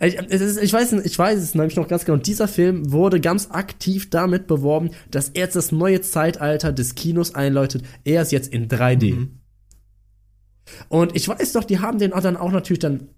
Ich, 0.00 0.14
ist, 0.16 0.60
ich 0.60 0.72
weiß, 0.72 0.92
ich 1.04 1.16
weiß 1.16 1.38
es 1.40 1.54
nämlich 1.54 1.76
noch 1.76 1.86
ganz 1.86 2.04
genau. 2.04 2.18
Dieser 2.18 2.48
Film 2.48 2.90
wurde 2.90 3.20
ganz 3.20 3.48
aktiv 3.50 4.10
damit 4.10 4.48
beworben, 4.48 4.90
dass 5.10 5.28
er 5.28 5.42
jetzt 5.44 5.54
das 5.56 5.70
neue 5.70 6.00
Zeitalter 6.00 6.72
des 6.72 6.96
Kinos 6.96 7.36
einläutet. 7.36 7.84
Er 8.04 8.22
ist 8.22 8.32
jetzt 8.32 8.52
in 8.52 8.66
3D. 8.68 9.14
Mhm. 9.14 9.37
Und 10.88 11.14
ich 11.16 11.28
weiß 11.28 11.52
doch, 11.52 11.64
die 11.64 11.80
haben 11.80 11.98
den 11.98 12.12
auch 12.12 12.20
dann 12.20 12.36
auch 12.36 12.52
natürlich 12.52 12.80
dann 12.80 13.08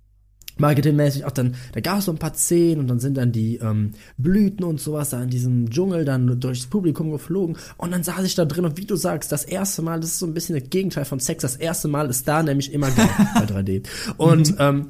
marketingmäßig 0.61 1.25
auch 1.25 1.31
dann, 1.31 1.57
da 1.73 1.81
gab 1.81 1.99
es 1.99 2.05
so 2.05 2.13
ein 2.13 2.19
paar 2.19 2.35
Szenen 2.35 2.81
und 2.81 2.89
dann 2.89 3.01
sind 3.01 3.17
dann 3.17 3.33
die 3.33 3.57
ähm, 3.57 3.93
Blüten 4.19 4.65
und 4.65 4.81
sowas 4.81 5.11
da 5.11 5.23
in 5.23 5.31
diesem 5.31 5.71
Dschungel 5.71 6.05
dann 6.05 6.39
durchs 6.39 6.67
Publikum 6.67 7.11
geflogen 7.11 7.57
und 7.79 7.91
dann 7.91 8.03
saß 8.03 8.25
ich 8.25 8.35
da 8.35 8.45
drin 8.45 8.65
und 8.65 8.77
wie 8.77 8.85
du 8.85 8.97
sagst, 8.97 9.33
das 9.33 9.45
erste 9.45 9.83
Mal, 9.83 10.01
das 10.01 10.11
ist 10.11 10.19
so 10.19 10.27
ein 10.27 10.35
bisschen 10.35 10.59
das 10.59 10.69
Gegenteil 10.71 11.05
von 11.05 11.19
Sex, 11.19 11.43
das 11.43 11.57
erste 11.57 11.89
Mal 11.89 12.09
ist 12.11 12.29
da 12.29 12.43
nämlich 12.43 12.73
immer 12.73 12.91
geil 12.91 13.09
bei 13.35 13.45
3D. 13.45 13.85
Und 14.17 14.55
ähm, 14.59 14.89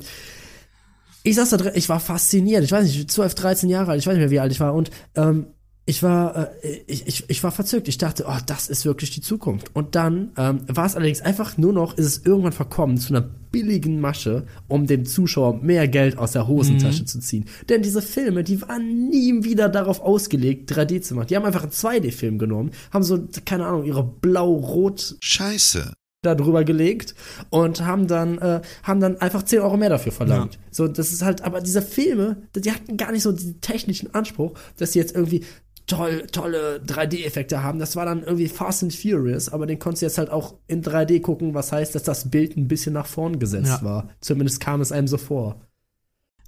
ich 1.23 1.37
saß 1.37 1.51
da 1.51 1.57
drin, 1.57 1.73
ich 1.75 1.89
war 1.89 2.01
fasziniert, 2.01 2.65
ich 2.65 2.73
weiß 2.73 2.85
nicht, 2.85 3.11
12, 3.11 3.35
13 3.35 3.69
Jahre 3.69 3.93
alt, 3.93 4.01
ich 4.01 4.07
weiß 4.07 4.15
nicht 4.15 4.23
mehr, 4.23 4.31
wie 4.31 4.41
alt 4.41 4.53
ich 4.53 4.61
war 4.61 4.75
und 4.75 4.91
ähm, 5.15 5.47
ich 5.87 6.03
war, 6.03 6.53
äh, 6.63 6.83
ich, 6.87 7.07
ich, 7.07 7.25
ich 7.29 7.43
war 7.43 7.51
verzückt. 7.51 7.89
Ich 7.89 7.99
dachte, 7.99 8.25
oh, 8.29 8.39
das 8.47 8.69
ist 8.69 8.85
wirklich 8.85 9.11
die 9.11 9.21
Zukunft. 9.21 9.75
Und 9.75 9.95
dann 9.95 10.31
ähm, 10.37 10.61
war 10.69 10.87
es 10.87 10.95
allerdings 10.95 11.21
einfach 11.21 11.59
nur 11.59 11.73
noch, 11.73 11.97
ist 11.99 12.07
es 12.07 12.25
irgendwann 12.25 12.53
verkommen 12.53 12.97
zu 12.99 13.13
einer 13.13 13.23
billigen 13.23 14.01
Masche, 14.01 14.47
um 14.69 14.87
dem 14.87 15.05
Zuschauer 15.05 15.63
mehr 15.63 15.89
Geld 15.89 16.17
aus 16.19 16.33
der 16.33 16.47
Hosentasche 16.47 17.05
zu 17.05 17.19
ziehen. 17.19 17.47
Denn 17.69 17.83
diese 17.83 18.03
Filme, 18.03 18.45
die 18.45 18.63
waren 18.63 19.09
nie 19.09 19.43
wieder 19.43 19.69
darauf 19.69 20.01
ausgelegt, 20.01 20.71
3D 20.71 21.01
zu 21.01 21.15
machen. 21.15 21.27
Die 21.29 21.37
haben 21.37 21.45
einfach 21.45 21.63
einen 21.65 21.73
2D-Film 21.73 22.39
genommen, 22.39 22.71
haben 22.93 23.03
so, 23.03 23.27
keine 23.45 23.67
Ahnung, 23.67 23.85
ihre 23.85 24.05
blau-rot 24.05 25.17
Scheiße. 25.21 25.93
da 26.23 26.37
drüber 26.37 26.63
gelegt 26.63 27.17
und 27.49 27.85
haben 27.85 28.07
dann 28.07 28.39
äh, 28.39 28.61
haben 28.85 29.01
dann 29.01 29.17
einfach 29.21 29.43
10 29.43 29.61
Euro 29.61 29.77
mehr 29.77 29.89
dafür 29.89 30.13
verlangt. 30.13 30.61
So, 30.71 30.87
das 30.87 31.13
ist 31.13 31.23
halt, 31.23 31.43
aber 31.43 31.61
diese 31.61 31.83
Filme, 31.83 32.43
die 32.55 32.71
hatten 32.71 32.97
gar 32.97 33.11
nicht 33.11 33.23
so 33.23 33.33
diesen 33.33 33.61
technischen 33.61 34.15
Anspruch, 34.15 34.53
dass 34.77 34.93
sie 34.93 35.01
jetzt 35.01 35.17
irgendwie 35.17 35.45
toll, 35.91 36.27
tolle 36.33 36.81
3D-Effekte 36.87 37.63
haben. 37.63 37.79
Das 37.79 37.97
war 37.97 38.05
dann 38.07 38.23
irgendwie 38.23 38.49
Fast 38.49 38.83
and 38.83 38.95
Furious, 38.95 39.49
aber 39.49 39.67
den 39.67 39.79
konntest 39.79 40.03
du 40.03 40.07
jetzt 40.07 40.19
halt 40.19 40.31
auch 40.31 40.55
in 40.67 40.83
3D 40.83 41.21
gucken, 41.21 41.53
was 41.55 41.73
heißt, 41.73 41.95
dass 41.95 42.03
das 42.05 42.31
Bild 42.31 42.57
ein 42.57 42.69
bisschen 42.69 42.93
nach 42.95 43.07
vorn 43.07 43.39
gesetzt 43.39 43.67
Ja. 43.69 43.83
war. 43.83 44.09
Zumindest 44.21 44.61
kam 44.61 44.81
es 44.81 44.93
einem 44.93 45.09
so 45.09 45.19
vor. 45.19 45.61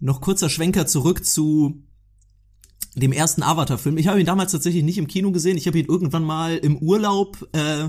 Noch 0.00 0.20
kurzer 0.20 0.48
Schwenker 0.48 0.86
zurück 0.86 1.24
zu 1.24 1.82
dem 2.96 3.12
ersten 3.12 3.42
Avatar-Film. 3.42 3.96
Ich 3.98 4.08
habe 4.08 4.20
ihn 4.20 4.26
damals 4.26 4.52
tatsächlich 4.52 4.82
nicht 4.84 4.98
im 4.98 5.06
Kino 5.06 5.32
gesehen. 5.32 5.56
Ich 5.56 5.66
habe 5.66 5.78
ihn 5.78 5.86
irgendwann 5.86 6.24
mal 6.24 6.56
im 6.56 6.76
Urlaub 6.78 7.48
äh, 7.52 7.88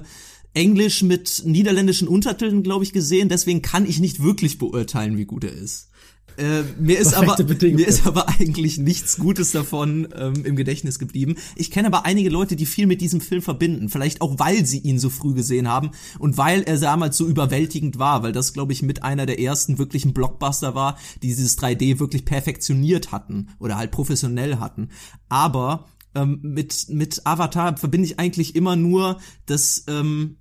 Englisch 0.53 1.01
mit 1.03 1.41
niederländischen 1.45 2.07
Untertiteln, 2.07 2.63
glaube 2.63 2.83
ich, 2.83 2.93
gesehen. 2.93 3.27
Deswegen 3.29 3.61
kann 3.61 3.85
ich 3.85 3.99
nicht 3.99 4.21
wirklich 4.23 4.59
beurteilen, 4.59 5.17
wie 5.17 5.25
gut 5.25 5.43
er 5.43 5.51
ist. 5.53 5.89
Äh, 6.37 6.63
mir 6.79 6.99
ist 6.99 7.13
aber 7.13 7.37
mir 7.61 7.87
ist 7.87 8.07
aber 8.07 8.27
eigentlich 8.29 8.77
nichts 8.77 9.17
Gutes 9.17 9.51
davon 9.51 10.07
ähm, 10.15 10.45
im 10.45 10.55
Gedächtnis 10.55 10.99
geblieben. 10.99 11.35
Ich 11.55 11.71
kenne 11.71 11.87
aber 11.87 12.05
einige 12.05 12.29
Leute, 12.29 12.55
die 12.55 12.65
viel 12.65 12.87
mit 12.87 13.01
diesem 13.01 13.21
Film 13.21 13.41
verbinden, 13.41 13.89
vielleicht 13.89 14.21
auch 14.21 14.39
weil 14.39 14.65
sie 14.65 14.79
ihn 14.79 14.99
so 14.99 15.09
früh 15.09 15.33
gesehen 15.33 15.67
haben 15.67 15.91
und 16.19 16.37
weil 16.37 16.63
er 16.63 16.79
damals 16.79 17.17
so 17.17 17.27
überwältigend 17.27 17.99
war, 17.99 18.23
weil 18.23 18.31
das 18.31 18.53
glaube 18.53 18.73
ich 18.73 18.81
mit 18.81 19.03
einer 19.03 19.25
der 19.25 19.39
ersten 19.39 19.77
wirklichen 19.77 20.13
Blockbuster 20.13 20.75
war, 20.75 20.97
die 21.21 21.27
dieses 21.27 21.57
3D 21.57 21.99
wirklich 21.99 22.25
perfektioniert 22.25 23.11
hatten 23.11 23.49
oder 23.59 23.77
halt 23.77 23.91
professionell 23.91 24.57
hatten. 24.57 24.89
Aber 25.29 25.85
ähm, 26.15 26.39
mit 26.41 26.89
mit 26.89 27.25
Avatar 27.25 27.77
verbinde 27.77 28.07
ich 28.07 28.19
eigentlich 28.19 28.55
immer 28.55 28.75
nur 28.75 29.19
das 29.45 29.83
ähm, 29.87 30.37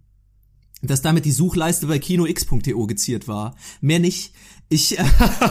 dass 0.83 1.01
damit 1.01 1.25
die 1.25 1.33
Suchleiste 1.33 1.87
bei 1.87 1.99
kinox.to 1.99 2.87
geziert 2.87 3.29
war. 3.29 3.55
Mehr 3.81 4.01
nicht. 4.01 4.35
Ich 4.73 4.97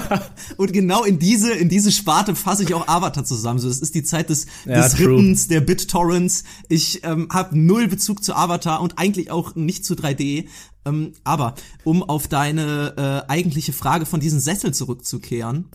und 0.57 0.73
genau 0.73 1.03
in 1.03 1.19
diese 1.19 1.51
in 1.51 1.69
diese 1.69 1.91
Sparte 1.91 2.35
fasse 2.35 2.63
ich 2.63 2.73
auch 2.73 2.87
Avatar 2.87 3.23
zusammen. 3.23 3.59
So, 3.59 3.67
das 3.67 3.79
ist 3.79 3.93
die 3.93 4.03
Zeit 4.03 4.29
des, 4.29 4.47
Ja, 4.65 4.81
des 4.81 4.93
true. 4.93 5.09
Rippens, 5.09 5.47
der 5.47 5.61
BitTorrents. 5.61 6.43
Ich 6.69 7.03
ähm, 7.03 7.27
habe 7.31 7.57
null 7.57 7.87
Bezug 7.87 8.23
zu 8.23 8.33
Avatar 8.35 8.81
und 8.81 8.97
eigentlich 8.97 9.29
auch 9.29 9.53
nicht 9.55 9.85
zu 9.85 9.93
3D. 9.93 10.47
Ähm, 10.85 11.13
aber 11.23 11.53
um 11.83 12.01
auf 12.01 12.27
deine 12.27 13.23
äh, 13.27 13.31
eigentliche 13.31 13.73
Frage 13.73 14.07
von 14.07 14.19
diesen 14.19 14.39
Sessel 14.39 14.73
zurückzukehren, 14.73 15.69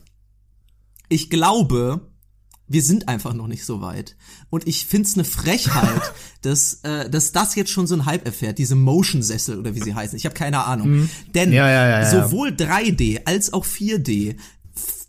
ich 1.08 1.30
glaube, 1.30 2.00
wir 2.68 2.82
sind 2.82 3.08
einfach 3.08 3.32
noch 3.34 3.46
nicht 3.46 3.64
so 3.64 3.80
weit. 3.80 4.16
Und 4.50 4.66
ich 4.66 4.86
find's 4.86 5.14
eine 5.14 5.24
Frechheit, 5.24 6.00
dass, 6.42 6.80
äh, 6.82 7.08
dass 7.08 7.32
das 7.32 7.54
jetzt 7.54 7.70
schon 7.70 7.86
so 7.86 7.94
ein 7.94 8.06
Hype 8.06 8.24
erfährt, 8.26 8.58
diese 8.58 8.74
Motion-Sessel 8.74 9.58
oder 9.58 9.74
wie 9.74 9.80
sie 9.82 9.94
heißen. 9.94 10.16
Ich 10.16 10.24
habe 10.24 10.34
keine 10.34 10.64
Ahnung. 10.64 11.08
Denn 11.34 11.50
Mhm. 11.50 11.54
Ja, 11.54 11.68
ja, 11.70 11.88
ja, 11.88 12.00
ja. 12.02 12.24
sowohl 12.24 12.48
3D 12.50 13.20
als 13.24 13.52
auch 13.52 13.64
4D 13.64 14.36
f- 14.74 15.06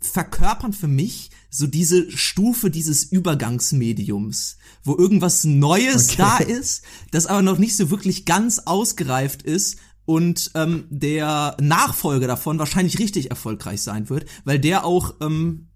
verkörpern 0.00 0.72
für 0.72 0.88
mich 0.88 1.30
so 1.50 1.66
diese 1.66 2.10
Stufe 2.10 2.70
dieses 2.70 3.04
Übergangsmediums, 3.04 4.56
wo 4.84 4.96
irgendwas 4.96 5.44
Neues 5.44 6.10
Okay. 6.10 6.16
da 6.18 6.36
ist, 6.38 6.82
das 7.10 7.26
aber 7.26 7.42
noch 7.42 7.58
nicht 7.58 7.76
so 7.76 7.90
wirklich 7.90 8.24
ganz 8.24 8.60
ausgereift 8.60 9.42
ist 9.42 9.78
und 10.04 10.50
ähm, 10.54 10.84
der 10.90 11.56
Nachfolger 11.60 12.26
davon 12.26 12.58
wahrscheinlich 12.58 12.98
richtig 12.98 13.30
erfolgreich 13.30 13.82
sein 13.82 14.08
wird, 14.08 14.26
weil 14.44 14.58
der 14.58 14.84
auch 14.84 15.14
ähm, 15.20 15.67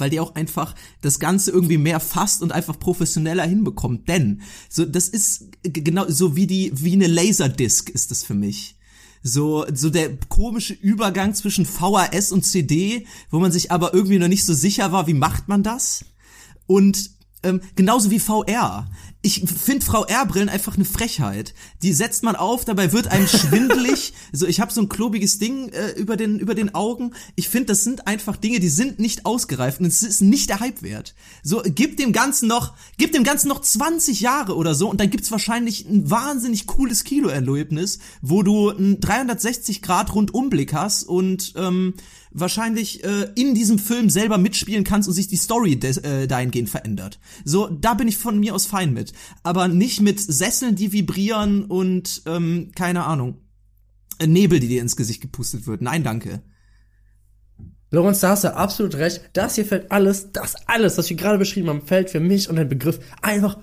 weil 0.00 0.10
die 0.10 0.20
auch 0.20 0.34
einfach 0.34 0.74
das 1.00 1.18
Ganze 1.18 1.50
irgendwie 1.50 1.78
mehr 1.78 2.00
fasst 2.00 2.42
und 2.42 2.52
einfach 2.52 2.78
professioneller 2.78 3.44
hinbekommt. 3.44 4.08
Denn 4.08 4.42
so 4.68 4.84
das 4.84 5.08
ist 5.08 5.46
genau 5.62 6.04
so 6.08 6.36
wie 6.36 6.46
die 6.46 6.72
wie 6.74 6.92
eine 6.92 7.06
Laserdisc 7.06 7.90
ist 7.90 8.10
das 8.10 8.22
für 8.22 8.34
mich. 8.34 8.76
So 9.22 9.66
so 9.72 9.90
der 9.90 10.16
komische 10.28 10.74
Übergang 10.74 11.34
zwischen 11.34 11.66
VHS 11.66 12.32
und 12.32 12.44
CD, 12.44 13.06
wo 13.30 13.38
man 13.38 13.52
sich 13.52 13.72
aber 13.72 13.94
irgendwie 13.94 14.18
noch 14.18 14.28
nicht 14.28 14.44
so 14.44 14.54
sicher 14.54 14.92
war, 14.92 15.06
wie 15.06 15.14
macht 15.14 15.48
man 15.48 15.62
das? 15.62 16.04
Und 16.66 17.10
ähm, 17.42 17.60
genauso 17.76 18.10
wie 18.10 18.18
VR. 18.18 18.88
Ich 19.22 19.40
finde 19.40 19.84
VR-Brillen 19.84 20.48
einfach 20.48 20.76
eine 20.76 20.84
Frechheit. 20.84 21.54
Die 21.82 21.92
setzt 21.92 22.22
man 22.22 22.36
auf, 22.36 22.64
dabei 22.64 22.92
wird 22.92 23.08
einem 23.08 23.26
schwindelig. 23.26 24.12
so, 24.32 24.46
ich 24.46 24.60
habe 24.60 24.72
so 24.72 24.80
ein 24.80 24.88
klobiges 24.88 25.38
Ding 25.38 25.70
äh, 25.70 25.90
über 25.92 26.16
den 26.16 26.38
über 26.38 26.54
den 26.54 26.74
Augen. 26.74 27.12
Ich 27.34 27.48
finde, 27.48 27.66
das 27.66 27.82
sind 27.82 28.06
einfach 28.06 28.36
Dinge, 28.36 28.60
die 28.60 28.68
sind 28.68 28.98
nicht 28.98 29.26
ausgereift 29.26 29.80
und 29.80 29.86
es 29.86 30.02
ist 30.02 30.20
nicht 30.20 30.48
der 30.48 30.60
Hype 30.60 30.82
wert. 30.82 31.14
So, 31.42 31.62
gib 31.64 31.96
dem 31.96 32.12
Ganzen 32.12 32.46
noch, 32.46 32.74
gib 32.98 33.12
dem 33.12 33.24
Ganzen 33.24 33.48
noch 33.48 33.60
20 33.60 34.20
Jahre 34.20 34.54
oder 34.54 34.74
so 34.74 34.88
und 34.88 35.00
dann 35.00 35.10
gibt's 35.10 35.30
wahrscheinlich 35.30 35.86
ein 35.86 36.08
wahnsinnig 36.10 36.66
cooles 36.66 37.02
Kinoerlebnis, 37.04 37.98
wo 38.22 38.42
du 38.42 38.70
einen 38.70 39.00
360 39.00 39.82
Grad 39.82 40.14
Rundumblick 40.14 40.72
hast 40.72 41.02
und 41.02 41.52
ähm, 41.56 41.94
wahrscheinlich 42.38 43.02
äh, 43.04 43.30
in 43.34 43.54
diesem 43.54 43.78
Film 43.78 44.10
selber 44.10 44.38
mitspielen 44.38 44.84
kannst 44.84 45.08
und 45.08 45.14
sich 45.14 45.28
die 45.28 45.36
Story 45.36 45.78
des, 45.78 45.98
äh, 45.98 46.26
dahingehend 46.26 46.68
verändert. 46.68 47.18
So, 47.44 47.68
da 47.68 47.94
bin 47.94 48.08
ich 48.08 48.16
von 48.16 48.38
mir 48.38 48.54
aus 48.54 48.66
fein 48.66 48.92
mit. 48.92 49.12
Aber 49.42 49.68
nicht 49.68 50.00
mit 50.02 50.20
Sesseln, 50.20 50.76
die 50.76 50.92
vibrieren 50.92 51.64
und, 51.64 52.22
ähm, 52.26 52.72
keine 52.74 53.04
Ahnung, 53.04 53.38
äh, 54.18 54.26
Nebel, 54.26 54.60
die 54.60 54.68
dir 54.68 54.82
ins 54.82 54.96
Gesicht 54.96 55.22
gepustet 55.22 55.66
wird. 55.66 55.80
Nein, 55.80 56.04
danke. 56.04 56.42
Lorenz, 57.90 58.20
da 58.20 58.30
hast 58.30 58.44
du 58.44 58.54
absolut 58.54 58.96
recht. 58.96 59.30
Das 59.32 59.54
hier 59.54 59.64
fällt 59.64 59.90
alles, 59.90 60.32
das 60.32 60.56
alles, 60.66 60.98
was 60.98 61.08
wir 61.08 61.16
gerade 61.16 61.38
beschrieben 61.38 61.68
haben, 61.68 61.86
fällt 61.86 62.10
für 62.10 62.20
mich 62.20 62.48
unter 62.48 62.64
den 62.64 62.68
Begriff 62.68 62.98
einfach 63.22 63.58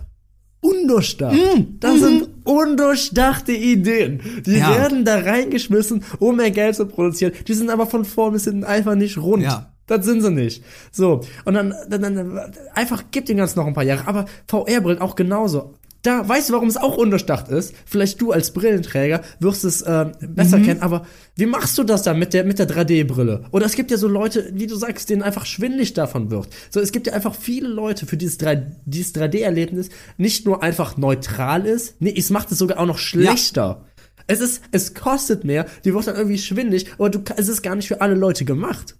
undurchdacht. 0.64 1.38
Das 1.80 2.00
sind 2.00 2.30
undurchdachte 2.44 3.52
Ideen. 3.52 4.22
Die 4.46 4.58
Ja. 4.58 4.76
werden 4.76 5.06
da 5.06 5.20
reingeschmissen, 5.20 6.04
um 6.20 6.38
mehr 6.38 6.52
Geld 6.52 6.76
zu 6.76 6.86
produzieren. 6.86 7.34
Die 7.48 7.54
sind 7.54 7.70
aber 7.70 7.86
von 7.86 8.06
vorn 8.06 8.34
bis 8.34 8.46
hinten 8.46 8.64
einfach 8.64 8.96
nicht 8.96 9.18
rund. 9.18 9.44
Ja. 9.44 9.70
Das 9.86 10.06
sind 10.06 10.22
sie 10.22 10.32
nicht. 10.32 10.64
So. 10.92 11.22
Und 11.44 11.56
dann, 11.56 11.74
dann, 11.90 12.02
dann 12.02 12.40
einfach 12.74 13.04
gibt 13.12 13.28
dem 13.28 13.36
Ganzen 13.38 13.60
noch 13.60 13.68
ein 13.68 13.74
paar 13.74 13.84
Jahre. 13.84 14.08
Aber 14.08 14.26
VR-Brillen 14.48 15.02
auch 15.02 15.16
genauso. 15.16 15.74
Da, 16.04 16.28
weißt 16.28 16.50
du, 16.50 16.54
warum 16.54 16.68
es 16.68 16.76
auch 16.76 16.98
undurchdacht 16.98 17.48
ist? 17.48 17.74
Vielleicht 17.86 18.20
du 18.22 18.34
als 18.34 18.52
Brillenträger 18.52 19.22
wirst 19.40 19.64
es 19.64 19.82
äh, 19.82 20.12
besser 20.20 20.60
kennen, 20.60 20.82
aber 20.82 21.06
wie 21.38 21.46
machst 21.46 21.78
du 21.78 21.84
das 21.84 22.04
dann 22.04 22.20
mit 22.20 22.34
der, 22.34 22.44
mit 22.44 22.60
der 22.60 22.68
3D-Brille? 22.68 23.46
Oder 23.52 23.66
es 23.66 23.76
gibt 23.76 23.90
ja 23.90 23.96
so 23.96 24.10
Leute, 24.10 24.52
wie 24.54 24.68
du 24.68 24.76
sagst, 24.76 25.10
denen 25.10 25.22
einfach 25.22 25.46
schwindlig 25.46 25.94
davon 25.94 26.30
wird. 26.30 26.50
So, 26.70 26.82
es 26.82 26.92
gibt 26.92 27.08
ja 27.08 27.14
einfach 27.14 27.34
viele 27.34 27.70
Leute, 27.70 28.06
für 28.06 28.18
dieses 28.18 28.38
3, 28.38 28.76
dieses 28.84 29.16
3D-Erlebnis 29.16 29.90
nicht 30.18 30.46
nur 30.46 30.62
einfach 30.62 30.98
neutral 30.98 31.66
ist, 31.66 31.96
nee, 32.02 32.14
es 32.16 32.30
macht 32.30 32.52
es 32.52 32.58
sogar 32.58 32.80
auch 32.80 32.86
noch 32.86 32.98
schlechter. 32.98 33.86
Es 34.28 34.42
ist, 34.42 34.62
es 34.72 34.94
kostet 34.94 35.46
mehr, 35.46 35.66
die 35.86 35.94
wird 35.94 36.08
dann 36.08 36.16
irgendwie 36.16 36.38
schwindig, 36.38 36.88
aber 36.98 37.10
du, 37.12 37.24
es 37.38 37.48
ist 37.48 37.62
gar 37.62 37.76
nicht 37.76 37.88
für 37.88 38.02
alle 38.02 38.16
Leute 38.16 38.44
gemacht. 38.44 38.98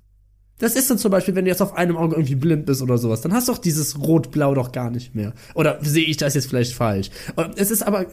Das 0.60 0.76
ist 0.76 0.90
dann 0.90 0.98
zum 0.98 1.12
Beispiel, 1.12 1.36
wenn 1.36 1.46
du 1.46 1.52
jetzt 1.52 1.62
auf 1.62 1.76
einem 1.76 1.98
Auge 1.98 2.16
irgendwie 2.16 2.36
blind 2.36 2.66
bist 2.66 2.82
oder 2.82 2.98
sowas, 2.98 3.22
dann 3.22 3.34
hast 3.34 3.48
du 3.48 3.54
doch 3.54 3.60
dieses 3.60 4.00
Rot-Blau 4.00 4.54
doch 4.54 4.72
gar 4.72 4.92
nicht 4.92 5.16
mehr. 5.16 5.34
Oder 5.56 5.80
sehe 5.82 6.06
ich 6.06 6.18
das 6.18 6.36
jetzt 6.36 6.48
vielleicht 6.48 6.74
falsch? 6.74 7.10
Und 7.36 7.58
Es 7.58 7.72
ist 7.72 7.84
aber 7.84 8.06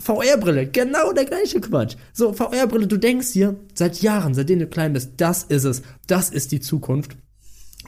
VR-Brille, 0.00 0.66
genau 0.66 1.12
der 1.12 1.24
gleiche 1.24 1.60
Quatsch. 1.60 1.96
So, 2.12 2.32
VR-Brille, 2.32 2.86
du 2.86 2.98
denkst 2.98 3.32
dir 3.32 3.56
seit 3.74 4.00
Jahren, 4.00 4.34
seitdem 4.34 4.60
du 4.60 4.66
klein 4.66 4.92
bist, 4.92 5.12
das 5.16 5.44
ist 5.44 5.64
es, 5.64 5.82
das 6.06 6.30
ist 6.30 6.52
die 6.52 6.60
Zukunft. 6.60 7.16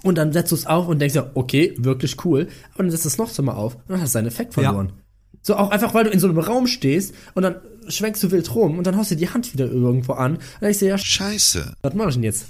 Und 0.03 0.17
dann 0.19 0.33
setzt 0.33 0.51
du 0.51 0.57
es 0.57 0.67
auf 0.67 0.89
und 0.89 0.99
denkst 0.99 1.15
dir, 1.15 1.31
okay, 1.35 1.75
wirklich 1.79 2.25
cool. 2.25 2.49
Aber 2.75 2.85
dann 2.85 2.91
setzt 2.91 3.05
du 3.05 3.09
es 3.09 3.19
noch 3.19 3.29
so 3.29 3.43
mal 3.43 3.55
auf 3.55 3.75
und 3.75 3.91
dann 3.91 4.01
hast 4.01 4.11
du 4.11 4.19
seinen 4.19 4.29
Effekt 4.29 4.55
verloren. 4.55 4.93
So 5.43 5.57
auch 5.57 5.71
einfach, 5.71 5.95
weil 5.95 6.05
du 6.05 6.11
in 6.11 6.21
so 6.21 6.29
einem 6.29 6.39
Raum 6.39 6.67
stehst 6.67 7.15
und 7.35 7.43
dann 7.43 7.57
schwenkst 7.89 8.23
du 8.23 8.31
wild 8.31 8.55
rum 8.55 8.79
und 8.79 8.87
dann 8.87 8.97
haust 8.97 9.11
du 9.11 9.15
die 9.15 9.29
Hand 9.29 9.53
wieder 9.53 9.67
irgendwo 9.71 10.13
an. 10.15 10.33
Und 10.33 10.41
dann 10.61 10.69
denkst 10.69 10.81
du, 10.81 10.87
ja, 10.87 10.99
Scheiße. 10.99 11.75
was 11.83 11.95
mache 11.95 12.09
ich 12.09 12.15
denn 12.17 12.25
jetzt? 12.25 12.47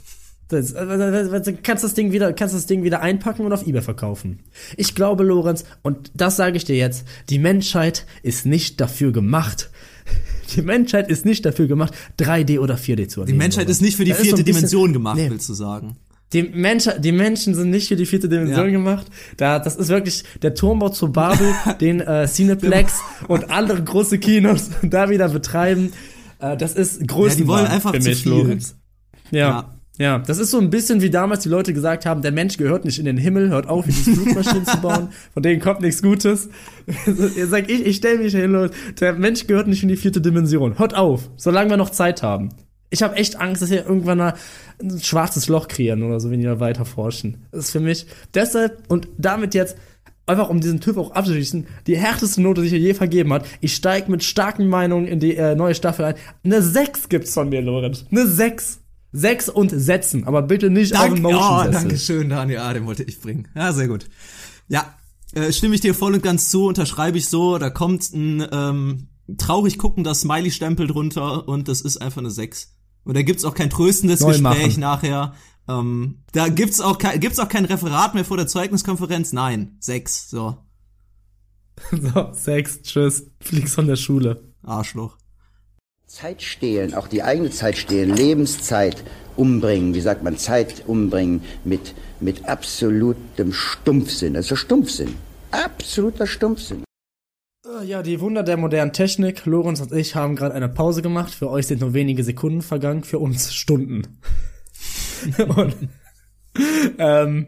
Das, 0.50 0.72
äh, 0.72 1.54
kannst 1.62 1.84
das 1.84 1.94
Ding 1.94 2.12
wieder, 2.12 2.32
kannst 2.32 2.54
das 2.54 2.66
Ding 2.66 2.82
wieder 2.82 3.00
einpacken 3.00 3.46
und 3.46 3.52
auf 3.52 3.66
eBay 3.66 3.80
verkaufen. 3.82 4.40
Ich 4.76 4.94
glaube, 4.94 5.24
Lorenz, 5.24 5.64
und 5.82 6.10
das 6.14 6.36
sage 6.36 6.56
ich 6.56 6.64
dir 6.64 6.76
jetzt, 6.76 7.06
die 7.30 7.38
Menschheit 7.38 8.04
ist 8.22 8.44
nicht 8.46 8.80
dafür 8.80 9.12
gemacht. 9.12 9.70
Die 10.56 10.62
Menschheit 10.62 11.08
ist 11.08 11.24
nicht 11.24 11.46
dafür 11.46 11.68
gemacht, 11.68 11.94
3D 12.18 12.58
oder 12.58 12.74
4D 12.74 13.06
zu 13.06 13.20
erleben. 13.20 13.34
Die 13.34 13.38
Menschheit 13.38 13.64
Lorenz. 13.66 13.76
ist 13.76 13.82
nicht 13.82 13.96
für 13.96 14.04
die 14.04 14.10
so 14.10 14.16
vierte 14.16 14.40
ein 14.40 14.44
bisschen- 14.44 14.56
Dimension 14.56 14.92
gemacht, 14.92 15.16
Nee. 15.16 15.30
willst 15.30 15.48
du 15.48 15.54
sagen. 15.54 15.96
Die, 16.32 16.42
Mensch, 16.42 16.88
die 16.98 17.12
Menschen 17.12 17.54
sind 17.54 17.70
nicht 17.70 17.86
für 17.86 17.94
die 17.94 18.06
vierte 18.06 18.28
Dimension 18.28 18.66
Ja. 18.66 18.72
gemacht. 18.72 19.06
Da, 19.36 19.60
das 19.60 19.76
ist 19.76 19.88
wirklich 19.88 20.24
der 20.42 20.54
Turmbau 20.56 20.88
zu 20.88 21.12
Babel, 21.12 21.54
den 21.80 22.00
äh, 22.00 22.26
Cineplex 22.26 22.94
und 23.28 23.50
andere 23.52 23.80
große 23.84 24.18
Kinos 24.18 24.70
da 24.82 25.08
wieder 25.10 25.28
betreiben. 25.28 25.92
Äh, 26.40 26.56
das 26.56 26.74
ist 26.74 27.06
größten 27.06 27.46
wollen 27.46 27.66
einfach 27.66 27.94
für 27.94 28.00
zu 28.00 28.12
viel. 28.14 28.32
Lorenz. 28.32 28.74
Ja. 29.30 29.38
Ja. 29.38 29.74
Ja. 29.98 30.18
das 30.18 30.38
ist 30.38 30.50
so 30.50 30.58
ein 30.58 30.70
bisschen 30.70 31.02
wie 31.02 31.10
damals 31.10 31.42
die 31.42 31.48
Leute 31.48 31.72
gesagt 31.72 32.06
haben, 32.06 32.22
der 32.22 32.32
Mensch 32.32 32.56
gehört 32.56 32.84
nicht 32.84 32.98
in 32.98 33.04
den 33.04 33.16
Himmel, 33.16 33.50
hört 33.50 33.68
auf, 33.68 33.84
diese 33.86 34.12
Flugmaschinen 34.14 34.64
zu 34.66 34.78
bauen, 34.78 35.08
von 35.34 35.42
denen 35.42 35.60
kommt 35.60 35.80
nichts 35.80 36.02
Gutes. 36.02 36.48
Ihr 37.36 37.46
sagt, 37.46 37.70
ich, 37.70 37.84
ich 37.86 37.96
stelle 37.96 38.18
mich 38.18 38.34
hin, 38.34 38.52
Leute, 38.52 38.74
der 39.00 39.14
Mensch 39.14 39.46
gehört 39.46 39.66
nicht 39.66 39.82
in 39.82 39.88
die 39.88 39.96
vierte 39.96 40.20
Dimension. 40.20 40.78
Hört 40.78 40.94
auf, 40.94 41.30
solange 41.36 41.70
wir 41.70 41.76
noch 41.76 41.90
Zeit 41.90 42.22
haben. 42.22 42.50
Ich 42.90 43.02
habe 43.02 43.16
echt 43.16 43.40
Angst, 43.40 43.62
dass 43.62 43.70
wir 43.70 43.86
irgendwann 43.86 44.20
ein 44.20 44.34
schwarzes 45.00 45.48
Loch 45.48 45.68
kreieren 45.68 46.02
oder 46.02 46.18
so, 46.18 46.30
wenn 46.30 46.42
da 46.42 46.58
weiter 46.58 46.84
forschen. 46.84 47.46
Das 47.52 47.66
ist 47.66 47.70
für 47.70 47.80
mich 47.80 48.06
deshalb 48.34 48.82
und 48.88 49.06
damit 49.16 49.54
jetzt 49.54 49.76
einfach 50.26 50.48
um 50.48 50.60
diesen 50.60 50.80
Typ 50.80 50.96
auch 50.96 51.10
abzuschließen, 51.12 51.66
die 51.86 51.96
härteste 51.96 52.40
Note, 52.40 52.62
die 52.62 52.68
ich 52.68 52.72
je 52.72 52.94
vergeben 52.94 53.32
hat. 53.32 53.44
Ich 53.60 53.74
steige 53.74 54.10
mit 54.10 54.24
starken 54.24 54.68
Meinungen 54.68 55.06
in 55.06 55.20
die 55.20 55.36
äh, 55.36 55.54
neue 55.54 55.74
Staffel 55.74 56.04
ein. 56.04 56.14
Eine 56.44 56.62
6 56.62 57.08
gibt's 57.08 57.34
von 57.34 57.48
mir, 57.48 57.60
Lorenz. 57.60 58.06
Eine 58.10 58.26
6. 58.26 58.79
6 59.12 59.48
und 59.48 59.70
Setzen, 59.70 60.24
aber 60.24 60.42
bitte 60.42 60.70
nicht 60.70 60.94
auf 60.94 61.02
Dank, 61.02 61.16
dem 61.16 61.24
oh, 61.26 61.32
Motion 61.32 61.72
danke 61.72 61.98
schön, 61.98 62.28
Daniel. 62.28 62.58
Ah, 62.58 62.72
den 62.72 62.86
wollte 62.86 63.02
ich 63.02 63.20
bringen. 63.20 63.48
Ja, 63.54 63.72
sehr 63.72 63.88
gut. 63.88 64.06
Ja, 64.68 64.94
äh, 65.32 65.52
stimme 65.52 65.74
ich 65.74 65.80
dir 65.80 65.94
voll 65.94 66.14
und 66.14 66.22
ganz 66.22 66.50
zu, 66.50 66.66
unterschreibe 66.66 67.18
ich 67.18 67.28
so. 67.28 67.58
Da 67.58 67.70
kommt 67.70 68.12
ein 68.12 68.46
ähm, 68.52 69.08
traurig 69.36 69.78
guckender 69.78 70.14
Smiley-Stempel 70.14 70.86
drunter 70.86 71.48
und 71.48 71.68
das 71.68 71.80
ist 71.80 71.96
einfach 71.96 72.20
eine 72.20 72.30
6. 72.30 72.76
Und 73.04 73.16
da 73.16 73.22
gibt's 73.22 73.44
auch 73.44 73.54
kein 73.54 73.70
tröstendes 73.70 74.20
Neu 74.20 74.28
Gespräch 74.28 74.76
machen. 74.76 74.80
nachher. 74.80 75.34
Ähm, 75.68 76.22
da 76.32 76.48
gibt's 76.48 76.80
auch, 76.80 76.98
kein, 76.98 77.18
gibt's 77.18 77.38
auch 77.38 77.48
kein 77.48 77.64
Referat 77.64 78.14
mehr 78.14 78.24
vor 78.24 78.36
der 78.36 78.46
Zeugniskonferenz. 78.46 79.32
Nein, 79.32 79.76
6. 79.80 80.30
So, 80.30 80.56
So, 81.90 82.30
6, 82.32 82.82
tschüss, 82.82 83.30
fliegst 83.40 83.74
von 83.74 83.86
der 83.86 83.96
Schule. 83.96 84.42
Arschloch. 84.62 85.16
Zeit 86.10 86.42
stehlen, 86.42 86.92
auch 86.94 87.06
die 87.06 87.22
eigene 87.22 87.50
Zeit 87.50 87.76
stehlen, 87.76 88.16
Lebenszeit 88.16 89.04
umbringen, 89.36 89.94
wie 89.94 90.00
sagt 90.00 90.24
man, 90.24 90.36
Zeit 90.36 90.82
umbringen 90.88 91.40
mit, 91.64 91.94
mit 92.18 92.48
absolutem 92.48 93.52
Stumpfsinn. 93.52 94.34
Also 94.34 94.56
Stumpfsinn. 94.56 95.14
Absoluter 95.52 96.26
Stumpfsinn. 96.26 96.82
Äh, 97.64 97.86
Ja, 97.86 98.02
die 98.02 98.20
Wunder 98.20 98.42
der 98.42 98.56
modernen 98.56 98.92
Technik. 98.92 99.46
Lorenz 99.46 99.80
und 99.80 99.92
ich 99.92 100.16
haben 100.16 100.34
gerade 100.34 100.56
eine 100.56 100.68
Pause 100.68 101.00
gemacht. 101.00 101.32
Für 101.32 101.48
euch 101.48 101.68
sind 101.68 101.80
nur 101.80 101.94
wenige 101.94 102.24
Sekunden 102.24 102.62
vergangen, 102.62 103.04
für 103.04 103.20
uns 103.20 103.54
Stunden. 103.54 104.18
und, 105.56 105.76
ähm, 106.98 107.46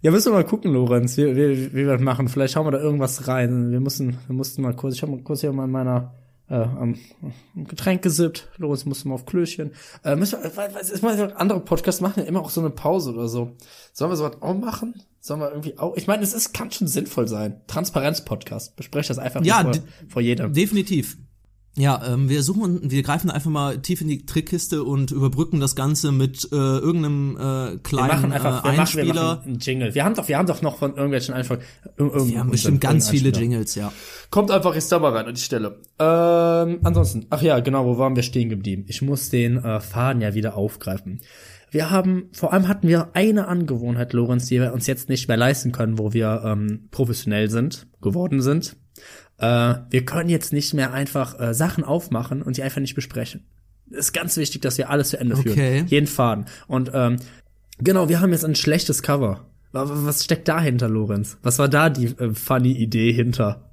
ja, 0.00 0.12
müssen 0.12 0.30
wir 0.30 0.36
mal 0.36 0.44
gucken, 0.44 0.72
Lorenz, 0.72 1.16
wie, 1.16 1.34
wie, 1.34 1.72
wie 1.72 1.86
wir 1.86 1.94
das 1.94 2.00
machen. 2.00 2.28
Vielleicht 2.28 2.54
schauen 2.54 2.66
wir 2.68 2.70
da 2.70 2.78
irgendwas 2.78 3.26
rein. 3.26 3.72
Wir 3.72 3.80
müssen, 3.80 4.16
wir 4.28 4.36
mussten 4.36 4.62
mal 4.62 4.76
kurz, 4.76 4.94
ich 4.94 5.02
habe 5.02 5.10
mal 5.10 5.22
kurz 5.22 5.40
hier 5.40 5.52
mal 5.52 5.64
in 5.64 5.72
meiner 5.72 6.14
äh, 6.50 6.54
am, 6.54 6.96
Getränk 7.54 8.02
gesippt. 8.02 8.48
Lorenz 8.58 8.84
musste 8.84 9.08
mal 9.08 9.14
auf 9.14 9.24
Klößchen. 9.24 9.72
Äh, 10.04 10.16
müssen 10.16 10.42
wir, 10.42 10.56
weil, 10.56 10.70
ist 10.76 11.02
mal, 11.02 11.32
andere 11.36 11.60
Podcasts 11.60 12.00
machen 12.00 12.20
ja 12.20 12.26
immer 12.26 12.40
auch 12.40 12.50
so 12.50 12.60
eine 12.60 12.70
Pause 12.70 13.12
oder 13.14 13.28
so. 13.28 13.56
Sollen 13.92 14.10
wir 14.10 14.16
sowas 14.16 14.42
auch 14.42 14.54
machen? 14.54 15.02
Sollen 15.20 15.40
wir 15.40 15.50
irgendwie 15.50 15.78
auch? 15.78 15.96
Ich 15.96 16.06
meine, 16.06 16.22
es 16.22 16.34
ist, 16.34 16.52
kann 16.52 16.70
schon 16.70 16.88
sinnvoll 16.88 17.28
sein. 17.28 17.60
Transparenz-Podcast. 17.68 18.76
Bespreche 18.76 19.08
das 19.08 19.18
einfach 19.18 19.44
Ja, 19.44 19.62
vor, 19.62 19.72
vor 20.08 20.22
jedem. 20.22 20.52
Definitiv. 20.52 21.16
Ja, 21.76 22.02
ähm, 22.04 22.28
wir 22.28 22.42
suchen, 22.42 22.90
wir 22.90 23.02
greifen 23.02 23.30
einfach 23.30 23.50
mal 23.50 23.78
tief 23.78 24.00
in 24.00 24.08
die 24.08 24.26
Trickkiste 24.26 24.82
und 24.82 25.12
überbrücken 25.12 25.60
das 25.60 25.76
Ganze 25.76 26.10
mit 26.10 26.48
äh, 26.50 26.56
irgendeinem 26.56 27.36
äh, 27.36 27.40
Wir 27.40 27.78
kleinen 27.78 28.08
machen 28.08 28.32
einfach, 28.32 28.64
äh, 28.64 28.68
wir 28.68 28.72
machen, 28.72 28.74
wir 28.74 28.80
Einspieler. 28.80 29.24
machen 29.36 29.42
einen 29.46 29.58
Jingle. 29.60 29.94
Wir 29.94 30.04
haben 30.04 30.14
doch, 30.16 30.28
wir 30.28 30.36
haben 30.36 30.46
doch 30.46 30.62
noch 30.62 30.78
von 30.78 30.90
irgendwelchen 30.90 31.32
einfach. 31.34 31.58
Wir 31.96 32.40
haben 32.40 32.50
bestimmt 32.50 32.80
ganz 32.80 33.08
viele 33.08 33.30
Jingles, 33.30 33.76
ja. 33.76 33.92
Kommt 34.30 34.50
einfach 34.50 34.74
jetzt 34.74 34.90
da 34.90 34.98
mal 34.98 35.12
rein 35.12 35.26
an 35.26 35.34
die 35.34 35.40
Stelle. 35.40 35.80
Ähm, 36.00 36.80
ansonsten, 36.82 37.26
ach 37.30 37.40
ja, 37.40 37.60
genau, 37.60 37.86
wo 37.86 37.98
waren 37.98 38.16
wir 38.16 38.24
stehen 38.24 38.48
geblieben? 38.48 38.84
Ich 38.88 39.00
muss 39.00 39.30
den 39.30 39.56
äh, 39.58 39.80
Faden 39.80 40.22
ja 40.22 40.34
wieder 40.34 40.56
aufgreifen. 40.56 41.20
Wir 41.70 41.90
haben, 41.90 42.30
vor 42.32 42.52
allem 42.52 42.66
hatten 42.66 42.88
wir 42.88 43.10
eine 43.14 43.46
Angewohnheit, 43.46 44.12
Lorenz, 44.12 44.46
die 44.46 44.60
wir 44.60 44.72
uns 44.72 44.88
jetzt 44.88 45.08
nicht 45.08 45.28
mehr 45.28 45.36
leisten 45.36 45.70
können, 45.70 45.98
wo 45.98 46.12
wir 46.12 46.42
ähm, 46.44 46.88
professionell 46.90 47.48
sind, 47.48 47.86
geworden 48.00 48.42
sind. 48.42 48.76
Äh, 49.40 49.74
wir 49.90 50.04
können 50.04 50.28
jetzt 50.30 50.52
nicht 50.52 50.74
mehr 50.74 50.92
einfach 50.92 51.38
äh, 51.40 51.54
Sachen 51.54 51.82
aufmachen 51.84 52.42
und 52.42 52.56
die 52.56 52.62
einfach 52.62 52.80
nicht 52.80 52.94
besprechen. 52.94 53.46
Es 53.90 53.98
ist 54.06 54.12
ganz 54.12 54.36
wichtig, 54.36 54.62
dass 54.62 54.78
wir 54.78 54.90
alles 54.90 55.10
zu 55.10 55.18
Ende 55.18 55.36
Okay. 55.36 55.52
führen. 55.54 55.86
Jeden 55.88 56.06
Faden. 56.06 56.44
Und 56.68 56.90
ähm, 56.94 57.16
genau, 57.78 58.08
wir 58.08 58.20
haben 58.20 58.30
jetzt 58.32 58.44
ein 58.44 58.54
schlechtes 58.54 59.02
Cover. 59.02 59.46
Wa- 59.72 59.88
wa- 59.88 60.04
Was 60.04 60.24
steckt 60.24 60.46
dahinter, 60.48 60.88
Lorenz? 60.88 61.38
Was 61.42 61.58
war 61.58 61.68
da 61.68 61.90
die 61.90 62.06
äh, 62.06 62.34
funny 62.34 62.72
Idee 62.72 63.12
hinter? 63.12 63.70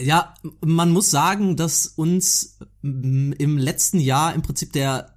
Ja, 0.00 0.34
man 0.64 0.90
muss 0.90 1.10
sagen, 1.10 1.56
dass 1.56 1.86
uns 1.86 2.58
im 2.82 3.58
letzten 3.58 4.00
Jahr 4.00 4.34
im 4.34 4.42
Prinzip 4.42 4.72
der 4.72 5.14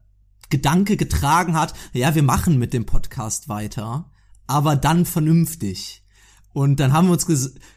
Gedanke 0.49 0.95
getragen 0.97 1.57
hat, 1.59 1.73
ja, 1.93 2.13
wir 2.13 2.23
machen 2.23 2.59
mit 2.59 2.73
dem 2.73 2.85
Podcast 2.85 3.49
weiter, 3.49 4.11
aber 4.47 4.75
dann 4.75 5.05
vernünftig. 5.05 6.03
Und 6.55 6.79
dann 6.79 6.93
haben 6.93 7.07
wir 7.09 7.11
uns 7.11 7.25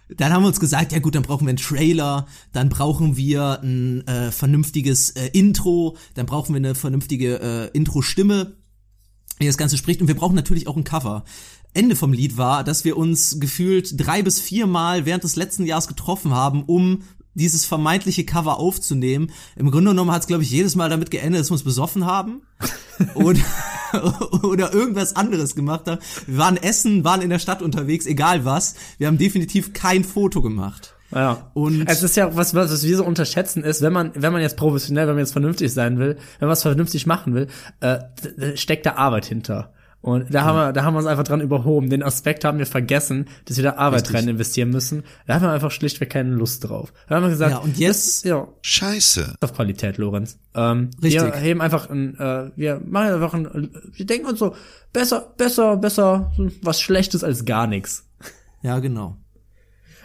dann 0.08 0.32
haben 0.32 0.44
wir 0.44 0.46
uns 0.46 0.60
gesagt, 0.60 0.92
ja 0.92 1.00
gut, 1.00 1.16
dann 1.16 1.24
brauchen 1.24 1.46
wir 1.46 1.50
einen 1.50 1.58
Trailer, 1.58 2.26
dann 2.52 2.68
brauchen 2.68 3.16
wir 3.16 3.60
ein 3.60 4.06
äh, 4.06 4.30
vernünftiges 4.30 5.10
äh, 5.10 5.30
Intro, 5.32 5.96
dann 6.14 6.26
brauchen 6.26 6.54
wir 6.54 6.58
eine 6.58 6.76
vernünftige 6.76 7.40
äh, 7.40 7.76
Intro-Stimme, 7.76 8.56
wie 9.40 9.46
das 9.46 9.58
Ganze 9.58 9.78
spricht. 9.78 10.00
Und 10.00 10.06
wir 10.06 10.14
brauchen 10.14 10.36
natürlich 10.36 10.68
auch 10.68 10.76
ein 10.76 10.84
Cover. 10.84 11.24
Ende 11.74 11.96
vom 11.96 12.12
Lied 12.12 12.36
war, 12.36 12.62
dass 12.62 12.84
wir 12.84 12.96
uns 12.96 13.40
gefühlt 13.40 13.94
drei 13.96 14.22
bis 14.22 14.40
viermal 14.40 15.06
während 15.06 15.24
des 15.24 15.34
letzten 15.34 15.66
Jahres 15.66 15.88
getroffen 15.88 16.32
haben, 16.32 16.62
um 16.62 17.02
dieses 17.38 17.64
vermeintliche 17.64 18.24
Cover 18.24 18.58
aufzunehmen. 18.58 19.30
Im 19.56 19.70
Grunde 19.70 19.90
genommen 19.90 20.12
hat 20.12 20.22
es, 20.22 20.26
glaube 20.26 20.42
ich, 20.42 20.50
jedes 20.50 20.76
Mal 20.76 20.90
damit 20.90 21.10
geendet, 21.10 21.40
dass 21.40 21.50
wir 21.50 21.54
uns 21.54 21.64
besoffen 21.64 22.04
haben 22.04 22.42
oder, 23.14 23.40
oder 24.42 24.74
irgendwas 24.74 25.16
anderes 25.16 25.54
gemacht 25.54 25.86
haben. 25.86 26.00
Wir 26.26 26.38
waren 26.38 26.56
essen, 26.56 27.04
waren 27.04 27.22
in 27.22 27.30
der 27.30 27.38
Stadt 27.38 27.62
unterwegs, 27.62 28.06
egal 28.06 28.44
was. 28.44 28.74
Wir 28.98 29.06
haben 29.06 29.18
definitiv 29.18 29.72
kein 29.72 30.04
Foto 30.04 30.42
gemacht. 30.42 30.94
Ja. 31.14 31.50
Und- 31.54 31.88
es 31.88 32.02
ist 32.02 32.16
ja 32.16 32.36
was, 32.36 32.54
was 32.54 32.82
wir 32.82 32.96
so 32.96 33.04
unterschätzen 33.04 33.64
ist, 33.64 33.80
wenn 33.80 33.92
man, 33.92 34.12
wenn 34.14 34.32
man 34.32 34.42
jetzt 34.42 34.56
professionell, 34.56 35.06
wenn 35.06 35.14
man 35.14 35.24
jetzt 35.24 35.32
vernünftig 35.32 35.72
sein 35.72 35.98
will, 35.98 36.16
wenn 36.38 36.48
man 36.48 36.50
was 36.50 36.62
vernünftig 36.62 37.06
machen 37.06 37.34
will, 37.34 37.46
äh, 37.80 38.56
steckt 38.56 38.84
da 38.84 38.94
Arbeit 38.96 39.24
hinter. 39.26 39.72
Und 40.00 40.32
da 40.32 40.44
haben 40.44 40.56
wir, 40.56 40.72
da 40.72 40.84
haben 40.84 40.94
wir 40.94 40.98
uns 40.98 41.08
einfach 41.08 41.24
dran 41.24 41.40
überhoben. 41.40 41.90
Den 41.90 42.04
Aspekt 42.04 42.44
haben 42.44 42.58
wir 42.58 42.66
vergessen, 42.66 43.26
dass 43.46 43.56
wir 43.56 43.64
da 43.64 43.74
Arbeit 43.74 44.02
Richtig. 44.02 44.16
rein 44.16 44.28
investieren 44.28 44.70
müssen. 44.70 45.02
Da 45.26 45.34
haben 45.34 45.42
wir 45.42 45.50
einfach 45.50 45.72
schlichtweg 45.72 46.10
keine 46.10 46.30
Lust 46.30 46.68
drauf. 46.68 46.92
Da 47.08 47.16
haben 47.16 47.24
wir 47.24 47.30
gesagt, 47.30 47.50
Ja, 47.50 47.58
und 47.58 47.76
jetzt- 47.78 48.24
das, 48.24 48.30
ja, 48.30 48.46
Scheiße. 48.62 49.34
auf 49.40 49.52
Qualität, 49.54 49.98
Lorenz. 49.98 50.38
Ähm, 50.54 50.90
Richtig. 51.02 51.22
Wir 51.22 51.34
heben 51.34 51.60
einfach 51.60 51.90
ein, 51.90 52.16
äh, 52.18 52.50
wir 52.54 52.80
machen 52.86 53.12
einfach 53.12 53.34
ein, 53.34 53.70
wir 53.92 54.06
denken 54.06 54.28
uns 54.28 54.38
so, 54.38 54.54
besser, 54.92 55.32
besser, 55.36 55.76
besser, 55.76 56.30
so 56.36 56.48
was 56.62 56.80
Schlechtes 56.80 57.24
als 57.24 57.44
gar 57.44 57.66
nichts. 57.66 58.08
Ja, 58.62 58.78
genau. 58.78 59.16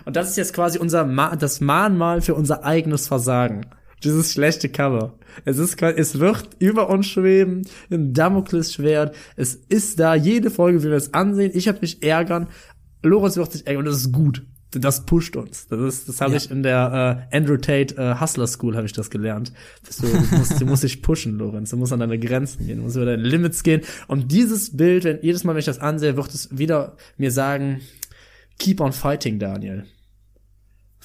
Und 0.05 0.15
das 0.15 0.29
ist 0.29 0.37
jetzt 0.37 0.53
quasi 0.53 0.79
unser 0.79 1.05
Ma 1.05 1.35
das 1.35 1.61
Mahnmal 1.61 2.21
für 2.21 2.35
unser 2.35 2.63
eigenes 2.65 3.07
Versagen. 3.07 3.67
Dieses 4.03 4.33
schlechte 4.33 4.69
Cover. 4.69 5.13
Es 5.45 5.57
ist 5.57 5.81
es 5.81 6.19
wird 6.19 6.49
über 6.59 6.89
uns 6.89 7.07
schweben, 7.07 7.63
ein 7.89 8.13
Damoklesschwert. 8.13 9.15
Es 9.35 9.55
ist 9.55 9.99
da, 9.99 10.15
jede 10.15 10.51
Folge 10.51 10.83
will 10.83 10.91
wir 10.91 10.97
es 10.97 11.13
ansehen. 11.13 11.51
Ich 11.53 11.67
habe 11.67 11.79
mich 11.81 12.03
ärgern. 12.03 12.47
Lorenz 13.01 13.35
wird 13.37 13.51
sich 13.51 13.65
ärgern 13.67 13.79
und 13.85 13.91
das 13.91 13.97
ist 13.97 14.11
gut. 14.11 14.45
Das 14.71 15.05
pusht 15.05 15.35
uns. 15.35 15.67
Das 15.67 15.79
ist, 15.79 16.09
das 16.09 16.19
habe 16.19 16.31
Ja. 16.31 16.37
ich 16.37 16.49
in 16.49 16.63
der 16.63 17.27
äh, 17.31 17.37
Andrew 17.37 17.57
Tate 17.57 17.95
äh, 17.95 18.19
Hustler 18.19 18.47
School 18.47 18.75
habe 18.75 18.87
ich 18.87 18.93
das 18.93 19.11
gelernt. 19.11 19.53
Dass 19.85 19.97
du, 19.97 20.07
du, 20.07 20.35
musst, 20.37 20.59
du 20.61 20.65
musst 20.65 20.83
dich 20.83 21.01
pushen, 21.03 21.37
Lorenz. 21.37 21.69
Du 21.69 21.77
musst 21.77 21.93
an 21.93 21.99
deine 21.99 22.17
Grenzen 22.17 22.65
gehen. 22.65 22.77
Du 22.77 22.83
musst 22.83 22.95
über 22.95 23.05
deine 23.05 23.21
Limits 23.21 23.61
gehen. 23.61 23.81
Und 24.07 24.31
dieses 24.31 24.75
Bild, 24.75 25.03
wenn 25.03 25.19
jedes 25.21 25.43
Mal, 25.43 25.53
wenn 25.53 25.59
ich 25.59 25.65
das 25.65 25.77
ansehe, 25.79 26.17
wird 26.17 26.33
es 26.33 26.57
wieder 26.57 26.97
mir 27.17 27.31
sagen, 27.31 27.81
keep 28.57 28.81
on 28.81 28.93
fighting, 28.93 29.37
Daniel. 29.37 29.83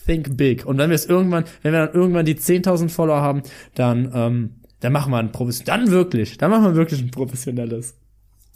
Think 0.08 0.38
big. 0.38 0.64
Und 0.64 0.78
wenn 0.78 0.88
wir 0.88 0.94
es 0.94 1.04
irgendwann, 1.04 1.44
wenn 1.62 1.72
wir 1.72 1.86
dann 1.86 1.94
irgendwann 1.94 2.24
die 2.24 2.34
10.000 2.34 2.88
Follower 2.88 3.20
haben, 3.20 3.42
dann, 3.74 4.10
ähm, 4.14 4.50
dann 4.80 4.92
machen 4.92 5.12
wir 5.12 5.18
ein 5.18 5.32
professionelles, 5.32 5.84
dann 5.84 5.90
wirklich, 5.90 6.38
dann 6.38 6.50
machen 6.50 6.64
wir 6.64 6.74
wirklich 6.76 7.02
ein 7.02 7.10
professionelles. 7.10 7.94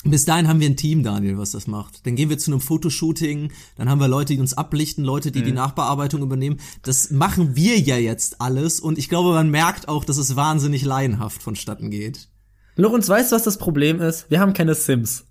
Bis 0.05 0.25
dahin 0.25 0.49
haben 0.49 0.61
wir 0.61 0.69
ein 0.69 0.77
Team, 0.77 1.03
Daniel, 1.03 1.39
was 1.39 1.53
das 1.53 1.67
macht. 1.67 2.07
Dann 2.07 2.17
gehen 2.17 2.31
wir 2.31 2.39
zu 2.39 2.51
einem 2.51 2.61
Fotoshooting, 2.61 3.53
dann 3.77 3.89
haben 3.89 4.01
wir 4.01 4.09
Leute, 4.09 4.35
die 4.35 4.41
uns 4.41 4.55
ablichten, 4.55 5.05
Leute, 5.05 5.31
die 5.31 5.43
die 5.43 5.53
Nachbearbeitung 5.53 6.23
übernehmen. 6.23 6.59
Das 6.83 7.11
machen 7.11 7.55
wir 7.55 7.79
ja 7.79 7.97
jetzt 7.97 8.41
alles 8.41 8.81
und 8.81 8.99
ich 8.99 9.09
glaube, 9.09 9.33
man 9.33 9.51
merkt 9.51 9.89
auch, 9.89 10.05
dass 10.05 10.17
es 10.17 10.35
wahnsinnig 10.35 10.85
laienhaft 10.85 11.43
vonstatten 11.43 11.91
geht. 11.91 12.29
Lorenz, 12.77 13.09
weißt 13.09 13.31
du, 13.31 13.37
was 13.37 13.43
das 13.43 13.59
Problem 13.59 14.01
ist? 14.01 14.29
Wir 14.31 14.41
haben 14.41 14.55
keine 14.55 14.75
Sims. 14.75 15.25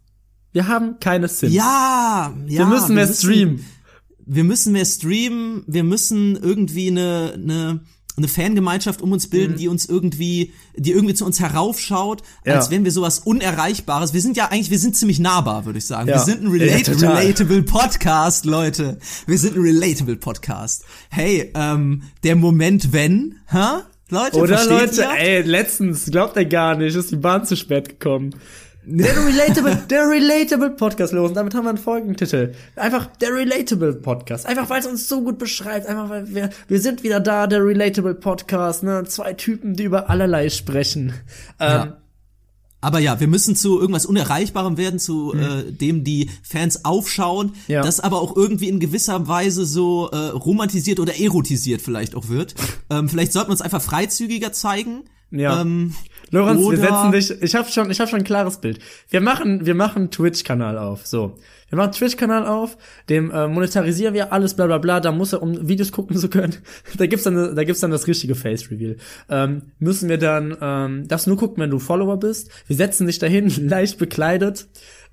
Wir 0.54 0.68
haben 0.68 1.00
keine 1.00 1.28
Sims. 1.28 1.54
Ja, 1.54 2.34
ja. 2.46 2.60
wir 2.60 2.66
müssen 2.68 2.96
mehr 2.96 3.08
streamen. 3.08 3.66
Wir 4.34 4.44
müssen 4.46 4.72
mehr 4.74 4.86
streamen. 4.86 5.64
Wir 5.68 5.84
müssen 5.84 6.38
irgendwie 6.38 6.88
eine, 6.90 7.34
eine, 7.34 7.82
eine 8.18 8.28
Fangemeinschaft 8.28 9.02
um 9.02 9.12
uns 9.12 9.28
bilden, 9.30 9.58
die 9.58 9.68
uns 9.68 9.86
irgendwie, 9.88 10.54
die 10.78 10.92
irgendwie 10.92 11.14
zu 11.16 11.26
uns 11.26 11.40
heraufschaut, 11.40 12.22
Mhm. 12.22 12.50
Ja. 12.52 12.56
als 12.58 12.70
wenn 12.72 12.84
wir 12.86 12.92
sowas 12.92 13.20
Unerreichbares. 13.20 14.14
Wir 14.14 14.22
sind 14.22 14.38
ja 14.38 14.46
eigentlich, 14.50 14.72
wir 14.72 14.80
sind 14.80 14.96
ziemlich 14.96 15.20
nahbar, 15.20 15.66
würde 15.66 15.80
ich 15.80 15.86
sagen. 15.86 16.08
Ja. 16.08 16.16
Wir 16.16 16.22
sind 16.24 16.44
ein 16.44 16.56
Ja, 16.56 16.64
relate 16.66 16.92
total. 16.94 17.18
relatable 17.18 17.64
Podcast, 17.64 18.46
Leute. 18.46 19.00
Wir 19.28 19.38
sind 19.38 19.56
ein 19.58 19.62
relatable 19.64 20.16
Podcast. 20.16 20.86
Hey, 21.10 21.52
ähm, 21.56 22.04
der 22.24 22.36
Moment, 22.38 22.94
wenn, 22.94 23.36
hä? 23.48 23.82
Leute, 24.10 24.38
Oder 24.38 24.58
versteht 24.58 24.98
Leute, 24.98 25.02
ihr? 25.14 25.20
ey, 25.20 25.42
letztens, 25.44 26.06
glaubt 26.06 26.36
ihr 26.38 26.46
gar 26.46 26.76
nicht, 26.78 26.96
ist 26.96 27.12
die 27.12 27.16
Bahn 27.18 27.46
zu 27.46 27.56
spät 27.56 27.88
gekommen. 27.88 28.36
Der 28.84 29.16
Relatable, 29.26 29.76
der 29.90 30.08
Relatable 30.10 30.72
Podcast 30.72 31.14
los. 31.14 31.30
Und 31.30 31.36
damit 31.36 31.54
haben 31.54 31.66
wir 31.66 31.70
einen 31.70 31.78
Folgentitel. 31.78 32.54
Einfach 32.76 33.06
der 33.18 33.30
Relatable 33.32 33.94
Podcast. 33.94 34.48
Einfach 34.48 34.70
weil 34.72 34.80
es 34.80 34.88
uns 34.88 35.08
so 35.08 35.22
gut 35.22 35.38
beschreibt. 35.38 35.86
Einfach 35.86 36.10
weil 36.10 36.34
wir, 36.34 36.50
wir 36.68 36.82
sind 36.82 37.04
wieder 37.04 37.20
da, 37.20 37.46
der 37.46 37.64
Relatable 37.64 38.16
Podcast. 38.16 38.82
Ne? 38.84 39.04
Zwei 39.08 39.34
Typen, 39.34 39.76
die 39.76 39.84
über 39.84 40.10
allerlei 40.10 40.50
sprechen. 40.50 41.14
Ähm, 41.60 41.68
Ja. 41.70 41.98
Aber 42.84 42.98
ja, 42.98 43.20
wir 43.20 43.28
müssen 43.28 43.56
zu 43.56 43.80
irgendwas 43.80 44.08
Unerreichbarem 44.08 44.76
werden, 44.76 44.98
zu 44.98 45.36
äh, 45.36 45.72
dem 45.72 46.04
die 46.04 46.32
Fans 46.42 46.84
aufschauen, 46.84 47.50
Mhm. 47.50 47.54
Ja. 47.68 47.84
das 47.84 48.00
aber 48.00 48.20
auch 48.20 48.36
irgendwie 48.36 48.70
in 48.70 48.80
gewisser 48.80 49.28
Weise 49.28 49.68
so 49.68 50.10
äh, 50.10 50.18
romantisiert 50.18 51.00
oder 51.00 51.20
erotisiert 51.20 51.84
vielleicht 51.84 52.16
auch 52.16 52.30
wird. 52.30 52.56
ähm, 52.90 53.08
vielleicht 53.08 53.34
sollten 53.34 53.50
wir 53.50 53.52
uns 53.52 53.62
einfach 53.62 53.84
freizügiger 53.84 54.52
zeigen. 54.52 55.04
Ja. 55.32 55.62
Ähm, 55.62 55.94
Lorenz, 56.30 56.62
wir 56.62 56.78
setzen 56.78 57.12
dich. 57.12 57.42
Ich 57.42 57.56
habe 57.56 57.70
schon, 57.70 57.90
ich 57.92 58.00
habe 58.00 58.10
schon 58.10 58.20
ein 58.20 58.26
klares 58.26 58.58
Bild. 58.58 58.80
Wir 59.10 59.20
machen, 59.22 59.66
wir 59.66 59.76
machen 59.76 60.12
Twitch-Kanal 60.12 60.78
auf. 60.78 61.06
So, 61.06 61.38
wir 61.70 61.78
machen 61.78 61.92
Twitch-Kanal 61.92 62.46
auf. 62.48 62.78
Dem 63.10 63.32
äh, 63.32 63.48
monetarisieren 63.48 64.14
wir 64.14 64.32
alles, 64.32 64.54
bla 64.54 64.66
bla 64.66 64.78
bla. 64.78 65.00
Da 65.02 65.12
muss 65.12 65.34
er, 65.34 65.42
um 65.42 65.68
Videos 65.68 65.92
gucken 65.92 66.16
zu 66.18 66.30
können. 66.30 66.56
Da 66.98 67.06
gibt's 67.06 67.24
dann, 67.24 67.56
da 67.56 67.64
gibt's 67.64 67.82
dann 67.82 67.92
das 67.92 68.08
richtige 68.08 68.36
Face-Reveal. 68.36 68.98
Ähm, 69.30 69.62
müssen 69.80 70.08
wir 70.10 70.18
dann, 70.18 70.56
ähm, 70.62 71.08
darfst 71.08 71.28
nur 71.28 71.38
gucken, 71.38 71.62
wenn 71.64 71.70
du 71.70 71.80
Follower 71.80 72.18
bist. 72.18 72.50
Wir 72.68 72.76
setzen 72.76 73.08
dich 73.08 73.20
dahin, 73.20 73.50
leicht 73.70 73.98
bekleidet. 73.98 74.68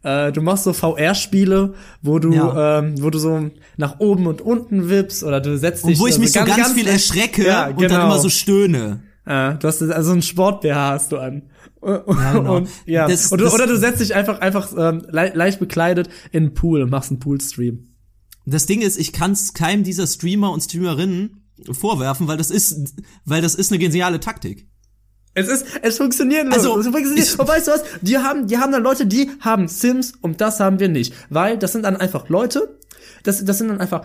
Äh, 0.05 0.31
du 0.31 0.41
machst 0.43 0.64
so 0.64 0.73
VR-Spiele, 0.73 1.75
wo 2.03 2.21
du, 2.21 2.33
Ja. 2.33 2.79
ähm, 2.79 2.95
wo 3.03 3.11
du 3.11 3.19
so 3.19 3.51
nach 3.77 3.99
oben 3.99 4.29
und 4.29 4.41
unten 4.41 4.89
wippst 4.89 5.25
oder 5.25 5.41
du 5.41 5.59
setzt 5.59 5.85
dich. 5.85 5.97
und 5.97 6.01
wo 6.01 6.07
ich 6.07 6.19
mich 6.19 6.31
so 6.33 6.45
ganz, 6.45 6.73
viel 6.75 6.87
erschrecke 6.87 7.45
Ja, 7.45 7.66
und 7.69 7.79
genau. 7.79 7.95
dann 7.95 8.07
immer 8.07 8.19
so 8.21 8.29
stöhne. 8.29 9.01
Äh, 9.29 9.55
du 9.59 9.68
hast 9.68 9.83
also 9.83 10.12
ein 10.12 10.22
Sport 10.22 10.62
BH 10.62 10.91
hast 10.93 11.12
du 11.12 11.18
an. 11.18 11.43
Ja, 11.85 11.99
genau. 12.33 12.57
Und, 12.57 12.68
ja. 12.87 13.07
Das- 13.07 13.31
oder, 13.33 13.45
das- 13.45 13.55
oder 13.55 13.66
du 13.66 13.76
setzt 13.76 14.01
dich 14.01 14.14
einfach 14.14 14.41
einfach 14.41 14.72
ähm, 14.76 15.03
le 15.11 15.33
leicht 15.35 15.59
bekleidet 15.61 16.09
in 16.33 16.45
den 16.45 16.55
Pool 16.55 16.83
und 16.83 16.91
machst 16.91 17.11
einen 17.11 17.20
Poolstream. 17.20 17.87
Das 18.47 18.66
Ding 18.66 18.81
ist, 18.81 18.99
ich 18.99 19.12
kann 19.12 19.33
es 19.33 19.53
keinem 19.53 19.85
dieser 19.85 20.07
Streamer 20.07 20.51
und 20.53 20.62
Streamerinnen 20.62 21.45
vorwerfen, 21.70 22.29
weil 22.29 22.37
das 22.39 22.51
ist, 22.51 22.95
weil 23.24 23.43
das 23.43 23.55
ist 23.55 23.70
eine 23.70 23.79
geniale 23.79 24.20
Taktik. 24.20 24.68
Es 25.35 25.47
ist, 25.49 25.66
es 25.83 25.99
funktioniert. 25.99 26.51
Also, 26.53 26.79
es 26.79 26.87
funktioniert. 26.87 27.26
ich- 27.26 27.39
Und 27.39 27.47
weißt 27.47 27.68
du 27.68 27.72
was? 27.72 27.83
Die 28.01 28.16
haben, 28.18 28.47
die 28.47 28.57
haben 28.59 28.72
dann 28.72 28.83
Leute, 28.83 29.07
die 29.07 29.31
haben 29.41 29.68
Sims 29.68 30.14
und 30.22 30.41
das 30.41 30.59
haben 30.61 30.81
wir 30.81 30.89
nicht, 30.89 31.12
weil 31.31 31.59
das 31.59 31.72
sind 31.72 31.83
dann 31.83 31.97
einfach 31.97 32.29
Leute. 32.29 32.78
Das, 33.23 33.45
das 33.45 33.59
sind 33.59 33.69
dann 33.69 33.81
einfach 33.81 34.05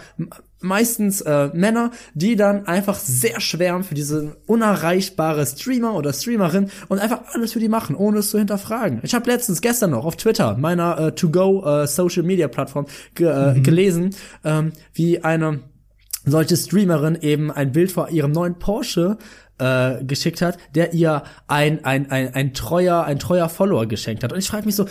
meistens 0.62 1.22
äh, 1.22 1.50
Männer, 1.54 1.92
die 2.14 2.36
dann 2.36 2.66
einfach 2.68 2.96
sehr 2.96 3.40
schwärmen 3.42 3.84
für 3.84 3.96
diese 3.96 4.38
unerreichbare 4.48 5.46
Streamer 5.46 5.94
oder 5.96 6.14
Streamerin 6.14 6.70
und 6.88 7.00
einfach 7.00 7.22
alles 7.34 7.54
für 7.54 7.60
die 7.60 7.70
machen, 7.70 7.96
ohne 7.96 8.20
es 8.20 8.30
zu 8.30 8.38
hinterfragen. 8.38 9.00
Ich 9.04 9.14
habe 9.14 9.30
letztens 9.30 9.62
gestern 9.62 9.92
noch 9.92 10.06
auf 10.06 10.16
Twitter, 10.16 10.58
meiner 10.58 10.98
äh, 11.00 11.12
To-Go 11.16 11.66
äh, 11.66 11.88
Social 11.88 12.24
Media 12.24 12.48
Plattform, 12.48 12.86
ge 13.16 13.28
äh, 13.28 13.60
gelesen, 13.60 14.16
ähm, 14.44 14.72
wie 14.94 15.24
eine 15.24 15.60
solche 16.26 16.56
Streamerin 16.56 17.18
eben 17.22 17.52
ein 17.52 17.72
Bild 17.72 17.92
vor 17.92 18.10
ihrem 18.10 18.32
neuen 18.32 18.58
Porsche 18.58 19.18
äh, 19.60 20.04
geschickt 20.04 20.42
hat, 20.42 20.58
der 20.74 20.94
ihr 20.94 21.24
ein, 21.48 21.84
ein, 21.84 22.10
ein, 22.10 22.34
ein 22.34 22.54
treuer, 22.54 23.04
ein 23.04 23.20
treuer 23.20 23.50
Follower 23.50 23.86
geschenkt 23.86 24.24
hat. 24.24 24.32
Und 24.32 24.40
ich 24.40 24.48
frage 24.48 24.66
mich 24.66 24.76
so, 24.76 24.86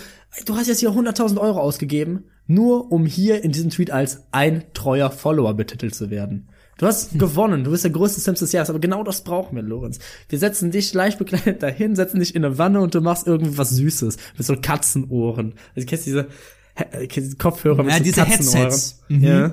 du 0.47 0.57
hast 0.57 0.69
jetzt 0.69 0.81
hier 0.81 0.91
100.000 0.91 1.39
Euro 1.39 1.61
ausgegeben, 1.61 2.25
nur 2.47 2.91
um 2.93 3.07
hier 3.07 3.43
in 3.45 3.53
diesem 3.53 3.71
Tweet 3.71 3.91
als 3.91 4.25
ein 4.33 4.65
treuer 4.75 5.11
Follower 5.11 5.55
betitelt 5.55 5.95
zu 5.95 6.11
werden. 6.11 6.49
Du 6.79 6.87
hast 6.87 7.19
gewonnen, 7.19 7.63
du 7.65 7.71
bist 7.71 7.85
der 7.85 7.93
größte 7.93 8.21
Sims 8.21 8.41
des 8.41 8.51
Jahres, 8.51 8.69
aber 8.71 8.81
genau 8.81 9.05
das 9.05 9.23
brauchen 9.23 9.55
wir, 9.55 9.63
Lorenz. 9.63 10.01
Wir 10.29 10.39
setzen 10.39 10.71
dich 10.73 10.93
leicht 10.95 11.19
bekleidet 11.19 11.63
dahin, 11.63 11.95
setzen 11.95 12.19
dich 12.19 12.35
in 12.35 12.45
eine 12.45 12.59
Wanne 12.59 12.81
und 12.81 12.95
du 12.95 13.01
machst 13.01 13.27
irgendwie 13.27 13.57
was 13.57 13.71
Süßes 13.71 14.17
mit 14.37 14.47
so 14.47 14.57
Katzenohren. 14.61 15.55
Also, 15.77 15.87
kennst 15.87 16.07
du 16.07 16.11
diese, 16.11 16.27
He- 16.75 17.07
kennst 17.07 17.39
Kopfhörer 17.39 17.83
mit 17.85 17.93
Ja, 17.93 17.99
so 17.99 18.05
diese 18.05 18.23
Katzenohren? 18.23 18.63
Headsets. 18.63 19.01
Mhm, 19.09 19.23
ja. 19.23 19.53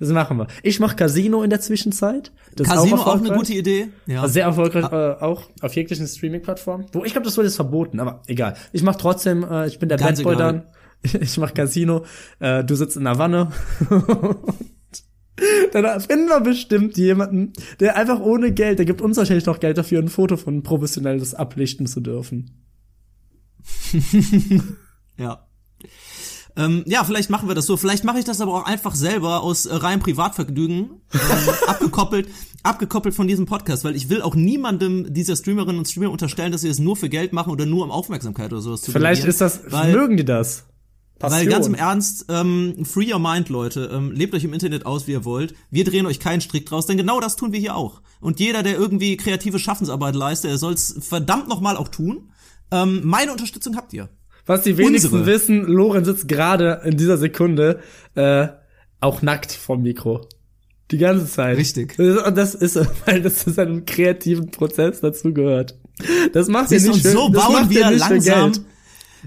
Das 0.00 0.08
machen 0.10 0.38
wir. 0.38 0.46
Ich 0.62 0.80
mache 0.80 0.96
Casino 0.96 1.42
in 1.42 1.50
der 1.50 1.60
Zwischenzeit. 1.60 2.32
Das 2.56 2.68
Casino 2.68 2.96
ist 2.96 3.02
auch, 3.02 3.06
auch, 3.08 3.18
eine 3.20 3.36
gute 3.36 3.52
Idee. 3.52 3.88
Ja. 4.06 4.22
Also 4.22 4.34
sehr 4.34 4.44
erfolgreich 4.44 4.84
äh, 4.90 5.22
auch 5.22 5.42
auf 5.60 5.74
jeglichen 5.76 6.06
Streaming-Plattformen. 6.06 6.86
Wo 6.92 7.04
ich 7.04 7.12
glaube, 7.12 7.26
das 7.26 7.36
wurde 7.36 7.46
jetzt 7.46 7.56
verboten, 7.56 8.00
aber 8.00 8.22
egal. 8.26 8.54
Ich 8.72 8.82
mache 8.82 8.98
trotzdem, 8.98 9.44
äh, 9.44 9.66
ich 9.66 9.78
bin 9.78 9.88
der 9.88 9.98
Ganz 9.98 10.18
Bad 10.18 10.24
Boy 10.24 10.34
egal. 10.34 10.52
dann. 10.52 10.62
Ich 11.20 11.36
mache 11.38 11.54
Casino. 11.54 12.04
Äh, 12.40 12.64
du 12.64 12.74
sitzt 12.74 12.96
in 12.96 13.04
der 13.04 13.18
Wanne. 13.18 13.52
dann 15.72 16.00
finden 16.00 16.28
wir 16.28 16.40
bestimmt 16.40 16.96
jemanden, 16.96 17.52
der 17.80 17.96
einfach 17.96 18.20
ohne 18.20 18.52
Geld, 18.52 18.78
der 18.78 18.86
gibt 18.86 19.02
uns 19.02 19.16
wahrscheinlich 19.16 19.46
noch 19.46 19.60
Geld 19.60 19.78
dafür, 19.78 20.00
ein 20.00 20.08
Foto 20.08 20.36
von 20.36 20.62
professionelles 20.62 21.34
ablichten 21.34 21.86
zu 21.86 22.00
dürfen. 22.00 22.50
Ja. 25.16 25.46
Ähm, 26.56 26.84
ja, 26.86 27.04
vielleicht 27.04 27.30
machen 27.30 27.48
wir 27.48 27.54
das 27.54 27.66
so. 27.66 27.76
Vielleicht 27.76 28.04
mache 28.04 28.18
ich 28.18 28.24
das 28.24 28.40
aber 28.40 28.54
auch 28.54 28.66
einfach 28.66 28.94
selber 28.94 29.42
aus 29.42 29.66
äh, 29.66 29.74
reinem 29.74 30.00
Privatvergnügen, 30.00 30.90
ähm, 31.12 31.20
abgekoppelt, 31.66 32.28
abgekoppelt 32.62 33.14
von 33.14 33.26
diesem 33.26 33.46
Podcast, 33.46 33.84
weil 33.84 33.96
ich 33.96 34.08
will 34.08 34.22
auch 34.22 34.34
niemandem 34.34 35.12
dieser 35.12 35.34
Streamerinnen 35.36 35.78
und 35.78 35.86
Streamer 35.86 36.10
unterstellen, 36.10 36.52
dass 36.52 36.60
sie 36.60 36.68
es 36.68 36.78
nur 36.78 36.96
für 36.96 37.08
Geld 37.08 37.32
machen 37.32 37.50
oder 37.50 37.66
nur 37.66 37.84
um 37.84 37.90
Aufmerksamkeit 37.90 38.52
oder 38.52 38.60
sowas 38.60 38.82
zu 38.82 38.92
Vielleicht 38.92 39.24
ist 39.24 39.40
das, 39.40 39.62
mögen 39.70 40.16
die 40.16 40.24
das? 40.24 40.64
Weil 41.30 41.46
ganz 41.46 41.66
im 41.66 41.74
Ernst, 41.74 42.26
ähm, 42.28 42.84
free 42.84 43.12
your 43.12 43.18
mind, 43.18 43.48
Leute. 43.48 43.90
Ähm, 43.92 44.12
lebt 44.12 44.34
euch 44.34 44.44
im 44.44 44.52
Internet 44.52 44.86
aus, 44.86 45.06
wie 45.06 45.12
ihr 45.12 45.24
wollt. 45.24 45.54
Wir 45.70 45.84
drehen 45.84 46.06
euch 46.06 46.20
keinen 46.20 46.40
Strick 46.40 46.66
draus, 46.66 46.86
denn 46.86 46.96
genau 46.96 47.20
das 47.20 47.36
tun 47.36 47.52
wir 47.52 47.60
hier 47.60 47.76
auch. 47.76 48.00
Und 48.20 48.40
jeder, 48.40 48.62
der 48.62 48.76
irgendwie 48.76 49.16
kreative 49.16 49.58
Schaffensarbeit 49.58 50.14
leistet, 50.14 50.50
der 50.50 50.58
soll's 50.58 50.96
verdammt 51.00 51.48
nochmal 51.48 51.76
auch 51.76 51.88
tun. 51.88 52.30
Ähm, 52.70 53.02
meine 53.04 53.32
Unterstützung 53.32 53.76
habt 53.76 53.92
ihr. 53.92 54.08
Was 54.46 54.62
die 54.62 54.76
wenigsten 54.76 55.08
Unsere. 55.08 55.26
wissen, 55.26 55.62
Loren 55.62 56.04
sitzt 56.04 56.28
gerade 56.28 56.82
in 56.84 56.96
dieser 56.96 57.16
Sekunde 57.16 57.80
äh, 58.14 58.48
auch 59.00 59.22
nackt 59.22 59.52
vom 59.52 59.82
Mikro. 59.82 60.28
Die 60.90 60.98
ganze 60.98 61.26
Zeit. 61.26 61.56
Richtig. 61.56 61.98
Und 61.98 62.36
das 62.36 62.54
ist, 62.54 62.76
weil 63.06 63.22
das 63.22 63.36
zu 63.36 63.50
seinem 63.50 63.86
kreativen 63.86 64.50
Prozess 64.50 65.00
dazu 65.00 65.32
gehört. 65.32 65.78
Das 66.32 66.48
macht 66.48 66.70
ihr 66.72 66.80
nicht 66.80 66.92
und 66.92 67.00
für, 67.00 67.10
so 67.10 67.30
bauen 67.30 67.70
wir 67.70 67.90
langsam, 67.92 68.52
Geld. 68.52 68.60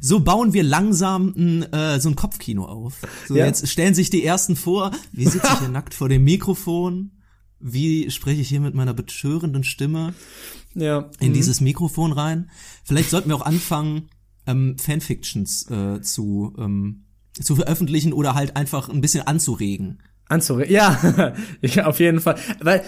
So 0.02 0.20
bauen 0.20 0.54
wir 0.54 0.64
langsam 0.64 1.34
ein, 1.36 1.64
äh, 1.74 2.00
so 2.00 2.10
ein 2.10 2.16
Kopfkino 2.16 2.66
auf. 2.66 2.96
So, 3.28 3.36
Ja. 3.36 3.46
jetzt 3.46 3.68
stellen 3.68 3.94
sich 3.94 4.10
die 4.10 4.24
ersten 4.24 4.56
vor, 4.56 4.92
wie 5.12 5.26
sitze 5.26 5.48
ich 5.54 5.60
hier 5.60 5.70
nackt 5.70 5.94
vor 5.94 6.10
dem 6.10 6.24
Mikrofon? 6.24 7.12
Wie 7.60 8.12
spreche 8.12 8.42
ich 8.42 8.50
hier 8.50 8.60
mit 8.60 8.76
meiner 8.76 8.94
betörenden 8.94 9.64
Stimme 9.64 10.14
Ja. 10.76 11.10
in 11.20 11.30
mhm. 11.30 11.34
dieses 11.34 11.62
Mikrofon 11.62 12.12
rein? 12.12 12.50
Vielleicht 12.84 13.10
sollten 13.10 13.30
wir 13.30 13.36
auch 13.36 13.46
anfangen, 13.46 14.10
ähm, 14.46 14.78
Fanfictions 14.78 15.70
äh, 15.70 16.02
zu, 16.02 16.54
ähm, 16.58 17.06
zu 17.34 17.56
veröffentlichen 17.56 18.14
oder 18.14 18.36
halt 18.36 18.56
einfach 18.56 18.90
ein 18.90 19.02
bisschen 19.02 19.26
anzuregen. 19.26 20.02
Anzuregen. 20.30 20.74
Ja, 20.74 21.34
ja, 21.62 21.86
auf 21.88 22.00
jeden 22.00 22.20
Fall. 22.20 22.38
Weil 22.62 22.84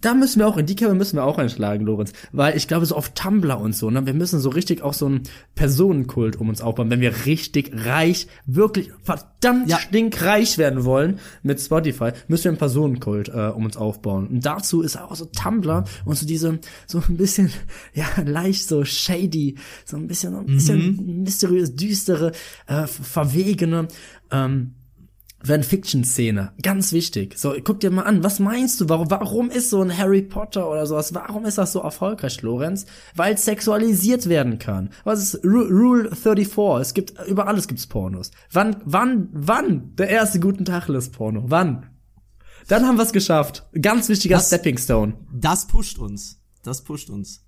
da 0.00 0.14
müssen 0.14 0.38
wir 0.38 0.46
auch, 0.48 0.56
in 0.56 0.66
die 0.66 0.74
Kerbe 0.76 0.94
müssen 0.94 1.16
wir 1.16 1.24
auch 1.24 1.38
einschlagen, 1.38 1.84
Lorenz. 1.84 2.12
Weil 2.32 2.56
ich 2.56 2.68
glaube, 2.68 2.86
so 2.86 2.96
auf 2.96 3.10
Tumblr 3.10 3.58
und 3.60 3.74
so, 3.74 3.90
ne, 3.90 4.06
wir 4.06 4.14
müssen 4.14 4.40
so 4.40 4.48
richtig 4.50 4.82
auch 4.82 4.94
so 4.94 5.06
einen 5.06 5.22
Personenkult 5.54 6.36
um 6.36 6.48
uns 6.48 6.60
aufbauen. 6.62 6.90
Wenn 6.90 7.00
wir 7.00 7.26
richtig 7.26 7.72
reich, 7.84 8.26
wirklich 8.46 8.90
verdammt 9.02 9.68
Ja. 9.68 9.78
stinkreich 9.78 10.58
werden 10.58 10.84
wollen 10.84 11.18
mit 11.42 11.60
Spotify, 11.60 12.12
müssen 12.28 12.44
wir 12.44 12.50
einen 12.52 12.58
Personenkult 12.58 13.28
äh, 13.28 13.48
um 13.54 13.64
uns 13.64 13.76
aufbauen. 13.76 14.26
Und 14.28 14.46
dazu 14.46 14.82
ist 14.82 14.96
auch 14.96 15.14
so 15.14 15.26
Tumblr 15.26 15.84
und 16.04 16.16
so 16.16 16.26
diese, 16.26 16.58
so 16.86 17.02
ein 17.08 17.16
bisschen, 17.16 17.50
ja, 17.94 18.06
leicht 18.24 18.66
so 18.68 18.84
shady, 18.84 19.56
so 19.84 19.96
ein 19.96 20.06
bisschen, 20.06 20.34
ein 20.34 20.46
bisschen 20.46 21.22
mysteriös, 21.22 21.74
düstere, 21.74 22.32
äh, 22.66 22.86
verwegene, 22.86 23.88
ähm, 24.30 24.74
Fan-Fiction-Szene. 25.42 26.52
Ganz 26.62 26.92
wichtig. 26.92 27.38
So, 27.38 27.54
guck 27.64 27.80
dir 27.80 27.90
mal 27.90 28.02
an, 28.02 28.22
was 28.22 28.40
meinst 28.40 28.80
du? 28.80 28.88
Warum, 28.88 29.10
warum 29.10 29.50
ist 29.50 29.70
so 29.70 29.80
ein 29.82 29.96
Harry 29.96 30.22
Potter 30.22 30.70
oder 30.70 30.86
sowas, 30.86 31.14
warum 31.14 31.44
ist 31.44 31.58
das 31.58 31.72
so 31.72 31.80
erfolgreich, 31.80 32.42
Lorenz? 32.42 32.86
Weil 33.14 33.34
es 33.34 33.44
sexualisiert 33.44 34.28
werden 34.28 34.58
kann. 34.58 34.90
Was 35.04 35.22
ist 35.22 35.44
Ru 35.44 35.62
Rule 35.62 36.14
34? 36.14 36.80
Es 36.80 36.94
gibt, 36.94 37.14
über 37.26 37.46
alles 37.46 37.68
gibt's 37.68 37.86
Pornos. 37.86 38.30
Wann, 38.52 38.76
wann, 38.84 39.28
wann? 39.32 39.94
Der 39.96 40.08
erste 40.08 40.40
guten 40.40 40.64
Tacheles-Porno. 40.64 41.44
Wann? 41.46 41.86
Dann 42.68 42.86
haben 42.86 42.98
wir 42.98 43.04
es 43.04 43.12
geschafft. 43.12 43.66
Ganz 43.80 44.08
wichtiger 44.08 44.36
Das- 44.36 44.48
Stepping 44.48 44.78
Stone. 44.78 45.14
Das 45.32 45.66
pusht 45.66 45.98
uns. 45.98 46.40
Das 46.62 46.82
pusht 46.84 47.08
uns. 47.10 47.46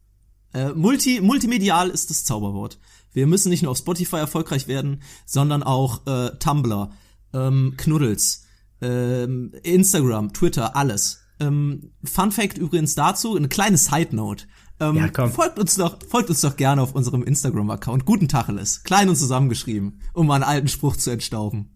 Äh, 0.54 0.70
multi, 0.74 1.20
multimedial 1.20 1.90
ist 1.90 2.10
das 2.10 2.24
Zauberwort. 2.24 2.78
Wir 3.12 3.26
müssen 3.26 3.50
nicht 3.50 3.62
nur 3.62 3.72
auf 3.72 3.78
Spotify 3.78 4.16
erfolgreich 4.16 4.68
werden, 4.68 5.02
sondern 5.26 5.62
auch 5.62 6.06
äh, 6.06 6.30
Tumblr, 6.38 6.90
ähm, 7.32 7.74
Knuddels, 7.76 8.46
ähm, 8.80 9.52
Instagram, 9.62 10.32
Twitter, 10.32 10.76
alles. 10.76 11.20
Ähm, 11.40 11.92
Fun 12.04 12.32
Fact 12.32 12.58
übrigens 12.58 12.94
dazu, 12.94 13.36
eine 13.36 13.48
kleine 13.48 13.76
Side 13.76 14.14
Note. 14.14 14.46
Ähm, 14.80 14.96
Ja, 14.96 15.08
komm. 15.08 15.32
Folgt 15.32 15.58
uns 15.58 15.76
doch, 15.76 15.98
folgt 16.08 16.30
uns 16.30 16.40
doch 16.40 16.56
gerne 16.56 16.82
auf 16.82 16.94
unserem 16.94 17.22
Instagram-Account. 17.22 18.04
Guten 18.04 18.28
Tacheles. 18.28 18.82
Klein 18.82 19.08
und 19.08 19.16
zusammengeschrieben, 19.16 20.00
um 20.12 20.26
mal 20.26 20.36
einen 20.36 20.44
alten 20.44 20.68
Spruch 20.68 20.96
zu 20.96 21.10
entstauben. 21.10 21.70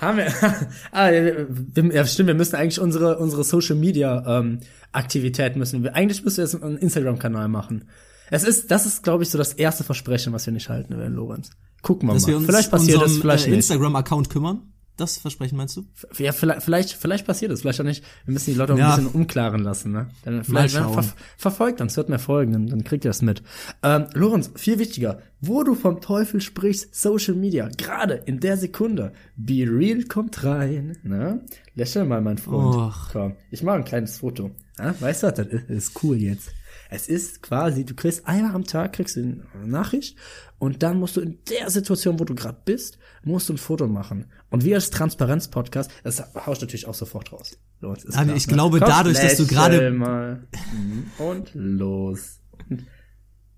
Haben 0.00 0.18
wir. 0.18 0.32
ah, 0.92 1.10
ja, 1.10 2.06
stimmt, 2.06 2.28
wir 2.28 2.34
müssen 2.34 2.56
eigentlich 2.56 2.80
unsere, 2.80 3.18
unsere 3.18 3.44
Social 3.44 3.76
Media 3.76 4.38
ähm, 4.38 4.60
Aktivitäten 4.92 5.58
müssen 5.58 5.82
wir. 5.82 5.94
Eigentlich 5.94 6.24
müssen 6.24 6.38
wir 6.38 6.44
jetzt 6.44 6.62
einen 6.62 6.78
Instagram-Kanal 6.78 7.48
machen. 7.48 7.84
Es 8.30 8.44
ist, 8.44 8.70
das 8.70 8.86
ist, 8.86 9.02
glaube 9.02 9.24
ich, 9.24 9.30
so 9.30 9.38
das 9.38 9.52
erste 9.52 9.84
Versprechen, 9.84 10.32
was 10.32 10.46
wir 10.46 10.52
nicht 10.52 10.68
halten 10.68 10.96
werden, 10.96 11.14
Lorenz. 11.14 11.50
Gucken 11.82 12.08
wir 12.08 12.14
Dass 12.14 12.22
mal. 12.22 12.28
wir 12.28 12.36
uns 12.38 12.46
vielleicht 12.46 12.70
passiert 12.70 13.02
es, 13.02 13.18
vielleicht 13.18 13.46
äh. 13.46 13.54
Instagram-Account 13.54 14.30
kümmern. 14.30 14.72
Das 15.00 15.16
Versprechen 15.18 15.56
meinst 15.56 15.76
du? 15.76 15.86
Ja, 16.18 16.32
vielleicht, 16.32 16.62
vielleicht, 16.62 16.92
vielleicht 16.92 17.26
passiert 17.26 17.50
es, 17.52 17.62
vielleicht 17.62 17.80
auch 17.80 17.84
nicht. 17.84 18.04
Wir 18.26 18.34
müssen 18.34 18.50
die 18.52 18.56
Leute 18.58 18.74
auch 18.74 18.78
Ja. 18.78 18.94
ein 18.94 19.04
bisschen 19.04 19.14
umklaren 19.20 19.62
lassen, 19.62 19.92
ne? 19.92 20.08
Dann 20.24 20.44
vielleicht 20.44 20.74
schauen. 20.74 20.92
ver 21.02 21.14
verfolgt 21.38 21.80
uns, 21.80 21.96
hört 21.96 22.08
mir 22.10 22.18
folgen, 22.18 22.52
dann, 22.52 22.66
dann 22.66 22.84
kriegt 22.84 23.04
ihr 23.04 23.08
das 23.10 23.22
mit. 23.22 23.42
Ähm, 23.82 24.06
Lorenz, 24.14 24.50
viel 24.56 24.78
wichtiger, 24.78 25.20
wo 25.40 25.62
du 25.64 25.74
vom 25.74 26.00
Teufel 26.00 26.40
sprichst, 26.40 26.94
Social 26.94 27.34
Media, 27.34 27.68
gerade 27.78 28.14
in 28.26 28.40
der 28.40 28.56
Sekunde, 28.56 29.12
Be 29.36 29.64
Real 29.66 30.02
kommt 30.04 30.44
rein, 30.44 30.98
ne? 31.02 31.44
Lächel 31.74 32.04
mal, 32.04 32.20
mein 32.20 32.38
Freund. 32.38 32.76
Och. 32.76 33.08
Komm, 33.12 33.36
ich 33.50 33.62
mache 33.62 33.76
ein 33.76 33.84
kleines 33.84 34.18
Foto. 34.18 34.50
Ja, 34.78 34.94
weißt 35.00 35.22
du 35.22 35.26
was, 35.28 35.34
das 35.34 35.46
ist, 35.46 35.70
ist 35.70 36.02
cool 36.04 36.16
jetzt. 36.16 36.50
Es 36.92 37.08
ist 37.08 37.42
quasi, 37.42 37.84
du 37.84 37.94
kriegst 37.94 38.26
einmal 38.26 38.54
am 38.54 38.64
Tag 38.64 38.92
kriegst 38.94 39.16
du 39.16 39.20
eine 39.20 39.66
Nachricht 39.66 40.16
und 40.60 40.82
dann 40.82 41.00
musst 41.00 41.16
du 41.16 41.22
in 41.22 41.38
der 41.48 41.70
Situation, 41.70 42.20
wo 42.20 42.24
du 42.24 42.34
gerade 42.34 42.60
bist, 42.66 42.98
musst 43.24 43.48
du 43.48 43.54
ein 43.54 43.58
Foto 43.58 43.88
machen. 43.88 44.26
Und 44.50 44.62
wir 44.62 44.74
als 44.76 44.90
Transparenz-Podcast, 44.90 45.90
das 46.04 46.22
haust 46.34 46.60
natürlich 46.60 46.86
auch 46.86 46.94
sofort 46.94 47.32
raus. 47.32 47.58
Los, 47.80 48.04
ist 48.04 48.14
Daniel, 48.14 48.36
ich 48.36 48.46
glaube, 48.46 48.78
dadurch, 48.78 49.18
dass 49.18 49.38
du 49.38 49.46
gerade-. 49.46 49.90
Mhm. 49.90 51.06
Und 51.16 51.50
los. 51.54 52.40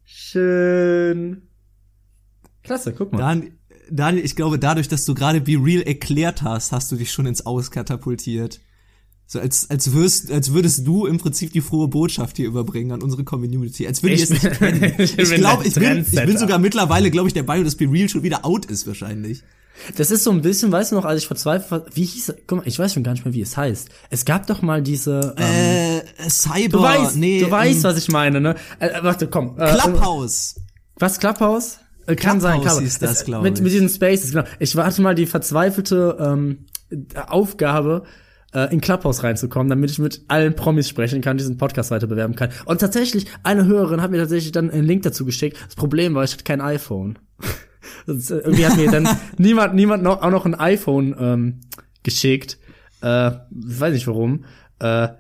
Schön. 0.05 1.48
Klasse, 2.62 2.92
guck 2.92 3.12
mal. 3.12 3.18
Dan 3.18 3.59
Daniel, 3.90 4.24
ich 4.24 4.36
glaube, 4.36 4.61
dadurch, 4.61 4.86
dass 4.86 5.05
du 5.05 5.14
gerade 5.14 5.40
Be 5.40 5.59
Real 5.61 5.82
erklärt 5.82 6.42
hast, 6.42 6.70
hast 6.70 6.92
du 6.92 6.96
dich 6.96 7.11
schon 7.11 7.26
ins 7.26 7.44
Aus 7.44 7.72
katapultiert. 7.72 8.61
So 9.33 9.41
als, 9.41 9.70
als, 9.70 9.93
würdest, 9.93 10.30
als 10.30 10.53
würdest 10.53 10.87
du 10.87 11.07
im 11.07 11.16
Prinzip 11.16 11.55
die 11.55 11.62
frohe 11.62 11.89
Botschaft 11.89 12.37
hier 12.37 12.47
überbringen 12.47 12.93
an 12.93 13.01
unsere 13.01 13.24
Community. 13.24 13.87
Als 13.87 14.03
würde 14.03 14.14
ich, 14.16 14.24
Ich 14.24 14.30
es 14.30 14.43
nicht 14.43 14.59
bin- 14.61 14.78
kennen. 14.80 14.95
ich 14.99 15.18
Ich 15.18 15.35
glaube, 15.37 15.62
der 15.62 15.68
ich 15.68 15.74
bin, 15.74 16.07
ich 16.20 16.26
bin 16.26 16.37
sogar 16.37 16.59
mittlerweile, 16.59 17.11
glaube 17.11 17.28
ich, 17.28 17.33
der 17.33 17.43
Bio, 17.43 17.62
dass 17.64 17.76
Be 17.76 17.87
Real 17.91 18.11
schon 18.11 18.22
wieder 18.24 18.45
out 18.45 18.66
ist 18.66 18.87
wahrscheinlich. 18.87 19.43
Das 19.97 20.11
ist 20.11 20.24
so 20.24 20.30
ein 20.33 20.43
bisschen, 20.43 20.70
weißt 20.70 20.93
du 20.93 20.97
noch, 20.97 21.07
als 21.07 21.22
ich 21.22 21.26
verzweifelt 21.26 21.70
war, 21.70 21.87
wie 21.95 22.05
hieß, 22.05 22.35
guck 22.47 22.59
mal, 22.59 22.68
ich 22.68 22.78
weiß 22.78 22.93
schon 22.93 23.05
gar 23.05 23.12
nicht 23.12 23.24
mehr, 23.24 23.33
wie 23.33 23.41
es 23.41 23.57
heißt. 23.57 23.89
Es 24.11 24.26
gab 24.26 24.47
doch 24.49 24.61
mal 24.61 24.83
diese, 24.83 25.35
ähm, 25.39 26.03
Äh, 26.18 26.28
Cyber, 26.28 26.68
du 26.76 26.83
weißt, 26.83 27.16
nee, 27.16 27.41
du 27.41 27.51
weißt, 27.51 27.78
ähm, 27.78 27.85
was 27.85 27.97
ich 27.97 28.09
meine, 28.09 28.39
ne? 28.39 28.55
Äh, 28.80 28.89
äh, 28.89 29.03
warte, 29.03 29.28
komm. 29.28 29.59
Äh, 29.59 29.74
Clubhouse. 29.78 30.57
Was, 30.99 31.18
Clubhouse? 31.18 31.78
Äh, 32.07 32.16
Kann 32.16 32.39
sein, 32.43 32.61
Clubhouse 32.61 32.74
Clubhouse. 32.76 32.83
hieß 32.83 32.99
das, 32.99 33.20
Es- 33.20 33.24
glaub 33.24 33.43
mit, 33.45 33.57
ich. 33.57 33.64
mit 33.64 33.72
diesen 33.72 33.89
Spaces, 33.89 34.33
genau. 34.33 34.45
Ich 34.59 34.76
hatte 34.76 35.01
mal 35.01 35.14
die 35.14 35.24
verzweifelte 35.26 36.18
ähm, 36.20 36.66
Aufgabe, 37.28 38.03
äh, 38.55 38.72
in 38.72 38.80
Clubhouse 38.80 39.22
reinzukommen, 39.22 39.68
damit 39.68 39.90
ich 39.90 39.98
mit 39.98 40.22
allen 40.28 40.55
Promis 40.55 40.88
sprechen 40.88 41.20
kann, 41.20 41.38
diesen 41.38 41.59
Podcast 41.59 41.90
weiter 41.90 42.07
bewerben 42.07 42.36
kann. 42.36 42.50
Und 42.64 42.80
tatsächlich, 42.80 43.26
eine 43.42 43.66
Hörerin 43.66 44.03
hat 44.03 44.11
mir 44.11 44.18
tatsächlich 44.18 44.53
dann 44.53 44.70
einen 44.70 44.86
Link 44.86 45.03
dazu 45.03 45.24
geschickt. 45.24 45.59
Das 45.66 45.74
Problem 45.74 46.14
war, 46.14 46.24
ich 46.24 46.32
hatte 46.32 46.44
kein 46.44 46.61
iPhone. 46.61 47.18
Das, 48.07 48.30
äh, 48.30 48.36
irgendwie 48.36 48.64
hat 48.64 48.76
mir 48.76 48.90
dann 48.90 49.09
niemand, 49.38 49.74
niemand 49.74 50.03
noch, 50.03 50.22
auch 50.22 50.30
noch 50.30 50.46
ein 50.46 50.55
iPhone 50.55 51.14
ähm, 51.18 51.61
geschickt. 52.05 52.59
Äh, 53.03 53.28
ich 53.30 53.80
weiß 53.80 53.92
nicht 53.92 54.07
warum. 54.07 54.44
Äh, 54.83 55.11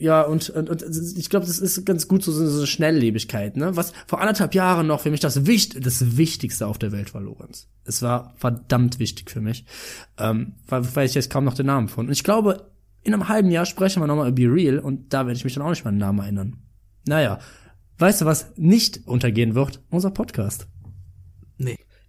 ja, 0.00 0.22
und, 0.22 0.50
und, 0.50 0.68
und 0.68 0.82
ich 1.16 1.30
glaube, 1.30 1.46
das 1.46 1.60
ist 1.60 1.86
ganz 1.86 2.08
gut 2.08 2.24
so, 2.24 2.32
so 2.32 2.58
eine 2.58 2.66
Schnelllebigkeit, 2.66 3.56
ne? 3.56 3.76
Was 3.76 3.92
vor 4.08 4.20
anderthalb 4.20 4.56
Jahren 4.56 4.88
noch 4.88 5.02
für 5.02 5.12
mich 5.12 5.20
das, 5.20 5.46
Wicht, 5.46 5.86
das 5.86 6.16
Wichtigste 6.16 6.66
auf 6.66 6.78
der 6.78 6.90
Welt 6.90 7.14
war, 7.14 7.20
Lorenz. 7.20 7.68
Es 7.84 8.02
war 8.02 8.34
verdammt 8.38 8.98
wichtig 8.98 9.30
für 9.30 9.40
mich. 9.40 9.64
Ähm, 10.18 10.54
weil, 10.66 10.96
weil 10.96 11.06
ich 11.06 11.14
jetzt 11.14 11.30
kaum 11.30 11.44
noch 11.44 11.54
den 11.54 11.66
Namen 11.66 11.86
von. 11.86 12.06
Und 12.06 12.12
ich 12.12 12.24
glaube, 12.24 12.72
in 13.04 13.14
einem 13.14 13.28
halben 13.28 13.52
Jahr 13.52 13.66
sprechen 13.66 14.02
wir 14.02 14.08
nochmal 14.08 14.30
über 14.30 14.34
Be 14.34 14.52
Real 14.52 14.80
und 14.80 15.14
da 15.14 15.26
werde 15.26 15.36
ich 15.36 15.44
mich 15.44 15.54
dann 15.54 15.62
auch 15.62 15.70
nicht 15.70 15.84
den 15.84 15.96
Namen 15.96 16.18
erinnern. 16.18 16.56
Naja, 17.06 17.38
weißt 17.98 18.22
du, 18.22 18.24
was 18.24 18.52
nicht 18.56 19.06
untergehen 19.06 19.54
wird? 19.54 19.80
Unser 19.90 20.10
Podcast. 20.10 20.66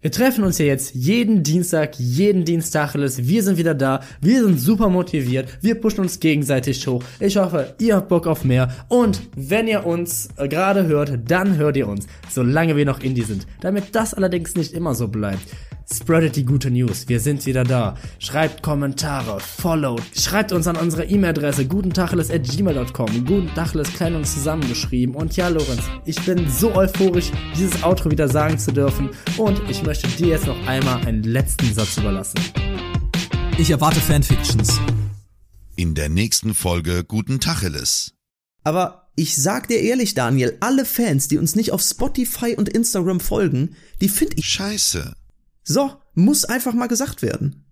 Wir 0.02 0.10
treffen 0.10 0.44
uns 0.44 0.56
hier 0.56 0.64
jetzt 0.64 0.94
jeden 0.94 1.42
Dienstag, 1.42 1.96
jeden 1.98 2.46
Dienstacheles. 2.46 3.28
Wir 3.28 3.42
sind 3.42 3.58
wieder 3.58 3.74
da. 3.74 4.00
Wir 4.22 4.42
sind 4.42 4.58
super 4.58 4.88
motiviert. 4.88 5.58
Wir 5.60 5.74
pushen 5.74 6.00
uns 6.00 6.18
gegenseitig 6.20 6.86
hoch. 6.86 7.04
Ich 7.18 7.36
hoffe, 7.36 7.74
ihr 7.78 7.96
habt 7.96 8.08
Bock 8.08 8.26
auf 8.26 8.42
mehr. 8.42 8.74
Und 8.88 9.20
wenn 9.36 9.68
ihr 9.68 9.84
uns 9.84 10.30
äh, 10.36 10.48
gerade 10.48 10.86
hört, 10.86 11.30
dann 11.30 11.58
hört 11.58 11.76
ihr 11.76 11.86
uns, 11.86 12.06
solange 12.30 12.76
wir 12.76 12.86
noch 12.86 13.00
Indie 13.00 13.24
sind. 13.24 13.46
Damit 13.60 13.94
das 13.94 14.14
allerdings 14.14 14.54
nicht 14.54 14.72
immer 14.72 14.94
so 14.94 15.06
bleibt. 15.06 15.46
Spreadet 15.92 16.36
die 16.36 16.44
gute 16.44 16.70
News. 16.70 17.08
Wir 17.08 17.18
sind 17.18 17.44
wieder 17.46 17.64
da. 17.64 17.96
Schreibt 18.20 18.62
Kommentare, 18.62 19.40
followt, 19.40 20.02
schreibt 20.16 20.52
uns 20.52 20.68
an 20.68 20.76
unsere 20.76 21.04
E-Mail-Adresse 21.04 21.66
gutentacheles.gmail.com. 21.66 23.26
Gutentacheles 23.26 23.92
klein 23.94 24.14
und 24.14 24.24
zusammengeschrieben. 24.24 25.16
Und 25.16 25.36
ja, 25.36 25.48
Lorenz, 25.48 25.82
ich 26.04 26.20
bin 26.24 26.48
so 26.48 26.74
euphorisch, 26.76 27.32
dieses 27.56 27.82
Outro 27.82 28.10
wieder 28.10 28.28
sagen 28.28 28.56
zu 28.56 28.72
dürfen. 28.72 29.10
Und 29.36 29.60
ich 29.68 29.82
möchte 29.82 30.06
dir 30.06 30.28
jetzt 30.28 30.46
noch 30.46 30.66
einmal 30.68 31.04
einen 31.04 31.24
letzten 31.24 31.74
Satz 31.74 31.96
überlassen. 31.96 32.38
Ich 33.58 33.70
erwarte 33.70 34.00
Fanfictions. 34.00 34.80
In 35.74 35.96
der 35.96 36.08
nächsten 36.08 36.54
Folge 36.54 37.02
Guten 37.02 37.40
Tacheles. 37.40 38.14
Aber 38.62 39.10
ich 39.16 39.36
sag 39.36 39.66
dir 39.66 39.80
ehrlich, 39.80 40.14
Daniel, 40.14 40.56
alle 40.60 40.84
Fans, 40.84 41.26
die 41.26 41.38
uns 41.38 41.56
nicht 41.56 41.72
auf 41.72 41.82
Spotify 41.82 42.54
und 42.56 42.68
Instagram 42.68 43.18
folgen, 43.18 43.74
die 44.00 44.08
finde 44.08 44.36
ich 44.38 44.46
Scheiße. 44.46 45.14
So, 45.62 46.00
muss 46.14 46.44
einfach 46.44 46.72
mal 46.72 46.88
gesagt 46.88 47.22
werden. 47.22 47.66